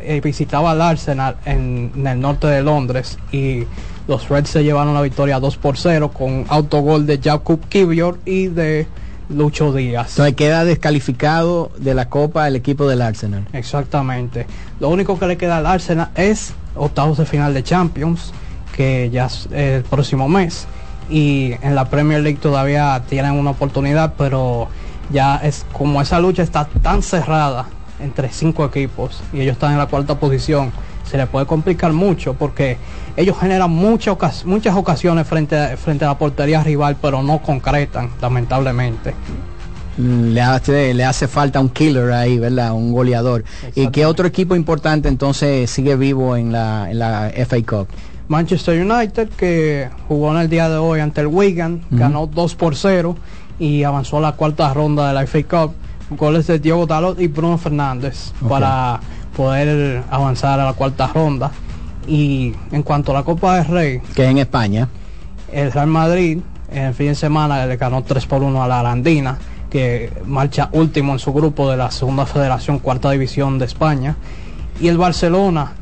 [0.00, 3.62] eh, visitaba al Arsenal en, en el norte de Londres y
[4.06, 8.48] los Reds se llevaron la victoria 2 por 0 con autogol de Jacob Kivior y
[8.48, 8.86] de
[9.28, 10.10] Lucho Díaz.
[10.10, 13.46] Entonces queda descalificado de la Copa el equipo del Arsenal.
[13.52, 14.46] Exactamente.
[14.80, 18.32] Lo único que le queda al Arsenal es octavos de final de Champions,
[18.76, 20.66] que ya es el próximo mes.
[21.08, 24.68] Y en la Premier League todavía tienen una oportunidad, pero
[25.10, 27.66] ya es como esa lucha está tan cerrada
[28.00, 30.72] entre cinco equipos y ellos están en la cuarta posición,
[31.14, 32.76] se les puede complicar mucho porque
[33.16, 37.38] ellos generan muchas ocas- muchas ocasiones frente a, frente a la portería rival, pero no
[37.38, 39.14] concretan, lamentablemente.
[39.96, 42.72] Le hace, le hace falta un killer ahí, ¿verdad?
[42.72, 43.44] Un goleador.
[43.76, 47.86] ¿Y qué otro equipo importante entonces sigue vivo en la, en la FA Cup?
[48.26, 52.74] Manchester United que jugó en el día de hoy ante el Wigan, ganó 2 por
[52.74, 53.16] 0
[53.60, 55.74] y avanzó a la cuarta ronda de la FA Cup.
[56.10, 58.98] Goles de Diego Dalot y Bruno Fernández para
[59.36, 61.50] poder avanzar a la cuarta ronda.
[62.06, 64.88] Y en cuanto a la Copa del Rey, Que es en España.
[65.52, 66.38] el Real Madrid
[66.70, 69.38] en el fin de semana le ganó 3 por 1 a la Arandina,
[69.70, 74.16] que marcha último en su grupo de la segunda federación, cuarta división de España.
[74.80, 75.72] Y el Barcelona,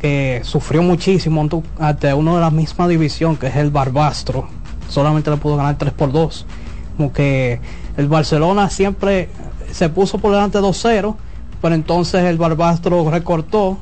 [0.00, 1.48] que sufrió muchísimo
[1.80, 4.48] ante- uno de la misma división, que es el Barbastro,
[4.88, 6.46] solamente le pudo ganar 3 por 2.
[6.96, 7.60] Como que
[7.96, 9.28] el Barcelona siempre
[9.72, 11.16] se puso por delante 2-0,
[11.60, 13.78] pero entonces el Barbastro recortó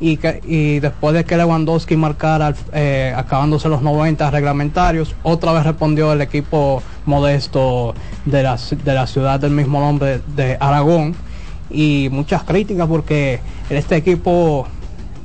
[0.00, 5.64] y, que- y después de que Lewandowski marcara eh, acabándose los 90 reglamentarios, otra vez
[5.64, 7.94] respondió el equipo modesto
[8.24, 11.14] de la, de la ciudad del mismo nombre de Aragón.
[11.70, 14.66] Y muchas críticas porque este equipo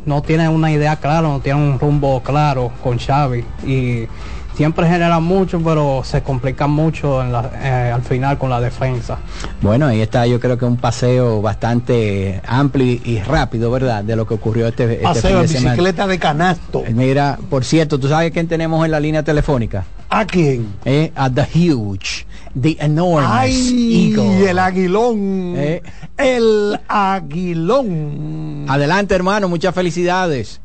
[0.06, 3.44] no tiene una idea clara, no tiene un rumbo claro con Xavi.
[3.66, 4.08] Y
[4.56, 9.18] siempre genera mucho, pero se complican mucho en la- eh, al final con la defensa.
[9.62, 14.04] Bueno, ahí está yo creo que un paseo bastante amplio y, rápido, ¿verdad?
[14.04, 15.72] De lo que ocurrió este, este Paseo fin en de semana.
[15.74, 16.84] bicicleta de canasto.
[16.86, 19.86] Eh, Mira, por cierto, ¿tú sabes quién tenemos en la línea telefónica?
[20.10, 20.68] ¿A quién?
[20.86, 22.26] Eh, a The Huge,
[22.60, 24.12] The Enormous ¡Ay!
[24.14, 24.50] Eagle.
[24.52, 25.54] El aguilón.
[25.58, 25.82] Eh.
[26.18, 28.66] El aguilón.
[28.70, 30.62] Adelante, hermano, muchas felicidades.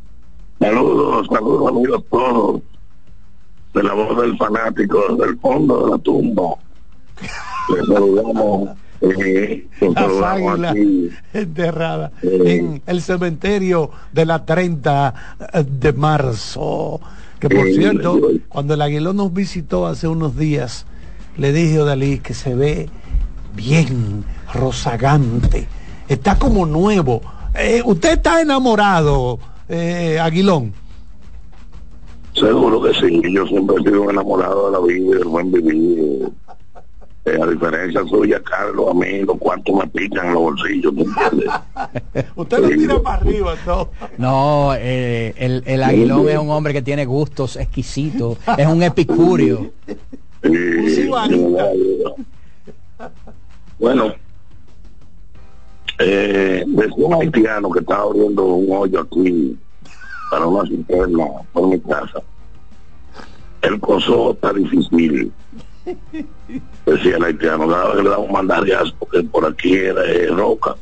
[0.60, 2.60] Saludos, saludos amigos todos
[3.74, 6.54] de la voz del fanático del fondo de la tumba.
[7.76, 8.70] Les saludamos,
[9.00, 10.76] eh, Las águilas
[11.32, 12.56] enterradas Eh.
[12.58, 15.14] en el cementerio de la 30
[15.64, 17.00] de marzo.
[17.38, 20.84] Que por Eh, cierto, yo- cuando el aguilón nos visitó hace unos días,
[21.36, 22.90] le dije a Dalí que se ve
[23.54, 25.66] bien, rozagante,
[26.08, 27.22] está como nuevo.
[27.54, 29.38] Eh, ¿Usted está enamorado,
[29.68, 30.74] eh, Aguilón?
[32.34, 35.52] Seguro que sí, yo siempre he sido un enamorado de la vida y del buen
[35.52, 36.28] vivir.
[37.26, 41.02] Eh, a diferencia suya, Carlos, a mí los cuantos me pican en los bolsillos, ¿me
[41.02, 41.50] entiendes?
[42.36, 43.90] Usted lo tira para arriba, todo.
[44.16, 49.70] No, eh, el, el aguilón es un hombre que tiene gustos exquisitos, es un epicurio.
[50.42, 51.10] Sí,
[53.78, 54.14] bueno,
[55.98, 59.58] eh, decía un haitiano que estaba abriendo un hoyo aquí
[60.30, 62.22] para una cisterna por mi casa.
[63.62, 65.32] El coso está difícil.
[66.86, 70.28] Decía el haitiano, cada vez que le damos un mandariazo, porque por aquí era eh,
[70.28, 70.76] roca.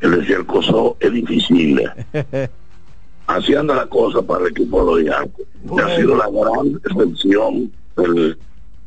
[0.00, 1.82] Él decía, el coso es difícil.
[3.26, 5.46] Así anda la cosa para el equipo de los Yankees.
[5.82, 8.38] Ha sido la gran excepción del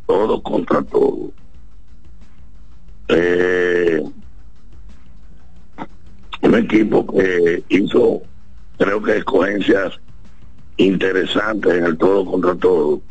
[0.08, 1.32] todo contra todo.
[3.10, 4.02] Eh,
[6.42, 8.22] un equipo que hizo,
[8.82, 10.00] creo que escogencias
[10.78, 13.02] interesantes en el todo contra todo.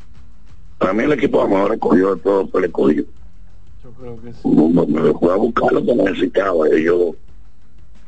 [0.79, 3.05] Para mí el equipo a lo mejor escogió de todo, pero escogió.
[4.03, 6.69] Me fue a buscar lo que necesitaba.
[6.69, 7.15] Ellos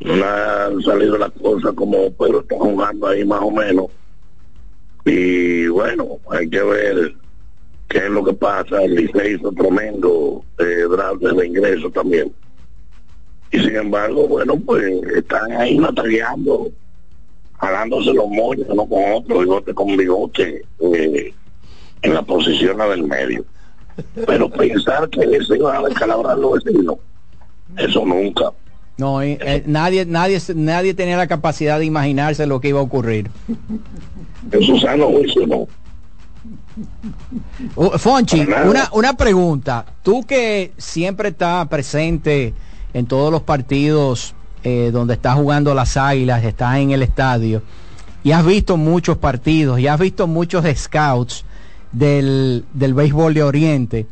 [0.01, 3.87] no le han salido las cosas como, pero están jugando ahí más o menos.
[5.05, 7.15] Y bueno, hay que ver
[7.93, 8.83] ¿Qué es lo que pasa?
[8.83, 12.33] El Licey hizo tremendo eh, draft de ingreso también.
[13.51, 14.83] Y sin embargo, bueno, pues
[15.15, 16.73] están ahí batallando,
[17.63, 21.33] jalándose los moños uno con otro, bigote con bigote, eh,
[22.03, 23.45] en la posición del medio.
[24.27, 26.97] Pero pensar que se iban a descalabrar los vecinos,
[27.77, 28.53] eso nunca.
[28.99, 32.83] No, eh, eh, nadie, nadie, nadie tenía la capacidad de imaginarse lo que iba a
[32.83, 33.31] ocurrir.
[34.51, 35.69] En sano juicio no.
[37.77, 39.85] Uh, Fonchi, una, una pregunta.
[40.03, 42.55] Tú que siempre estás presente
[42.93, 44.35] en todos los partidos
[44.65, 47.63] eh, donde estás jugando las águilas, estás en el estadio,
[48.25, 51.45] y has visto muchos partidos, y has visto muchos scouts
[51.91, 54.07] del, del béisbol de Oriente.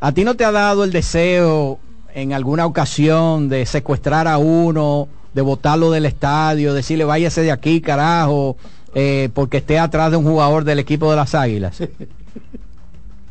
[0.00, 1.78] ¿A ti no te ha dado el deseo
[2.14, 7.80] en alguna ocasión de secuestrar a uno, de botarlo del estadio, decirle váyase de aquí,
[7.80, 8.56] carajo,
[8.94, 11.82] eh, porque esté atrás de un jugador del equipo de las Águilas?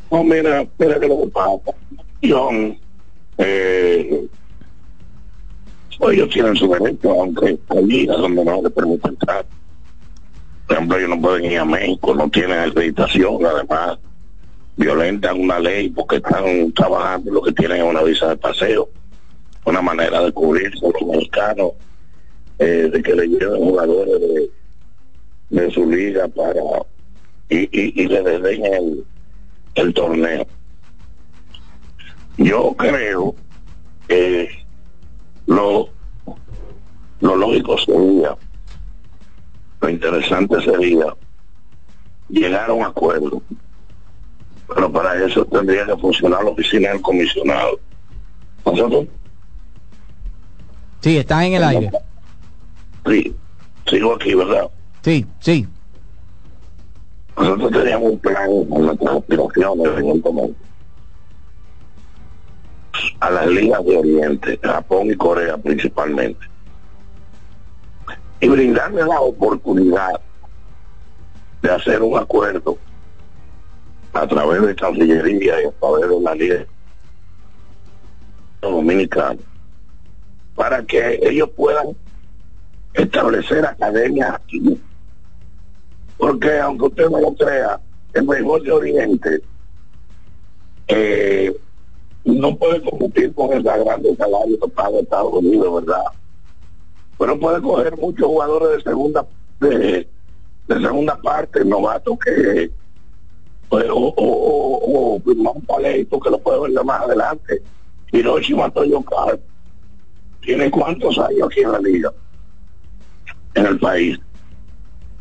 [0.08, 2.28] No, mira, mira que lo que.
[2.30, 2.78] John,
[6.10, 9.46] ellos tienen su derecho, aunque hay ligas donde no les permiten entrar.
[10.66, 13.98] Por ejemplo, ellos no pueden ir a México, no tienen acreditación, además
[14.76, 18.88] violentan una ley porque están trabajando lo que tienen es una visa de paseo,
[19.64, 21.72] una manera de cubrirse a los mexicanos,
[22.58, 24.50] eh, de que le lleven jugadores de,
[25.50, 26.60] de su liga para
[27.48, 29.04] y, y, y le desdeñen el,
[29.76, 30.46] el torneo.
[32.36, 33.34] Yo creo
[34.08, 34.65] que
[35.46, 35.88] lo,
[37.20, 38.36] lo lógico sería,
[39.80, 41.06] lo interesante sería
[42.28, 43.42] llegar a un acuerdo.
[44.74, 47.78] Pero para eso tendría que funcionar la oficina del comisionado.
[48.64, 49.06] ¿Nosotros?
[51.00, 51.90] Sí, está en el aire.
[53.06, 53.36] Sí,
[53.88, 54.68] sigo aquí, ¿verdad?
[55.02, 55.68] Sí, sí.
[57.38, 60.56] Nosotros teníamos un plan con nuestras aspiraciones en un momento.
[63.20, 66.46] A las ligas de Oriente, Japón y Corea principalmente.
[68.40, 70.20] Y brindarle la oportunidad
[71.62, 72.78] de hacer un acuerdo
[74.12, 76.66] a través de Cancillería y a través de la Liga
[78.60, 79.40] Dominicana
[80.54, 81.88] para que ellos puedan
[82.94, 84.80] establecer academias aquí.
[86.16, 87.78] Porque aunque usted no lo crea,
[88.14, 89.42] el béisbol de Oriente
[90.88, 91.54] eh,
[92.26, 96.04] no puede competir con el grande salario que paga Estados Unidos, ¿verdad?
[97.18, 99.26] Pero puede coger muchos jugadores de segunda
[99.60, 100.08] de,
[100.68, 102.70] de segunda parte, novatos que
[103.68, 107.62] pues, o, o, firmar un paleto que lo puede ver más adelante.
[108.12, 109.40] Hiroshi Matoyo Carp
[110.40, 112.12] tiene cuántos años aquí en la liga,
[113.54, 114.18] en el país.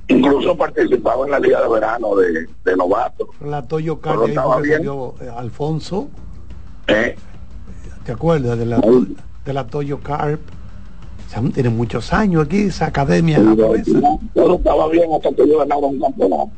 [0.07, 3.29] Incluso participaba en la liga de verano de, de novato.
[3.43, 4.83] La Toyo ahí estaba bien.
[5.21, 6.09] eh, Alfonso,
[6.87, 7.15] ¿eh?
[8.05, 8.81] ¿te acuerdas de la,
[9.45, 10.41] de la Toyo Carp?
[11.53, 13.99] Tiene muchos años aquí, esa academia japonesa.
[14.33, 16.49] Todo estaba bien hasta que yo ganaba un campeonato.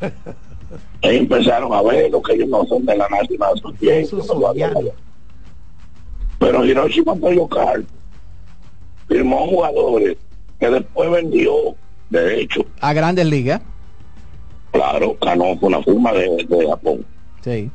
[1.02, 4.22] Ahí empezaron a ver lo que ellos no son de la National Association.
[6.38, 7.84] Pero Hiroshi Matoyo Carp
[9.08, 10.16] firmó jugadores
[10.58, 11.52] que después vendió,
[12.08, 13.60] de hecho, A Grandes Ligas.
[14.72, 17.04] claro, ganó con una firma de, de Japón.
[17.42, 17.70] Sí.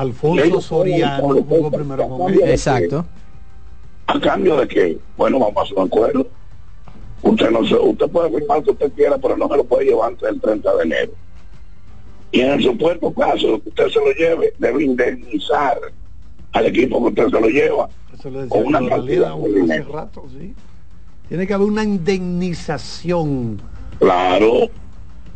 [0.00, 2.40] Alfonso Soriano jugó primero con él.
[2.44, 3.04] Exacto.
[4.06, 4.98] ¿A cambio de qué?
[5.16, 6.26] Bueno, vamos a hacer un acuerdo.
[7.22, 9.84] Usted no se, usted puede firmar lo que usted quiera, pero no se lo puede
[9.84, 11.12] llevar antes del 30 de enero.
[12.32, 15.78] Y en el supuesto caso que usted se lo lleve, debe indemnizar
[16.52, 19.92] al equipo que usted se lo lleva Eso le decía con una cantidad hace dinero.
[19.92, 20.54] rato, sí.
[21.28, 23.60] Tiene que haber una indemnización.
[23.98, 24.70] Claro.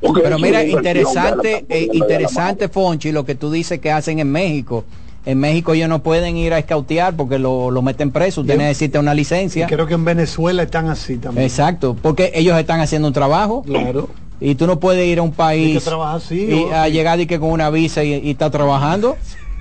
[0.07, 4.85] Porque Pero mira, interesante, eh, interesante, Fonchi, lo que tú dices que hacen en México.
[5.27, 8.43] En México ellos no pueden ir a escautear porque lo, lo meten preso.
[8.43, 9.67] Usted necesita una licencia.
[9.67, 11.47] Creo que en Venezuela están así también.
[11.47, 13.63] Exacto, porque ellos están haciendo un trabajo.
[13.63, 14.11] Claro.
[14.41, 16.45] Y tú no puedes ir a un país trabajar así.
[16.51, 19.17] y o- a llegar y que con una visa y, y está trabajando.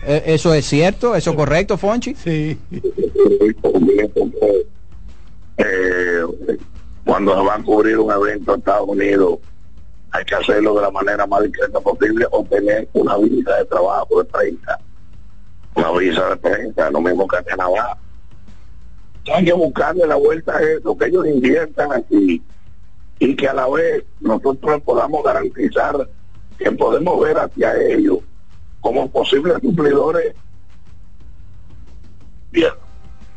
[0.06, 2.14] Eh, Eso es cierto, eso es correcto, Fonchi.
[2.16, 2.58] Sí.
[5.58, 6.22] eh,
[7.06, 9.40] cuando se va a cubrir un evento en Estados Unidos,
[10.14, 14.20] hay que hacerlo de la manera más discreta posible o tener una visa de trabajo
[14.22, 14.80] de prensa.
[15.74, 17.98] Una visa de prensa, lo mismo que en Canadá.
[19.34, 22.44] Hay que buscarle la vuelta a eso, que ellos inviertan aquí
[23.18, 26.08] y que a la vez nosotros podamos garantizar
[26.60, 28.20] que podemos ver hacia ellos
[28.82, 30.36] como posibles suplidores.
[32.52, 32.72] Bien,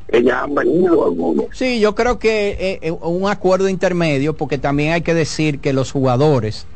[0.08, 1.46] que ya han venido algunos.
[1.52, 5.72] Sí, yo creo que eh, eh, un acuerdo intermedio, porque también hay que decir que
[5.72, 6.66] los jugadores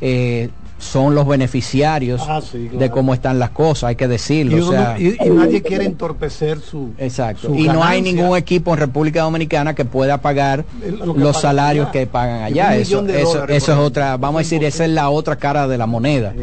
[0.00, 2.78] eh, son los beneficiarios Ah, sí, claro.
[2.78, 4.58] de cómo están las cosas, hay que decirlo.
[4.58, 7.46] Y, o uno sea, no- y- y nadie quiere entorpecer su Exacto.
[7.48, 11.36] su Y no hay ningún equipo en República Dominicana que pueda pagar lo que los
[11.36, 11.92] pagan salarios allá.
[11.92, 12.76] que pagan allá.
[12.76, 16.34] Eso, dólares es otra, vamos a decir, esa es la otra cara de la moneda.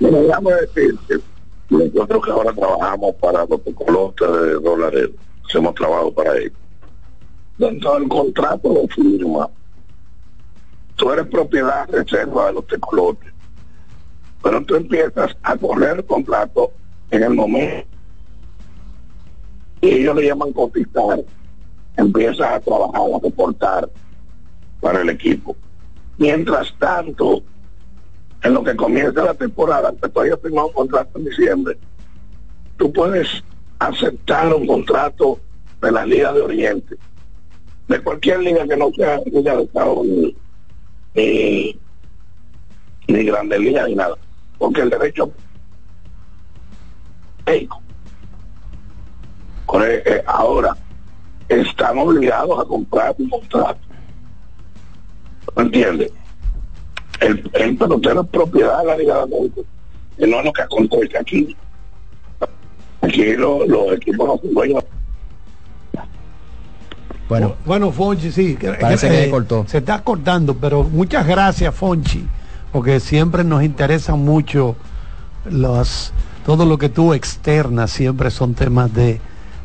[0.00, 0.18] Bueno,
[0.74, 1.24] decirte,
[1.70, 5.08] nosotros que ahora trabajamos para los tecolotes de dólares,
[5.46, 6.52] hacemos trabajo para ellos.
[7.58, 9.48] Dentro del contrato de firma,
[10.96, 13.32] tú eres propiedad reserva de los tecolotes,
[14.42, 16.72] pero tú empiezas a correr el contrato
[17.10, 17.86] en el momento
[19.80, 21.22] y ellos le llaman cotizar,
[21.96, 23.90] empiezas a trabajar, a reportar
[24.80, 25.56] para el equipo.
[26.18, 27.42] Mientras tanto,
[28.42, 31.78] en lo que comienza la temporada, que hayas firmado un contrato en diciembre,
[32.76, 33.42] tú puedes
[33.78, 35.38] aceptar un contrato
[35.80, 36.96] de la Liga de Oriente,
[37.88, 41.78] de cualquier liga que no sea Liga de Estados ni,
[43.08, 44.16] ni Grande Liga ni nada,
[44.58, 45.30] porque el derecho.
[49.66, 50.76] Por, eh, ahora
[51.48, 53.80] están obligados a comprar un contrato.
[55.54, 56.12] ¿Me entiendes?
[57.20, 59.60] el, el pelotero es propiedad de la Liga de América.
[60.18, 61.56] Y no es lo que acontece aquí.
[63.06, 64.40] Aquí lo- los equipos no.
[67.28, 68.56] Bueno, Bueno, Fonchi, sí.
[68.80, 69.64] Parece que se cortó.
[69.66, 72.24] Se está cortando, pero muchas gracias, Fonchi,
[72.72, 74.76] porque siempre nos interesan mucho
[75.50, 76.12] los,
[76.44, 79.20] todo lo que tú externas, siempre son temas de,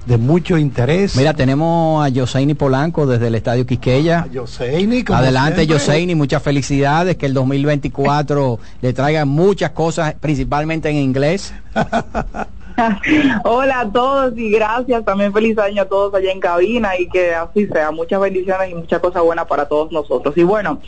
[0.08, 1.16] de mucho interés.
[1.16, 4.26] Mira, tenemos a Yoseini Polanco desde el Estadio Quisqueya.
[4.32, 5.68] Yoseini, como Adelante.
[5.68, 11.54] Yoseini, muchas felicidades, que el 2024 le traiga muchas cosas, principalmente en inglés.
[13.44, 15.04] Hola a todos y gracias.
[15.06, 17.92] También feliz año a todos allá en cabina y que así sea.
[17.92, 20.38] Muchas bendiciones y muchas cosas buenas para todos nosotros.
[20.38, 20.82] Y bueno,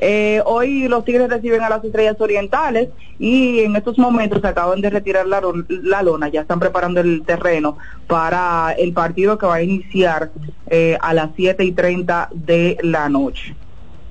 [0.00, 2.88] eh, hoy los Tigres reciben a las Estrellas Orientales
[3.18, 6.28] y en estos momentos se acaban de retirar la, la lona.
[6.28, 7.76] Ya están preparando el terreno
[8.06, 10.30] para el partido que va a iniciar
[10.68, 13.54] eh, a las 7 y 30 de la noche.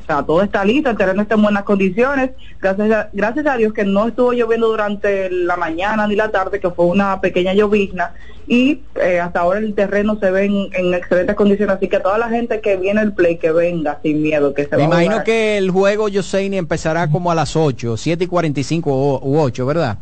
[0.10, 2.31] Sea, todo está listo, el terreno está en buenas condiciones.
[2.60, 6.60] Gracias a, gracias a Dios que no estuvo lloviendo durante la mañana ni la tarde,
[6.60, 8.14] que fue una pequeña llovizna.
[8.48, 11.76] Y eh, hasta ahora el terreno se ve en, en excelentes condiciones.
[11.76, 14.65] Así que a toda la gente que viene al play, que venga sin miedo, que
[14.65, 18.27] se Me va imagino que el juego Yoseini empezará como a las 8, 7 y
[18.27, 19.99] 45 o- u 8, ¿verdad?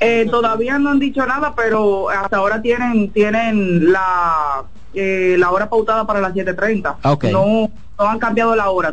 [0.00, 5.70] Eh, todavía no han dicho nada, pero hasta ahora tienen tienen la eh, la hora
[5.70, 6.96] pautada para las 7.30.
[7.04, 7.24] Ok.
[7.32, 8.92] No, no han cambiado la hora.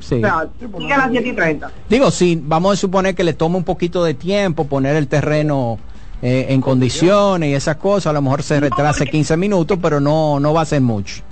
[0.00, 0.16] Sí.
[0.16, 0.48] O sea,
[0.78, 1.70] sigue a las 7.30.
[1.88, 5.78] Digo, sí, vamos a suponer que le toma un poquito de tiempo poner el terreno
[6.22, 10.40] eh, en condiciones y esas cosas, a lo mejor se retrase 15 minutos, pero no,
[10.40, 11.22] no va a ser mucho.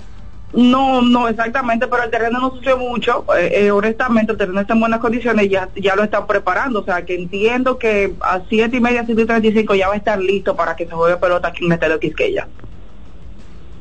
[0.53, 3.25] No, no, exactamente, pero el terreno no sufrió mucho.
[3.37, 6.79] eh, eh, honestamente, el terreno está en buenas condiciones, ya, ya lo están preparando.
[6.79, 9.89] O sea, que entiendo que a siete y media, siete y treinta y cinco ya
[9.89, 12.47] va a estar listo para que se juegue pelota aquí en el Estadio Quisqueya.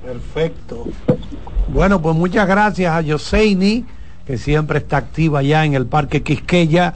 [0.04, 0.86] Perfecto.
[1.68, 3.84] Bueno, pues muchas gracias a Yoseini,
[4.26, 6.94] que siempre está activa ya en el Parque Quisqueya,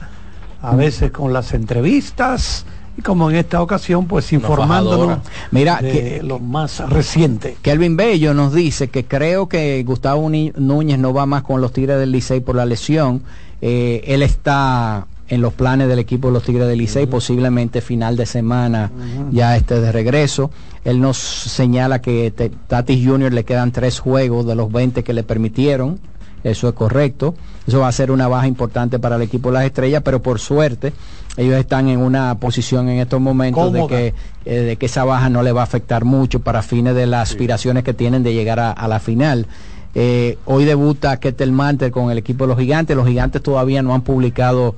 [0.61, 2.65] a veces con las entrevistas
[2.97, 5.19] y como en esta ocasión, pues informándonos
[5.51, 7.55] Mira, de que- lo más reciente.
[7.61, 11.97] Kelvin Bello nos dice que creo que Gustavo Núñez no va más con los Tigres
[11.99, 13.23] del Licey por la lesión.
[13.61, 18.17] Eh, él está en los planes del equipo de los Tigres del Licey, posiblemente final
[18.17, 18.91] de semana
[19.31, 20.51] ya esté de regreso.
[20.83, 23.31] Él nos señala que te- Tatis Jr.
[23.31, 25.99] le quedan tres juegos de los 20 que le permitieron.
[26.43, 27.35] Eso es correcto.
[27.67, 30.39] Eso va a ser una baja importante para el equipo de las estrellas, pero por
[30.39, 30.93] suerte
[31.37, 34.13] ellos están en una posición en estos momentos de que,
[34.45, 37.29] eh, de que esa baja no le va a afectar mucho para fines de las
[37.29, 39.47] aspiraciones que tienen de llegar a, a la final.
[39.93, 42.95] Eh, hoy debuta Ketel Manter con el equipo de los gigantes.
[42.95, 44.75] Los gigantes todavía no han publicado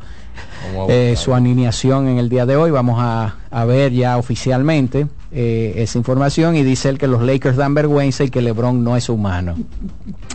[0.90, 2.72] eh, su alineación en el día de hoy.
[2.72, 7.58] Vamos a, a ver ya oficialmente eh, esa información y dice él que los Lakers
[7.58, 9.56] dan vergüenza y que LeBron no es humano.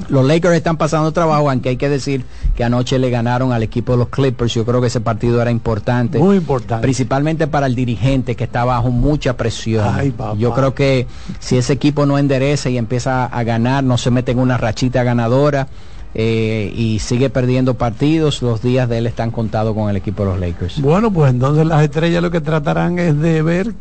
[0.09, 2.25] Los Lakers están pasando trabajo, aunque hay que decir
[2.57, 4.53] que anoche le ganaron al equipo de los Clippers.
[4.55, 6.19] Yo creo que ese partido era importante.
[6.19, 6.83] Muy importante.
[6.83, 9.87] Principalmente para el dirigente que está bajo mucha presión.
[9.89, 10.13] Ay.
[10.37, 11.07] Yo creo que
[11.39, 15.05] si ese equipo no endereza y empieza a ganar, no se mete en una rachita
[15.05, 15.69] ganadora
[16.15, 20.31] eh, y sigue perdiendo partidos, los días de él están contados con el equipo de
[20.31, 20.81] los Lakers.
[20.81, 23.75] Bueno, pues entonces las estrellas lo que tratarán es de ver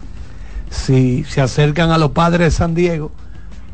[0.69, 3.11] si se acercan a los padres de San Diego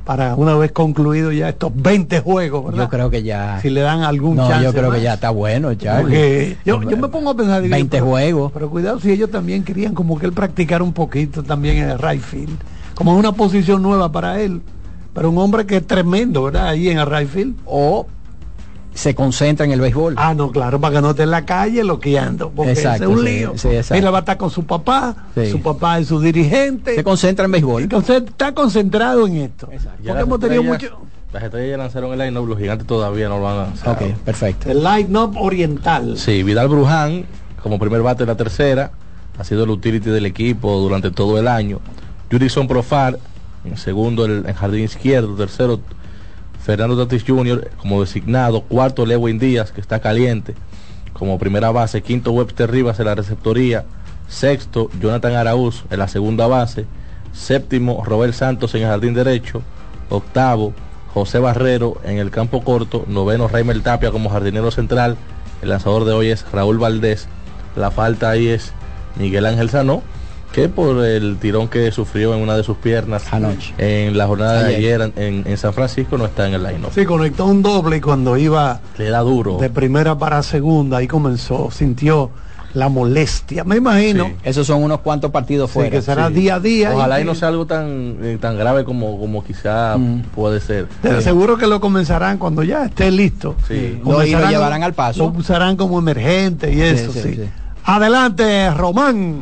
[0.06, 2.84] para una vez concluido ya estos 20 juegos, ¿verdad?
[2.84, 3.60] Yo creo que ya.
[3.61, 4.98] Si le dan algún no, chance yo creo más.
[4.98, 6.57] que ya está bueno, Charlie.
[6.65, 8.52] Yo, yo me pongo a pensar digo, 20 pero- juegos.
[8.52, 11.99] Pero cuidado si ellos también querían como que él practicara un poquito también en el
[11.99, 12.57] right field,
[12.95, 14.61] como una posición nueva para él.
[15.14, 16.68] Pero un hombre que es tremendo, ¿verdad?
[16.70, 17.56] Ahí en el right field.
[17.65, 18.06] O
[18.94, 20.15] se concentra en el béisbol.
[20.18, 23.20] Ah, no, claro, para que no esté en la calle loqueando, porque Exacto, ese es
[23.20, 23.53] un sí, lío.
[23.57, 23.94] sí, exacto.
[23.95, 25.49] Mira, va a estar con su papá, Sí.
[25.52, 26.95] su papá es su dirigente.
[26.95, 27.84] Se concentra en béisbol.
[27.84, 29.68] Entonces está concentrado en esto.
[29.72, 31.07] Ya Porque las hemos tenido estrellas- mucho...
[31.34, 33.94] Las estrellas ya lanzaron el line los gigantes todavía no lo han lanzado.
[33.94, 34.70] Ok, perfecto.
[34.70, 36.15] El line-up oriental.
[36.15, 37.26] Sí, Vidal Bruján,
[37.64, 38.91] como primer bate de la tercera,
[39.40, 41.80] ha sido el utility del equipo durante todo el año.
[42.32, 43.18] Judison Profar,
[43.65, 45.80] en segundo el, en jardín izquierdo, tercero
[46.64, 47.72] Fernando Tatis Jr.
[47.77, 50.56] como designado, cuarto Lewin Díaz, que está caliente,
[51.11, 53.84] como primera base, quinto Webster Rivas en la receptoría,
[54.30, 56.85] sexto Jonathan Araúz en la segunda base,
[57.34, 59.61] séptimo Robert Santos en el jardín derecho,
[60.10, 60.73] octavo
[61.14, 65.18] José Barrero en el campo corto, noveno Raimel Tapia como jardinero central,
[65.61, 67.27] el lanzador de hoy es Raúl Valdés,
[67.76, 68.72] la falta ahí es
[69.18, 70.02] Miguel Ángel Sanó,
[70.54, 73.74] que por el tirón que sufrió en una de sus piernas Anoche.
[73.80, 75.12] en la jornada de Ayer.
[75.16, 78.38] en, en San Francisco no está en el line Sí, conectó un doble y cuando
[78.38, 79.58] iba Le da duro.
[79.58, 82.30] de primera para segunda, ahí comenzó, sintió
[82.76, 83.64] la molestia.
[83.64, 84.32] Me imagino.
[84.44, 85.90] Esos son unos cuantos partidos Sí, fuera.
[85.92, 86.34] que será Sí.
[86.34, 86.92] día a día.
[86.96, 89.96] Ojalá y y- no sea algo tan, eh, tan grave como, como quizá
[90.34, 90.88] puede ser.
[91.02, 93.56] Te aseguro que lo comenzarán cuando ya esté listo.
[93.68, 94.00] Sí.
[94.04, 95.32] Lo- y lo llevarán al paso.
[95.32, 97.22] Lo usarán como emergente y eso, sí.
[97.22, 97.50] sí, sí.
[97.86, 99.42] Adelante, Román.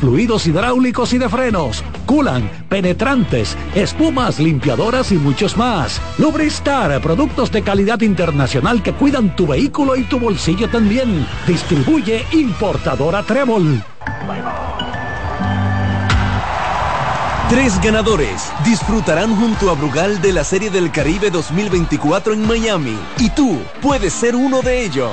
[0.00, 6.00] fluidos hidráulicos y de frenos, culan, penetrantes, espumas, limpiadoras y muchos más.
[6.18, 11.26] Lubristar, productos de calidad internacional que cuidan tu vehículo y tu bolsillo también.
[11.46, 13.82] Distribuye importadora Trébol.
[17.48, 23.30] Tres ganadores disfrutarán junto a Brugal de la Serie del Caribe 2024 en Miami y
[23.30, 25.12] tú puedes ser uno de ellos.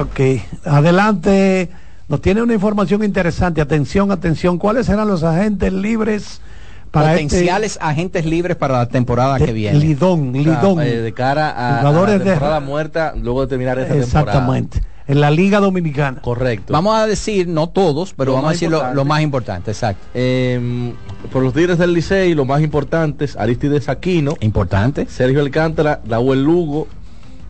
[0.00, 0.20] Ok,
[0.64, 1.68] adelante.
[2.08, 3.60] Nos tiene una información interesante.
[3.60, 4.58] Atención, atención.
[4.58, 6.40] ¿Cuáles serán los agentes libres
[6.90, 9.78] para Potenciales este agentes libres para la temporada que viene.
[9.78, 10.80] Lidón, Lidón.
[10.80, 14.22] Eh, de cara a, a Jugadores la de- temporada muerta luego de terminar esta temporada.
[14.30, 14.80] Exactamente.
[15.08, 16.22] En la Liga Dominicana.
[16.22, 16.72] Correcto.
[16.72, 20.06] Vamos a decir, no todos, pero Lo vamos a decir lo, más importante, exacto.
[20.14, 20.92] Eh,
[21.32, 24.34] por los Tigres del Licey, los más importantes, Aristides Aquino.
[24.40, 25.06] Importante.
[25.10, 26.86] Sergio Alcántara, Raúl Lugo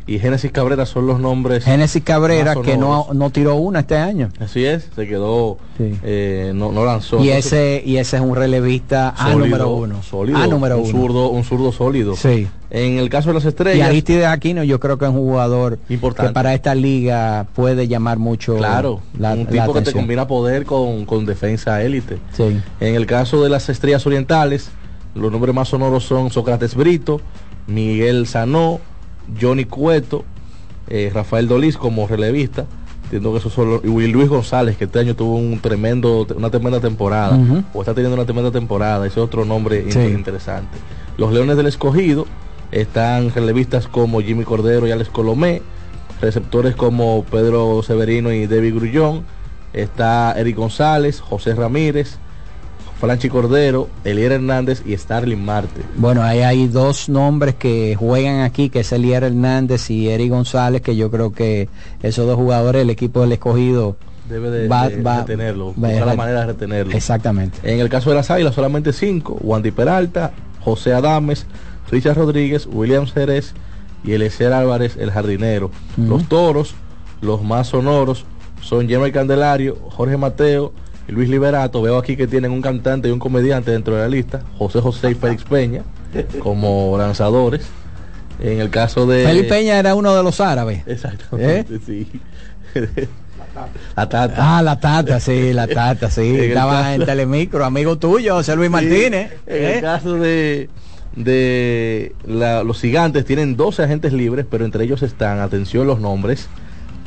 [0.06, 1.64] y Génesis Cabrera son los nombres.
[1.64, 4.28] Génesis Cabrera, que no, no tiró una este año.
[4.38, 7.22] Así es, se quedó, eh, no, no lanzó.
[7.24, 10.02] Y ese, y ese es un relevista A número uno.
[10.02, 10.90] Sólido, A número un uno.
[10.92, 12.14] Zurdo, un zurdo sólido.
[12.16, 12.46] Sí.
[12.70, 13.88] En el caso de las Y estrellas.
[13.88, 16.30] Aristides Aquino yo creo que es un jugador Importante.
[16.30, 20.26] que para esta liga puede llamar mucho Claro, la, un la tipo que te combina
[20.26, 22.18] poder con, con defensa élite.
[22.36, 22.60] Sí.
[22.80, 24.70] En el caso de las estrellas orientales,
[25.14, 27.20] los nombres más sonoros son Sócrates Brito,
[27.68, 28.80] Miguel Sanó,
[29.40, 30.24] Johnny Cueto,
[30.88, 32.66] eh, Rafael Dolís como relevista.
[33.04, 37.38] Entiendo que los- y Luis González, que este año tuvo un tremendo, una tremenda temporada,
[37.74, 39.98] o está teniendo una tremenda temporada, ese es otro nombre Sí.
[40.00, 40.78] interesante.
[41.18, 42.26] Los Leones del Escogido
[42.72, 45.62] están relevistas como Jimmy Cordero y Alex Colomé,
[46.20, 49.24] receptores como Pedro Severino y David Grullón,
[49.72, 52.18] está Eric González, José Ramírez,
[53.04, 55.82] Franchi Cordero, Elier Hernández y Starling Marte.
[55.96, 60.80] Bueno, ahí hay dos nombres que juegan aquí, que es Elier Hernández y Eric González,
[60.82, 61.68] que yo creo que
[62.02, 63.96] esos dos jugadores, el equipo del escogido,
[64.28, 66.94] Debe de, Va- de va- retenerlo, va- buscar la manera de retenerlo.
[66.96, 67.58] exactamente.
[67.62, 71.44] En el caso de las Águilas, solamente cinco: Wandy Peralta, José Adames,
[71.90, 73.52] Richard Rodríguez, William Jerez
[74.02, 75.70] y Eliezer Álvarez, el jardinero.
[75.98, 76.74] Los toros,
[77.20, 78.24] los más sonoros,
[78.62, 80.72] son Jeremy Candelario, Jorge Mateo
[81.08, 81.82] Luis Liberato.
[81.82, 85.10] Veo aquí que tienen un cantante y un comediante dentro de la lista, José José
[85.10, 85.82] y Félix Peña,
[86.40, 87.66] como lanzadores.
[88.40, 89.24] En el caso de.
[89.24, 90.82] Felipe Peña era uno de los árabes.
[90.86, 92.08] Exactamente, sí.
[93.96, 94.34] La tata.
[94.58, 96.22] Ah, la tata, sí, la tata, sí.
[96.36, 99.32] En Estaba caso- en Telemicro, amigo tuyo, José Luis Martínez.
[99.46, 99.74] En ¿eh?
[99.76, 100.68] el caso de,
[101.14, 106.48] de la- los gigantes tienen 12 agentes libres, pero entre ellos están, atención los nombres,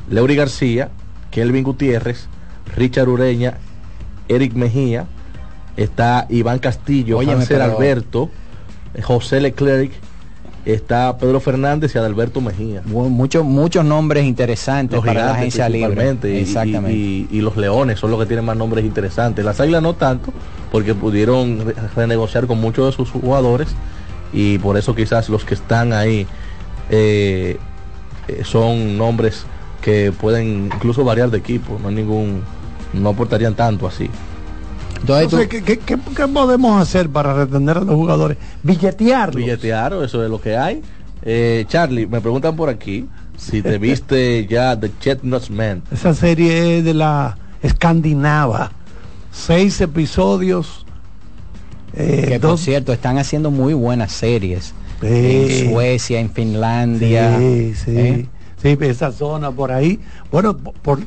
[0.10, 0.90] Leury García,
[1.32, 2.28] Kelvin Gutiérrez,
[2.78, 3.56] Richard Ureña,
[4.28, 5.06] Eric Mejía,
[5.76, 7.18] está Iván Castillo,
[7.60, 8.30] pero- Alberto,
[9.04, 9.92] José Leclerc,
[10.66, 12.82] está Pedro Fernández y Adalberto Mejía.
[12.86, 15.88] Muchos, muchos nombres interesantes Los para la agencia libre.
[16.34, 16.94] y- Exactamente.
[16.98, 19.46] Y, y- y los leones son los que tienen más nombres interesantes.
[19.46, 20.34] Las águilas no tanto,
[20.72, 23.70] porque pudieron re- renegociar con muchos de sus jugadores
[24.34, 26.28] y por eso quizás los que están ahí
[26.90, 27.58] eh,
[28.28, 29.46] eh, son nombres
[29.82, 32.42] que pueden incluso variar de equipo, no hay ningún,
[32.94, 34.10] no aportarían tanto así.
[35.02, 38.38] Entonces, ¿qué, qué- qué- qué podemos hacer para retener a los jugadores?
[38.64, 39.36] Billetearlos.
[39.36, 40.82] Billetear, eso es lo que hay.
[41.22, 43.08] Eh, Charlie, me preguntan por aquí
[43.38, 45.84] si te viste ya The Chestnut Man.
[45.92, 48.72] Esa serie es de la escandinava.
[49.32, 50.84] Seis episodios.
[51.94, 54.74] eh, que por cierto, están haciendo muy buenas series.
[55.02, 55.08] Sí.
[55.08, 57.38] En Suecia, en Finlandia.
[57.38, 57.92] Sí, sí.
[57.98, 58.26] ¿eh?
[58.62, 60.00] Sí, esa zona por ahí.
[60.32, 61.00] Bueno, por, por-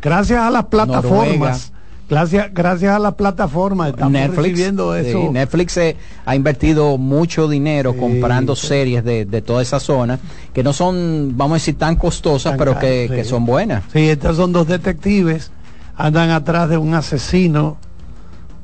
[0.00, 1.30] gracias a las plataformas.
[1.30, 1.76] Noruega.
[2.08, 5.32] Gracias, gracias a las plataformas estamos Netflix, recibiendo sí, eso.
[5.32, 10.20] Netflix eh, ha invertido mucho dinero comprando series de, de toda esa zona
[10.54, 13.82] que no son, vamos a decir, tan costosas, Tan pero que, que son buenas.
[13.92, 15.50] Sí, estos son dos detectives,
[15.96, 17.76] andan atrás de un asesino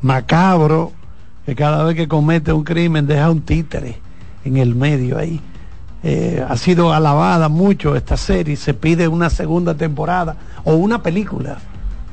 [0.03, 0.93] macabro
[1.45, 3.97] que cada vez que comete un crimen deja un títere
[4.45, 5.41] en el medio ahí.
[6.05, 10.35] Eh, ha sido alabada mucho esta serie, se pide una segunda temporada
[10.65, 11.59] o una película,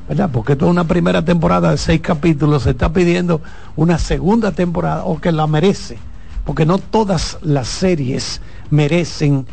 [0.08, 0.30] ¿verdad?
[0.32, 3.42] Porque toda una primera temporada de seis capítulos se está pidiendo
[3.76, 5.98] una segunda temporada o que la merece,
[6.46, 9.48] porque no todas las series merecen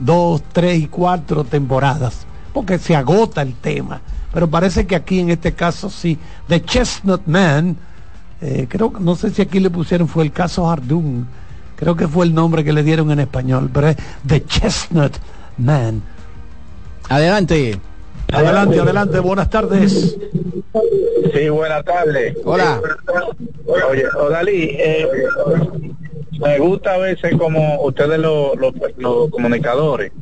[0.00, 4.00] dos, tres y cuatro temporadas, porque se agota el tema.
[4.32, 7.76] Pero parece que aquí en este caso sí, The Chestnut Man,
[8.40, 11.26] eh, creo no sé si aquí le pusieron fue el caso Hardun,
[11.76, 13.96] creo que fue el nombre que le dieron en español, pero es
[14.26, 15.12] The Chestnut
[15.58, 16.02] Man.
[17.08, 17.78] Adelante.
[18.32, 20.16] Adelante, adelante, buenas tardes.
[21.34, 22.36] Sí, buenas tardes.
[22.44, 22.80] Hola.
[23.90, 25.08] Oye, Odalí, eh,
[26.40, 30.12] me gusta a veces como ustedes los, los, los comunicadores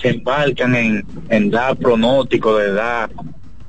[0.00, 3.10] se embarcan en, en dar pronóstico, de dar,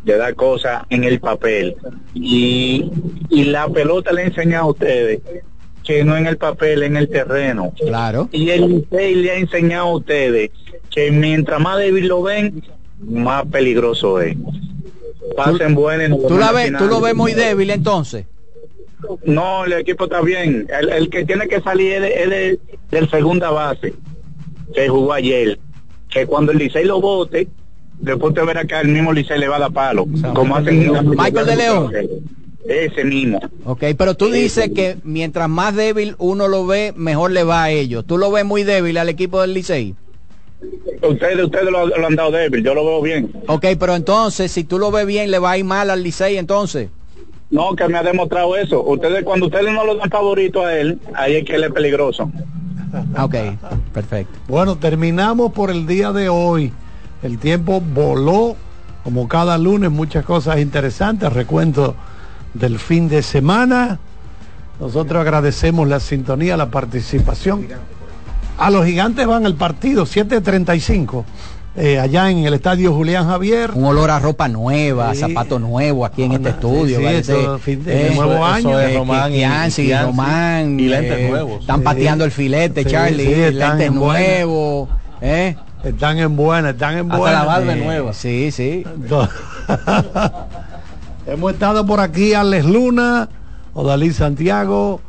[0.03, 1.75] de dar cosas en el papel.
[2.13, 2.91] Y,
[3.29, 5.21] y la pelota le enseña a ustedes
[5.89, 7.73] que no en el papel, en el terreno.
[7.75, 8.29] Claro.
[8.31, 10.51] Y el Licey le ha enseñado a ustedes
[10.91, 12.61] que mientras más débil lo ven,
[12.99, 14.37] más peligroso es.
[15.35, 16.09] Pasen buenas.
[16.27, 16.71] ¿Tú, la ves.
[16.77, 18.25] ¿Tú lo ves muy débil entonces?
[19.25, 20.67] No, el equipo está bien.
[20.79, 22.59] El, el que tiene que salir es, de- es de-
[22.91, 23.95] del segunda base,
[24.75, 25.57] que jugó ayer.
[26.07, 27.47] Que cuando el Licey lo vote,
[27.99, 30.05] después te verá que al mismo Licey le va a dar palo.
[30.35, 31.91] como hacen Michael de León.
[32.65, 33.39] Ese mismo.
[33.65, 37.71] Ok, pero tú dices que mientras más débil uno lo ve, mejor le va a
[37.71, 38.05] ellos.
[38.05, 39.95] ¿Tú lo ves muy débil al equipo del Licey?
[41.01, 43.31] Ustedes, ustedes lo, lo han dado débil, yo lo veo bien.
[43.47, 46.37] Ok, pero entonces, si tú lo ves bien, le va a ir mal al Licey
[46.37, 46.89] entonces.
[47.49, 48.83] No, que me ha demostrado eso.
[48.83, 52.31] Ustedes, cuando ustedes no lo dan favorito a él, ahí es que él es peligroso.
[53.19, 53.35] Ok,
[53.93, 54.37] perfecto.
[54.47, 56.71] Bueno, terminamos por el día de hoy.
[57.23, 58.55] El tiempo voló,
[59.03, 61.31] como cada lunes, muchas cosas interesantes.
[61.31, 61.95] Recuento
[62.59, 63.99] del fin de semana.
[64.79, 67.67] Nosotros agradecemos la sintonía, la participación.
[68.57, 71.23] A los gigantes van el partido, 7.35,
[71.75, 73.71] eh, allá en el estadio Julián Javier.
[73.73, 75.21] Un olor a ropa nueva, Sí.
[75.21, 76.97] zapato nuevo aquí en este estudio.
[76.99, 78.69] sí, parece, eso, fin de- eh, nuevo eso- año.
[78.71, 79.93] eso es Eh, Román y, Kianci, y.
[79.97, 80.79] Román.
[80.79, 81.61] Y lentes eh, nuevos.
[81.61, 81.83] Están Sí.
[81.83, 83.25] pateando el filete, Sí, Charlie.
[83.25, 84.89] sí, están lentes nuevos.
[85.21, 85.55] ¿eh?
[85.83, 87.39] Están en buena, están en Hasta buena.
[87.39, 88.13] la barba Eh, nueva.
[88.13, 88.83] Sí, sí.
[91.29, 93.29] Hemos estado por aquí, Alex Luna,
[93.75, 94.99] Odalí Santiago,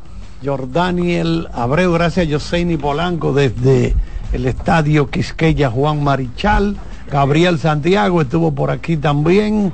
[0.45, 3.97] Jordaniel Abreu, gracias a Joseini Polanco desde
[4.35, 6.77] el estadio Quisqueya Juan Marichal,
[7.11, 9.73] Gabriel Santiago estuvo por aquí también,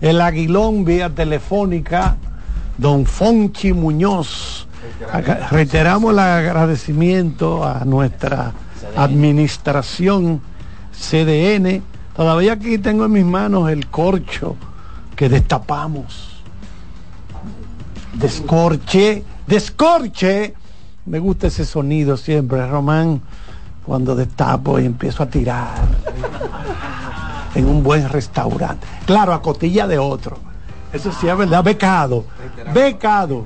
[0.00, 2.16] el Aguilón vía telefónica,
[2.78, 4.68] don Fonchi Muñoz.
[5.50, 8.52] Reiteramos el agradecimiento a nuestra
[8.96, 10.40] administración
[10.92, 11.82] CDN.
[12.14, 14.56] Todavía aquí tengo en mis manos el corcho
[15.22, 16.42] que destapamos.
[18.14, 20.52] Descorche, descorche.
[21.06, 23.20] Me gusta ese sonido siempre, Román,
[23.86, 25.74] cuando destapo y empiezo a tirar
[27.54, 28.84] en un buen restaurante.
[29.06, 30.38] Claro, a cotilla de otro.
[30.92, 32.24] Eso sí es verdad, becado.
[32.74, 33.44] Becado.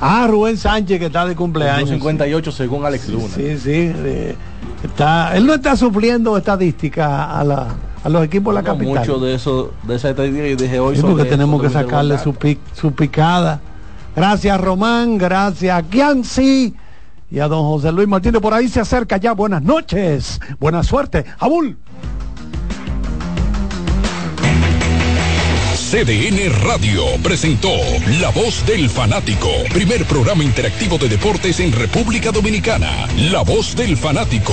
[0.00, 1.90] Ah, Rubén Sánchez que está de cumpleaños.
[1.90, 3.28] 58 según Alex Luna.
[3.32, 3.92] Sí, sí.
[3.94, 4.34] eh,
[4.82, 7.68] está, él no está supliendo estadística a, la,
[8.04, 8.98] a los equipos de la capital.
[9.00, 12.18] mucho de eso, de esa estadística yo dije hoy Sí, porque eso, tenemos que sacarle
[12.18, 13.60] su, pic- su picada.
[14.16, 16.74] Gracias Román, gracias a Kianci
[17.30, 18.40] y a don José Luis Martínez.
[18.40, 19.32] Por ahí se acerca ya.
[19.32, 21.24] Buenas noches, buena suerte.
[21.38, 21.76] Abul.
[25.90, 27.70] CDN Radio presentó
[28.20, 32.90] La Voz del Fanático, primer programa interactivo de deportes en República Dominicana.
[33.30, 34.52] La Voz del Fanático.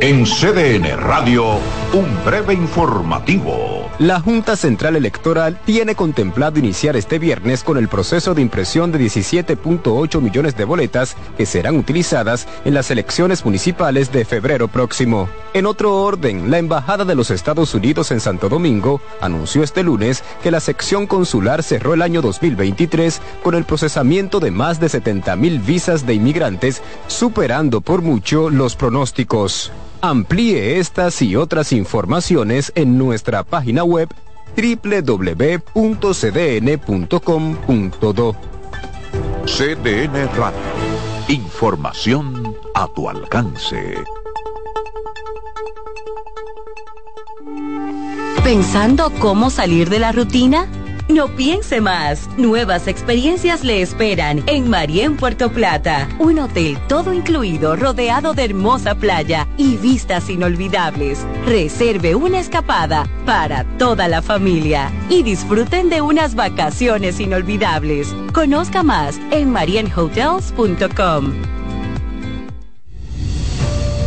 [0.00, 1.58] En CDN Radio,
[1.92, 3.90] un breve informativo.
[3.98, 9.00] La Junta Central Electoral tiene contemplado iniciar este viernes con el proceso de impresión de
[9.00, 15.28] 17.8 millones de boletas que serán utilizadas en las elecciones municipales de febrero próximo.
[15.52, 20.22] En otro orden, la Embajada de los Estados Unidos en Santo Domingo anunció este lunes
[20.44, 25.34] que la sección consular cerró el año 2023 con el procesamiento de más de 70
[25.34, 29.72] mil visas de inmigrantes, superando por mucho los pronósticos.
[30.00, 34.08] Amplíe estas y otras informaciones en nuestra página web
[34.56, 35.56] www.cdn.com.do.
[39.44, 40.58] CDN Radio,
[41.28, 43.96] información a tu alcance.
[48.44, 50.68] ¿Pensando cómo salir de la rutina?
[51.08, 52.28] No piense más.
[52.36, 56.06] Nuevas experiencias le esperan en Marien Puerto Plata.
[56.18, 61.26] Un hotel todo incluido rodeado de hermosa playa y vistas inolvidables.
[61.46, 68.14] Reserve una escapada para toda la familia y disfruten de unas vacaciones inolvidables.
[68.34, 71.32] Conozca más en marienhotels.com.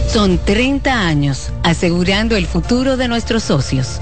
[0.07, 4.01] Son 30 años asegurando el futuro de nuestros socios.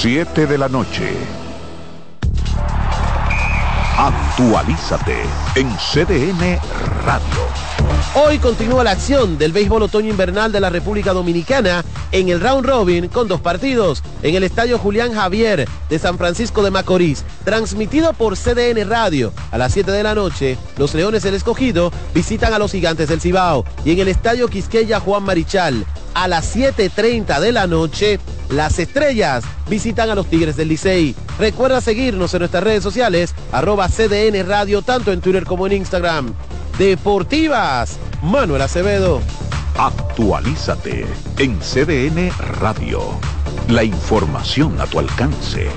[0.00, 1.12] 7 de la noche.
[3.96, 5.22] Actualízate
[5.54, 6.58] en CDN
[7.04, 7.62] Radio.
[8.14, 12.66] Hoy continúa la acción del béisbol otoño invernal de la República Dominicana en el round
[12.66, 18.12] robin con dos partidos en el Estadio Julián Javier de San Francisco de Macorís, transmitido
[18.12, 19.32] por CDN Radio.
[19.50, 23.20] A las 7 de la noche, los Leones del Escogido visitan a los Gigantes del
[23.20, 25.86] Cibao y en el Estadio Quisqueya Juan Marichal.
[26.14, 28.20] A las 7.30 de la noche,
[28.50, 31.14] las estrellas visitan a los Tigres del Licey.
[31.38, 36.34] Recuerda seguirnos en nuestras redes sociales, arroba CDN Radio, tanto en Twitter como en Instagram.
[36.78, 39.20] Deportivas, Manuel Acevedo.
[39.78, 41.06] Actualízate
[41.38, 42.30] en CDN
[42.60, 43.00] Radio.
[43.68, 45.68] La información a tu alcance.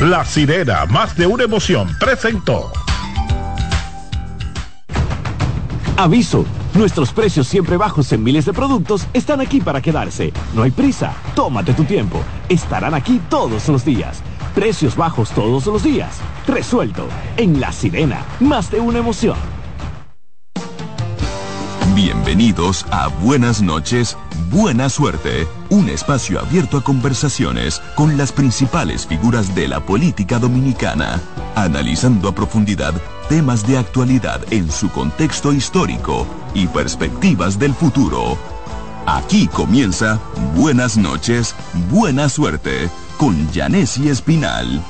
[0.00, 2.70] La sirena, más de una emoción, presentó.
[5.96, 6.44] Aviso,
[6.74, 10.32] nuestros precios siempre bajos en miles de productos están aquí para quedarse.
[10.54, 12.20] No hay prisa, tómate tu tiempo.
[12.48, 14.22] Estarán aquí todos los días.
[14.54, 16.18] Precios bajos todos los días.
[16.46, 17.06] Resuelto.
[17.36, 19.36] En La Sirena, más de una emoción.
[21.94, 24.16] Bienvenidos a Buenas noches,
[24.50, 31.20] Buena Suerte, un espacio abierto a conversaciones con las principales figuras de la política dominicana,
[31.54, 32.94] analizando a profundidad
[33.28, 38.36] temas de actualidad en su contexto histórico y perspectivas del futuro.
[39.06, 40.18] Aquí comienza
[40.54, 41.54] Buenas noches,
[41.90, 44.82] Buena Suerte con Janessi Espinal.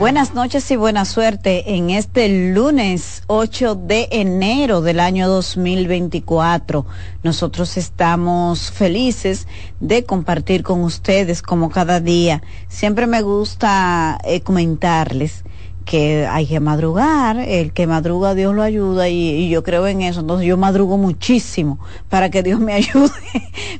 [0.00, 6.86] Buenas noches y buena suerte en este lunes 8 de enero del año 2024.
[7.22, 9.46] Nosotros estamos felices
[9.78, 12.40] de compartir con ustedes como cada día.
[12.68, 15.44] Siempre me gusta eh, comentarles
[15.84, 20.00] que hay que madrugar, el que madruga Dios lo ayuda y, y, yo creo en
[20.00, 21.78] eso, entonces yo madrugo muchísimo
[22.08, 23.10] para que Dios me ayude,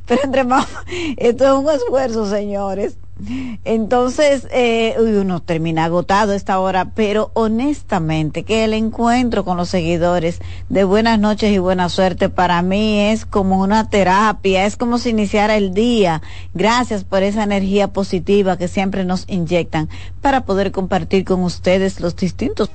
[0.05, 0.67] pero entre más,
[1.17, 2.99] esto es un esfuerzo, señores.
[3.65, 10.41] Entonces, eh, uno termina agotado esta hora, pero honestamente que el encuentro con los seguidores
[10.69, 15.11] de buenas noches y buena suerte para mí es como una terapia, es como si
[15.11, 16.23] iniciara el día.
[16.55, 19.89] Gracias por esa energía positiva que siempre nos inyectan
[20.21, 22.71] para poder compartir con ustedes los distintos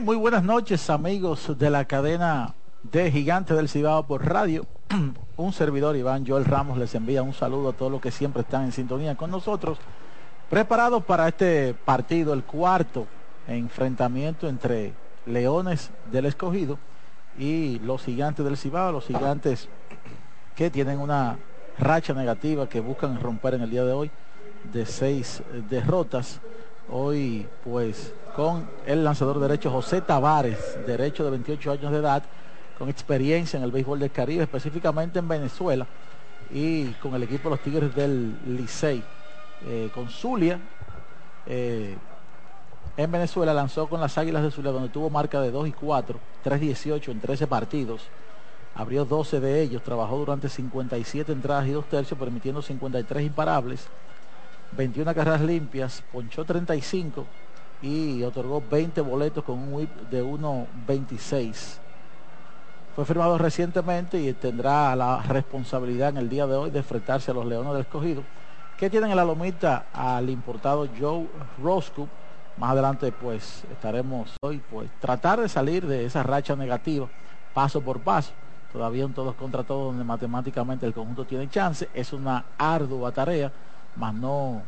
[0.00, 4.64] Muy buenas noches amigos de la cadena de Gigante del Cibao por radio.
[5.36, 8.64] un servidor Iván Joel Ramos les envía un saludo a todos los que siempre están
[8.64, 9.78] en sintonía con nosotros,
[10.48, 13.06] preparados para este partido, el cuarto
[13.46, 14.94] enfrentamiento entre
[15.26, 16.78] Leones del Escogido
[17.38, 19.68] y los gigantes del Cibao, los gigantes
[20.56, 21.38] que tienen una
[21.78, 24.10] racha negativa que buscan romper en el día de hoy
[24.72, 26.40] de seis derrotas.
[26.94, 32.22] Hoy pues con el lanzador derecho José Tavares, derecho de 28 años de edad,
[32.78, 35.86] con experiencia en el béisbol del Caribe, específicamente en Venezuela,
[36.52, 39.02] y con el equipo de los Tigres del Licey.
[39.64, 40.60] Eh, con Zulia,
[41.46, 41.96] eh,
[42.98, 46.20] en Venezuela lanzó con las Águilas de Zulia, donde tuvo marca de 2 y 4,
[46.44, 48.02] 3-18 en 13 partidos.
[48.74, 53.88] Abrió 12 de ellos, trabajó durante 57 entradas y dos tercios, permitiendo 53 imparables,
[54.76, 57.26] 21 carreras limpias, ponchó 35
[57.82, 61.78] y otorgó 20 boletos con un whip de 1.26.
[62.94, 67.34] Fue firmado recientemente y tendrá la responsabilidad en el día de hoy de enfrentarse a
[67.34, 68.24] los Leones del Escogido,
[68.76, 71.28] que tienen en la lomita al importado Joe
[71.62, 72.08] Roscoe.
[72.56, 77.08] Más adelante pues estaremos hoy pues tratar de salir de esa racha negativa
[77.54, 78.32] paso por paso
[78.72, 81.90] todavía un todos contra todos donde matemáticamente el conjunto tiene chance.
[81.92, 83.52] Es una ardua tarea,
[83.94, 84.62] mas no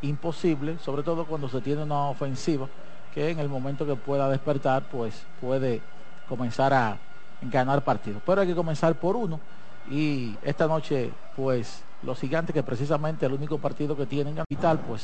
[0.00, 2.68] imposible, sobre todo cuando se tiene una ofensiva
[3.10, 5.82] que en el momento que pueda despertar, pues puede
[6.26, 6.98] comenzar a
[7.40, 8.22] ganar partidos.
[8.24, 9.40] Pero hay que comenzar por uno
[9.84, 15.02] y esta noche, pues los gigantes que precisamente el único partido que tienen capital, pues